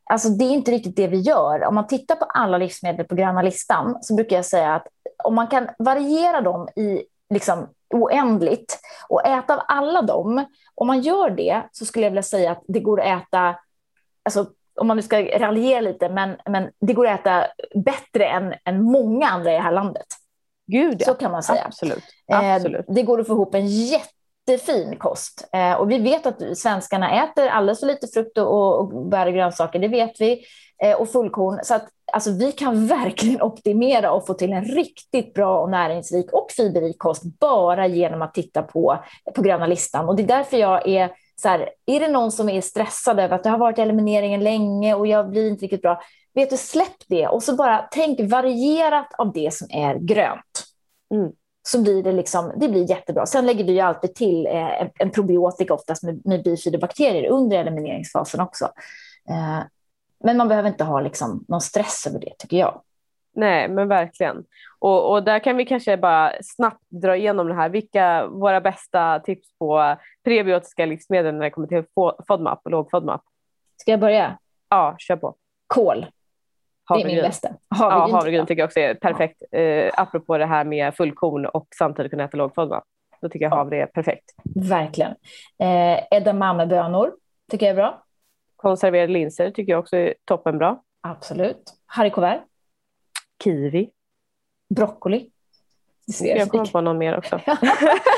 Alltså 0.05 0.29
det 0.29 0.45
är 0.45 0.51
inte 0.51 0.71
riktigt 0.71 0.97
det 0.97 1.07
vi 1.07 1.21
gör. 1.21 1.65
Om 1.65 1.75
man 1.75 1.87
tittar 1.87 2.17
på 2.17 2.25
alla 2.25 2.59
livsmedel 2.59 3.07
på 3.07 3.15
gröna 3.15 3.43
listan 3.43 3.99
så 4.01 4.15
brukar 4.15 4.37
jag 4.37 4.45
säga 4.45 4.75
att 4.75 4.87
om 5.25 5.35
man 5.35 5.47
kan 5.47 5.69
variera 5.79 6.41
dem 6.41 6.69
i 6.77 7.03
liksom 7.35 7.69
oändligt 7.95 8.79
och 9.09 9.27
äta 9.27 9.55
av 9.55 9.61
alla 9.69 10.03
dem, 10.03 10.45
om 10.75 10.87
man 10.87 11.01
gör 11.01 11.31
det 11.31 11.63
så 11.73 11.87
skulle 11.87 12.07
jag 12.07 12.11
vilja 12.11 12.23
säga 12.23 12.53
att 12.53 12.63
det 12.69 12.81
går 12.81 13.01
att 13.01 13.23
äta, 13.23 13.55
alltså 14.23 14.47
om 14.81 14.87
man 14.87 14.97
nu 14.97 15.03
ska 15.03 15.21
raljera 15.39 15.81
lite, 15.81 16.09
men, 16.09 16.37
men 16.47 16.71
det 16.81 16.93
går 16.93 17.07
att 17.07 17.21
äta 17.21 17.47
bättre 17.75 18.27
än, 18.27 18.55
än 18.65 18.83
många 18.83 19.29
andra 19.29 19.51
i 19.51 19.55
det 19.55 19.61
här 19.61 19.73
landet. 19.73 20.07
Gud, 20.73 20.97
ja. 21.01 21.07
Så 21.07 21.15
kan 21.15 21.33
man 21.33 21.43
säga. 21.43 21.65
Absolut. 21.67 22.05
Eh, 22.33 22.55
Absolut. 22.55 22.85
Det 22.89 23.03
går 23.03 23.21
att 23.21 23.27
få 23.27 23.33
ihop 23.33 23.55
en 23.55 23.67
jätte 23.67 24.09
jättefin 24.47 24.97
kost. 24.99 25.49
Eh, 25.53 25.73
och 25.73 25.91
vi 25.91 25.99
vet 25.99 26.27
att 26.27 26.59
svenskarna 26.59 27.25
äter 27.25 27.47
alldeles 27.47 27.81
för 27.81 27.87
lite 27.87 28.07
frukt 28.07 28.39
och, 28.39 28.79
och 28.79 29.09
bär 29.09 29.27
och 29.27 29.33
grönsaker, 29.33 29.79
det 29.79 29.89
vet 29.89 30.21
vi. 30.21 30.45
Eh, 30.83 30.97
och 31.01 31.09
fullkorn. 31.09 31.61
Så 31.63 31.75
att 31.75 31.89
alltså, 32.13 32.31
vi 32.31 32.53
kan 32.53 32.87
verkligen 32.87 33.43
optimera 33.43 34.13
och 34.13 34.27
få 34.27 34.35
till 34.35 34.53
en 34.53 34.65
riktigt 34.65 35.35
bra 35.35 35.61
och 35.61 35.71
näringsrik 35.71 36.33
och 36.33 36.51
fiberrik 36.57 36.99
kost 36.99 37.23
bara 37.41 37.87
genom 37.87 38.23
att 38.23 38.35
titta 38.35 38.63
på, 38.63 39.05
på 39.35 39.43
gröna 39.43 39.67
listan. 39.67 40.09
Och 40.09 40.17
det 40.17 40.23
är 40.23 40.27
därför 40.27 40.57
jag 40.57 40.89
är 40.89 41.11
så 41.37 41.49
här, 41.49 41.69
är 41.87 42.01
det 42.01 42.09
någon 42.09 42.33
som 42.33 42.49
är 42.49 42.61
stressad 42.61 43.21
över 43.21 43.37
att 43.37 43.43
det 43.43 43.51
har 43.51 43.59
varit 43.59 43.79
elimineringen 43.79 44.45
länge 44.45 44.95
och 44.95 45.07
jag 45.07 45.31
blir 45.31 45.49
inte 45.49 45.65
riktigt 45.65 45.83
bra, 45.83 46.03
vet 46.35 46.51
du, 46.51 46.57
släpp 46.57 47.09
det 47.09 47.29
och 47.29 47.43
så 47.43 47.57
bara 47.57 47.89
tänk 47.91 48.21
varierat 48.21 49.15
av 49.19 49.33
det 49.33 49.55
som 49.55 49.69
är 49.71 49.95
grönt. 49.95 50.62
Mm. 51.13 51.33
Så 51.63 51.83
blir 51.83 52.03
det, 52.03 52.13
liksom, 52.13 52.53
det 52.57 52.69
blir 52.69 52.91
jättebra. 52.91 53.27
Sen 53.27 53.47
lägger 53.47 53.65
vi 53.65 53.73
ju 53.73 53.81
alltid 53.81 54.15
till 54.15 54.47
eh, 54.47 54.89
en 54.99 55.11
probiotika 55.11 55.75
oftast 55.75 56.03
med, 56.03 56.27
med 56.27 56.43
bifidobakterier 56.43 57.31
under 57.31 57.59
elimineringsfasen 57.59 58.41
också. 58.41 58.65
Eh, 59.29 59.61
men 60.25 60.37
man 60.37 60.49
behöver 60.49 60.69
inte 60.69 60.85
ha 60.85 61.01
liksom 61.01 61.45
någon 61.49 61.61
stress 61.61 62.07
över 62.07 62.21
det 62.21 62.33
tycker 62.39 62.57
jag. 62.57 62.83
Nej, 63.35 63.69
men 63.69 63.89
verkligen. 63.89 64.45
Och, 64.79 65.13
och 65.13 65.23
där 65.23 65.39
kan 65.39 65.57
vi 65.57 65.65
kanske 65.65 65.97
bara 65.97 66.33
snabbt 66.43 66.85
dra 66.89 67.17
igenom 67.17 67.49
det 67.49 67.55
här. 67.55 67.69
Vilka 67.69 68.27
våra 68.27 68.61
bästa 68.61 69.21
tips 69.21 69.59
på 69.59 69.97
prebiotiska 70.25 70.87
livsmedel 70.87 71.35
när 71.35 71.45
det 71.45 71.51
kommer 71.51 71.69
till 71.69 71.85
FODMAP 72.29 72.61
och 72.65 72.71
låg 72.71 72.91
FODMAP? 72.91 73.23
Ska 73.77 73.91
jag 73.91 74.01
börja? 74.01 74.39
Ja, 74.69 74.95
kör 74.99 75.17
på. 75.17 75.35
Kål. 75.67 76.07
Havregryn. 76.93 77.15
Det 77.15 77.21
är 77.21 77.23
min 77.23 77.31
bästa. 77.31 77.49
Havregryn, 77.69 78.09
ja, 78.09 78.17
havregryn 78.17 78.47
tycker 78.47 78.63
jag 78.63 78.67
också 78.67 78.81
är 78.81 78.95
perfekt. 78.95 79.43
Ja. 79.51 79.59
Eh, 79.59 79.93
apropå 79.97 80.39
det 80.39 80.47
här 80.47 80.65
med 80.65 80.95
fullkorn 80.95 81.47
och 81.47 81.67
samtidigt 81.79 82.11
kunna 82.11 82.25
äta 82.25 82.37
låg 82.37 82.55
FODMAP. 82.55 82.85
Då 83.21 83.29
tycker 83.29 83.47
jag 83.47 83.51
havre 83.51 83.83
är 83.83 83.87
perfekt. 83.87 84.25
Verkligen. 84.55 85.15
Eh, 85.59 85.99
edamamebönor 86.11 87.13
tycker 87.51 87.67
jag 87.67 87.71
är 87.71 87.77
bra. 87.77 88.05
Konserverade 88.57 89.13
linser 89.13 89.51
tycker 89.51 89.73
jag 89.73 89.81
också 89.81 89.97
är 89.97 90.15
toppenbra. 90.25 90.79
Absolut. 91.01 91.75
Haricots 91.87 92.43
Kiwi. 93.45 93.91
Broccoli. 94.75 95.31
Jag 96.21 96.49
kommer 96.49 96.67
på 96.67 96.81
någon 96.81 96.99
mer 96.99 97.19
också. 97.19 97.41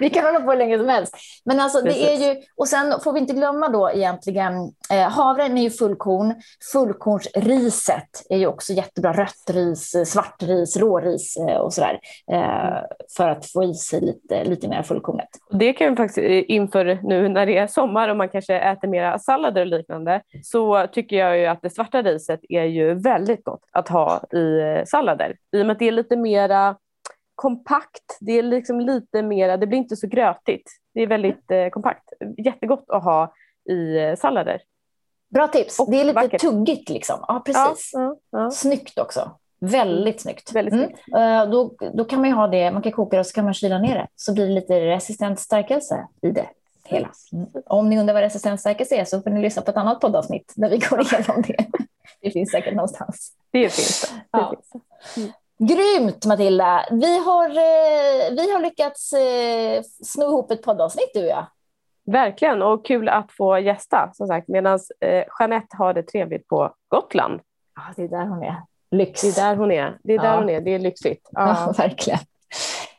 vi 0.00 0.10
kan 0.10 0.24
hålla 0.24 0.40
på 0.40 0.50
hur 0.50 0.58
länge 0.58 0.78
som 0.78 0.88
helst. 0.88 1.16
Men 1.44 1.60
alltså, 1.60 1.80
det 1.80 2.12
är 2.12 2.28
ju, 2.28 2.42
och 2.56 2.68
sen 2.68 3.00
får 3.00 3.12
vi 3.12 3.20
inte 3.20 3.34
glömma 3.34 3.68
då 3.68 3.90
egentligen, 3.90 4.52
eh, 4.92 5.08
havren 5.08 5.58
är 5.58 5.62
ju 5.62 5.70
fullkorn. 5.70 6.34
Fullkornsriset 6.72 8.26
är 8.30 8.38
ju 8.38 8.46
också 8.46 8.72
jättebra. 8.72 9.12
Rött 9.12 9.50
ris, 9.50 9.96
svart 10.06 10.42
ris, 10.42 10.76
råris 10.76 11.36
eh, 11.36 11.56
och 11.56 11.72
sådär. 11.72 12.00
Eh, 12.32 12.82
för 13.16 13.28
att 13.28 13.46
få 13.46 13.64
i 13.64 13.74
sig 13.74 14.00
lite, 14.00 14.44
lite 14.44 14.68
mer 14.68 14.82
fullkornet. 14.82 15.28
Det 15.50 15.72
kan 15.72 15.90
vi 15.90 15.96
faktiskt 15.96 16.18
eh, 16.18 16.56
inför 16.56 16.98
nu 17.02 17.28
när 17.28 17.46
det 17.46 17.58
är 17.58 17.66
sommar 17.66 18.08
och 18.08 18.16
man 18.16 18.28
kanske 18.28 18.58
äter 18.58 18.88
mera 18.88 19.18
sallader 19.18 19.60
och 19.60 19.66
liknande 19.66 20.22
så 20.42 20.86
tycker 20.92 21.16
jag 21.16 21.38
ju 21.38 21.46
att 21.46 21.62
det 21.62 21.70
svarta 21.70 22.02
riset 22.02 22.40
är 22.48 22.64
ju 22.64 22.94
väldigt 22.94 23.44
gott 23.44 23.62
att 23.72 23.88
ha 23.88 24.20
i 24.32 24.60
eh, 24.60 24.84
sallader. 24.84 25.36
I 25.52 25.62
och 25.62 25.66
med 25.66 25.72
att 25.72 25.78
det 25.78 25.88
är 25.88 25.92
lite 25.92 26.16
mera 26.16 26.76
kompakt. 27.40 28.18
Det 28.20 28.32
är 28.32 28.42
liksom 28.42 28.80
lite 28.80 29.22
mera, 29.22 29.56
det 29.56 29.66
blir 29.66 29.78
inte 29.78 29.96
så 29.96 30.06
grötigt. 30.06 30.70
Det 30.94 31.00
är 31.00 31.06
väldigt 31.06 31.50
eh, 31.50 31.68
kompakt. 31.68 32.12
Jättegott 32.44 32.84
att 32.88 33.04
ha 33.04 33.34
i 33.70 33.98
eh, 33.98 34.14
sallader. 34.14 34.62
Bra 35.28 35.48
tips. 35.48 35.80
Och 35.80 35.90
det 35.90 36.00
är 36.00 36.04
lite 36.04 36.14
vackert. 36.14 36.40
tuggigt 36.40 36.88
liksom. 36.88 37.24
Ja, 37.28 37.42
precis. 37.46 37.90
Ja, 37.92 38.00
ja, 38.00 38.16
ja. 38.30 38.50
Snyggt 38.50 38.98
också. 38.98 39.30
Väldigt 39.60 40.20
snyggt. 40.20 40.52
Väldigt 40.52 40.74
mm. 40.74 40.86
snyggt. 40.86 41.00
Mm. 41.08 41.42
Uh, 41.42 41.50
då, 41.50 41.74
då 41.94 42.04
kan 42.04 42.20
man 42.20 42.32
ha 42.32 42.46
det, 42.46 42.70
man 42.70 42.82
kan 42.82 42.92
koka 42.92 43.16
det 43.16 43.20
och 43.20 43.26
så 43.26 43.34
kan 43.34 43.44
man 43.44 43.54
kyla 43.54 43.78
ner 43.78 43.94
det. 43.94 44.06
Så 44.16 44.34
blir 44.34 44.46
det 44.46 44.52
lite 44.52 44.80
resistent 44.80 45.40
stärkelse 45.40 46.06
i 46.22 46.30
det 46.30 46.46
hela. 46.84 47.10
Mm. 47.32 47.46
Om 47.66 47.88
ni 47.88 47.98
undrar 48.00 48.14
vad 48.14 48.22
resistent 48.22 48.60
stärkelse 48.60 48.96
är 48.96 49.04
så 49.04 49.22
får 49.22 49.30
ni 49.30 49.42
lyssna 49.42 49.62
på 49.62 49.70
ett 49.70 49.76
annat 49.76 50.00
poddavsnitt 50.00 50.52
där 50.56 50.70
vi 50.70 50.78
går 50.78 51.00
igenom 51.12 51.42
det. 51.42 51.66
Det 52.20 52.30
finns 52.30 52.50
säkert 52.50 52.74
någonstans. 52.74 53.32
Det 53.50 53.58
finns 53.58 54.00
det. 54.32 54.38
det, 54.38 54.48
finns 54.50 54.70
det. 54.72 54.89
Grymt 55.70 56.26
Matilda! 56.26 56.84
Vi 56.90 57.18
har, 57.18 57.48
eh, 57.48 58.30
vi 58.30 58.52
har 58.52 58.60
lyckats 58.60 59.12
eh, 59.12 59.82
sno 59.82 60.24
ihop 60.24 60.50
ett 60.50 60.62
poddavsnitt 60.62 61.10
du 61.14 61.20
och 61.20 61.28
jag. 61.28 61.46
Verkligen 62.06 62.62
och 62.62 62.86
kul 62.86 63.08
att 63.08 63.32
få 63.32 63.58
gästa 63.58 64.10
som 64.14 64.26
sagt 64.26 64.48
medan 64.48 64.78
eh, 65.00 65.24
Jeanette 65.38 65.76
har 65.76 65.94
det 65.94 66.02
trevligt 66.02 66.48
på 66.48 66.74
Gotland. 66.88 67.40
Ja, 67.76 67.82
det 67.96 68.02
är 68.02 68.08
där 68.08 68.26
hon 68.26 68.42
är. 68.42 68.56
Lyx. 68.90 69.20
Det 69.22 69.28
är 69.28 69.48
där 69.48 69.56
hon 69.56 69.72
är. 69.72 69.98
Det 70.02 70.14
är 70.14 70.18
där 70.18 70.32
ja. 70.32 70.38
hon 70.38 70.50
är. 70.50 70.60
Det 70.60 70.74
är 70.74 70.78
lyxigt. 70.78 71.28
Ja, 71.32 71.48
ja 71.66 71.74
verkligen. 71.78 72.20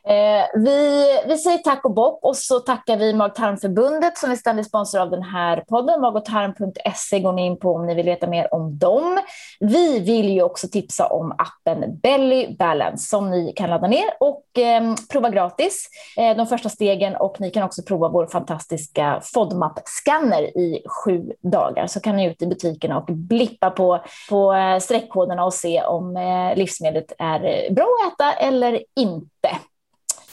Eh, 0.08 0.60
vi, 0.60 1.06
vi 1.26 1.38
säger 1.38 1.58
tack 1.58 1.84
och 1.84 1.94
bock 1.94 2.24
och 2.24 2.36
så 2.36 2.58
tackar 2.58 2.96
vi 2.96 3.14
Mag-tarmförbundet 3.14 4.18
som 4.18 4.30
är 4.30 4.36
ständig 4.36 4.66
sponsor 4.66 5.00
av 5.00 5.10
den 5.10 5.22
här 5.22 5.64
podden. 5.68 6.00
Magotarm.se 6.00 7.20
går 7.20 7.32
ni 7.32 7.46
in 7.46 7.58
på 7.58 7.74
om 7.74 7.86
ni 7.86 7.94
vill 7.94 8.06
veta 8.06 8.26
mer 8.26 8.54
om 8.54 8.78
dem. 8.78 9.20
Vi 9.60 10.00
vill 10.00 10.30
ju 10.30 10.42
också 10.42 10.68
tipsa 10.68 11.06
om 11.06 11.34
appen 11.38 11.98
Belly 12.02 12.56
Balance 12.58 13.08
som 13.08 13.30
ni 13.30 13.52
kan 13.56 13.70
ladda 13.70 13.88
ner 13.88 14.04
och 14.20 14.58
eh, 14.58 14.94
prova 15.10 15.30
gratis 15.30 15.88
eh, 16.16 16.36
de 16.36 16.46
första 16.46 16.68
stegen 16.68 17.16
och 17.16 17.40
ni 17.40 17.50
kan 17.50 17.62
också 17.62 17.82
prova 17.82 18.08
vår 18.08 18.26
fantastiska 18.26 19.20
FODMAP-scanner 19.34 20.42
i 20.42 20.84
sju 20.86 21.32
dagar. 21.40 21.86
Så 21.86 22.00
kan 22.00 22.16
ni 22.16 22.26
ut 22.26 22.42
i 22.42 22.46
butikerna 22.46 22.98
och 22.98 23.06
blippa 23.06 23.70
på, 23.70 24.04
på 24.30 24.52
eh, 24.52 24.78
streckkoderna 24.78 25.44
och 25.44 25.54
se 25.54 25.82
om 25.82 26.16
eh, 26.16 26.56
livsmedlet 26.56 27.12
är 27.18 27.70
bra 27.74 27.86
att 28.06 28.12
äta 28.12 28.32
eller 28.32 28.82
inte. 28.96 29.58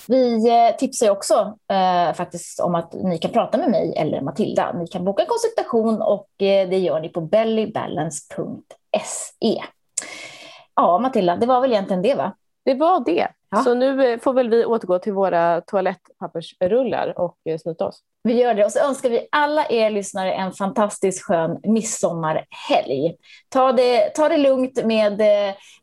Vi 0.10 0.50
eh, 0.50 0.76
tipsar 0.78 1.10
också 1.10 1.58
eh, 1.72 2.14
faktiskt 2.14 2.60
om 2.60 2.76
att 2.76 2.94
ni 2.94 3.18
kan 3.18 3.32
prata 3.32 3.58
med 3.58 3.70
mig 3.70 3.94
eller 3.98 4.22
Matilda. 4.22 4.74
Ni 4.74 4.88
kan 4.88 5.06
boka 5.06 5.24
en 5.24 5.30
konsultation 5.30 6.02
och 6.02 6.42
eh, 6.42 6.70
det 6.70 6.78
gör 6.78 7.00
ni 7.00 7.10
på 7.10 7.22
bellybalance.se. 7.22 9.64
Ja, 10.76 11.00
Matilda, 11.00 11.36
det 11.36 11.46
var 11.46 11.62
väl 11.62 11.72
egentligen 11.72 12.02
det, 12.02 12.16
va? 12.16 12.34
Det 12.66 12.74
var 12.74 13.06
det. 13.06 13.28
Ja. 13.50 13.58
Så 13.58 13.74
nu 13.74 14.14
eh, 14.14 14.20
får 14.20 14.34
väl 14.34 14.50
vi 14.50 14.66
återgå 14.66 15.00
till 15.00 15.14
våra 15.14 15.62
toalettpappersrullar 15.62 17.20
och 17.20 17.38
eh, 17.46 17.58
snuta 17.58 17.88
oss. 17.88 18.04
Vi 18.24 18.34
gör 18.34 18.54
det 18.54 18.66
och 18.66 18.72
så 18.72 18.80
önskar 18.80 19.10
vi 19.10 19.28
alla 19.32 19.66
er 19.70 19.90
lyssnare 19.90 20.34
en 20.34 20.52
fantastiskt 20.52 21.24
skön 21.24 21.60
midsommarhelg. 21.64 23.16
Ta 23.50 23.72
det, 23.72 24.10
ta 24.10 24.30
det 24.30 24.38
lugnt 24.38 24.86
med, 24.86 25.22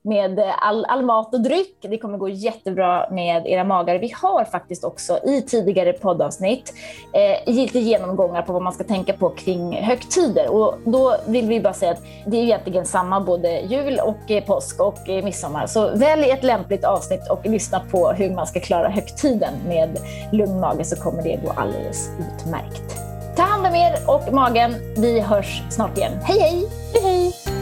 med 0.02 0.52
all, 0.58 0.84
all 0.84 1.04
mat 1.04 1.34
och 1.34 1.40
dryck. 1.40 1.76
Det 1.80 1.98
kommer 1.98 2.18
gå 2.18 2.28
jättebra 2.28 3.10
med 3.10 3.46
era 3.46 3.64
magar. 3.64 3.98
Vi 3.98 4.14
har 4.22 4.44
faktiskt 4.44 4.84
också 4.84 5.18
i 5.24 5.42
tidigare 5.42 5.92
poddavsnitt 5.92 6.74
eh, 7.14 7.54
lite 7.54 7.78
genomgångar 7.78 8.42
på 8.42 8.52
vad 8.52 8.62
man 8.62 8.72
ska 8.72 8.84
tänka 8.84 9.12
på 9.12 9.30
kring 9.30 9.76
högtider. 9.76 10.48
Och 10.48 10.74
då 10.84 11.16
vill 11.26 11.48
vi 11.48 11.60
bara 11.60 11.74
säga 11.74 11.92
att 11.92 12.02
det 12.26 12.36
är 12.36 12.42
egentligen 12.42 12.86
samma 12.86 13.20
både 13.20 13.60
jul 13.60 14.00
och 14.02 14.30
eh, 14.30 14.44
påsk 14.44 14.80
och 14.80 15.08
eh, 15.08 15.24
midsommar. 15.24 15.66
Så 15.66 15.96
välj 15.96 16.30
ett 16.30 16.44
lämpligt 16.44 16.84
avsnitt 16.84 17.30
och 17.30 17.46
lyssna 17.46 17.80
på 17.90 18.08
hur 18.10 18.30
man 18.30 18.46
ska 18.46 18.60
klara 18.60 18.88
högtiden 18.88 19.54
med 19.68 19.98
lugn 20.32 20.60
mage 20.60 20.84
så 20.84 20.96
kommer 20.96 21.22
det 21.22 21.40
gå 21.44 21.50
alldeles 21.56 22.08
utmärkt. 22.34 22.96
Ta 23.36 23.42
hand 23.42 23.66
om 23.66 23.74
er 23.74 23.92
och 24.06 24.32
magen. 24.32 24.74
Vi 24.96 25.20
hörs 25.20 25.62
snart 25.70 25.98
igen. 25.98 26.12
Hej 26.22 26.40
hej! 26.40 26.68
hej, 26.92 27.02
hej. 27.02 27.55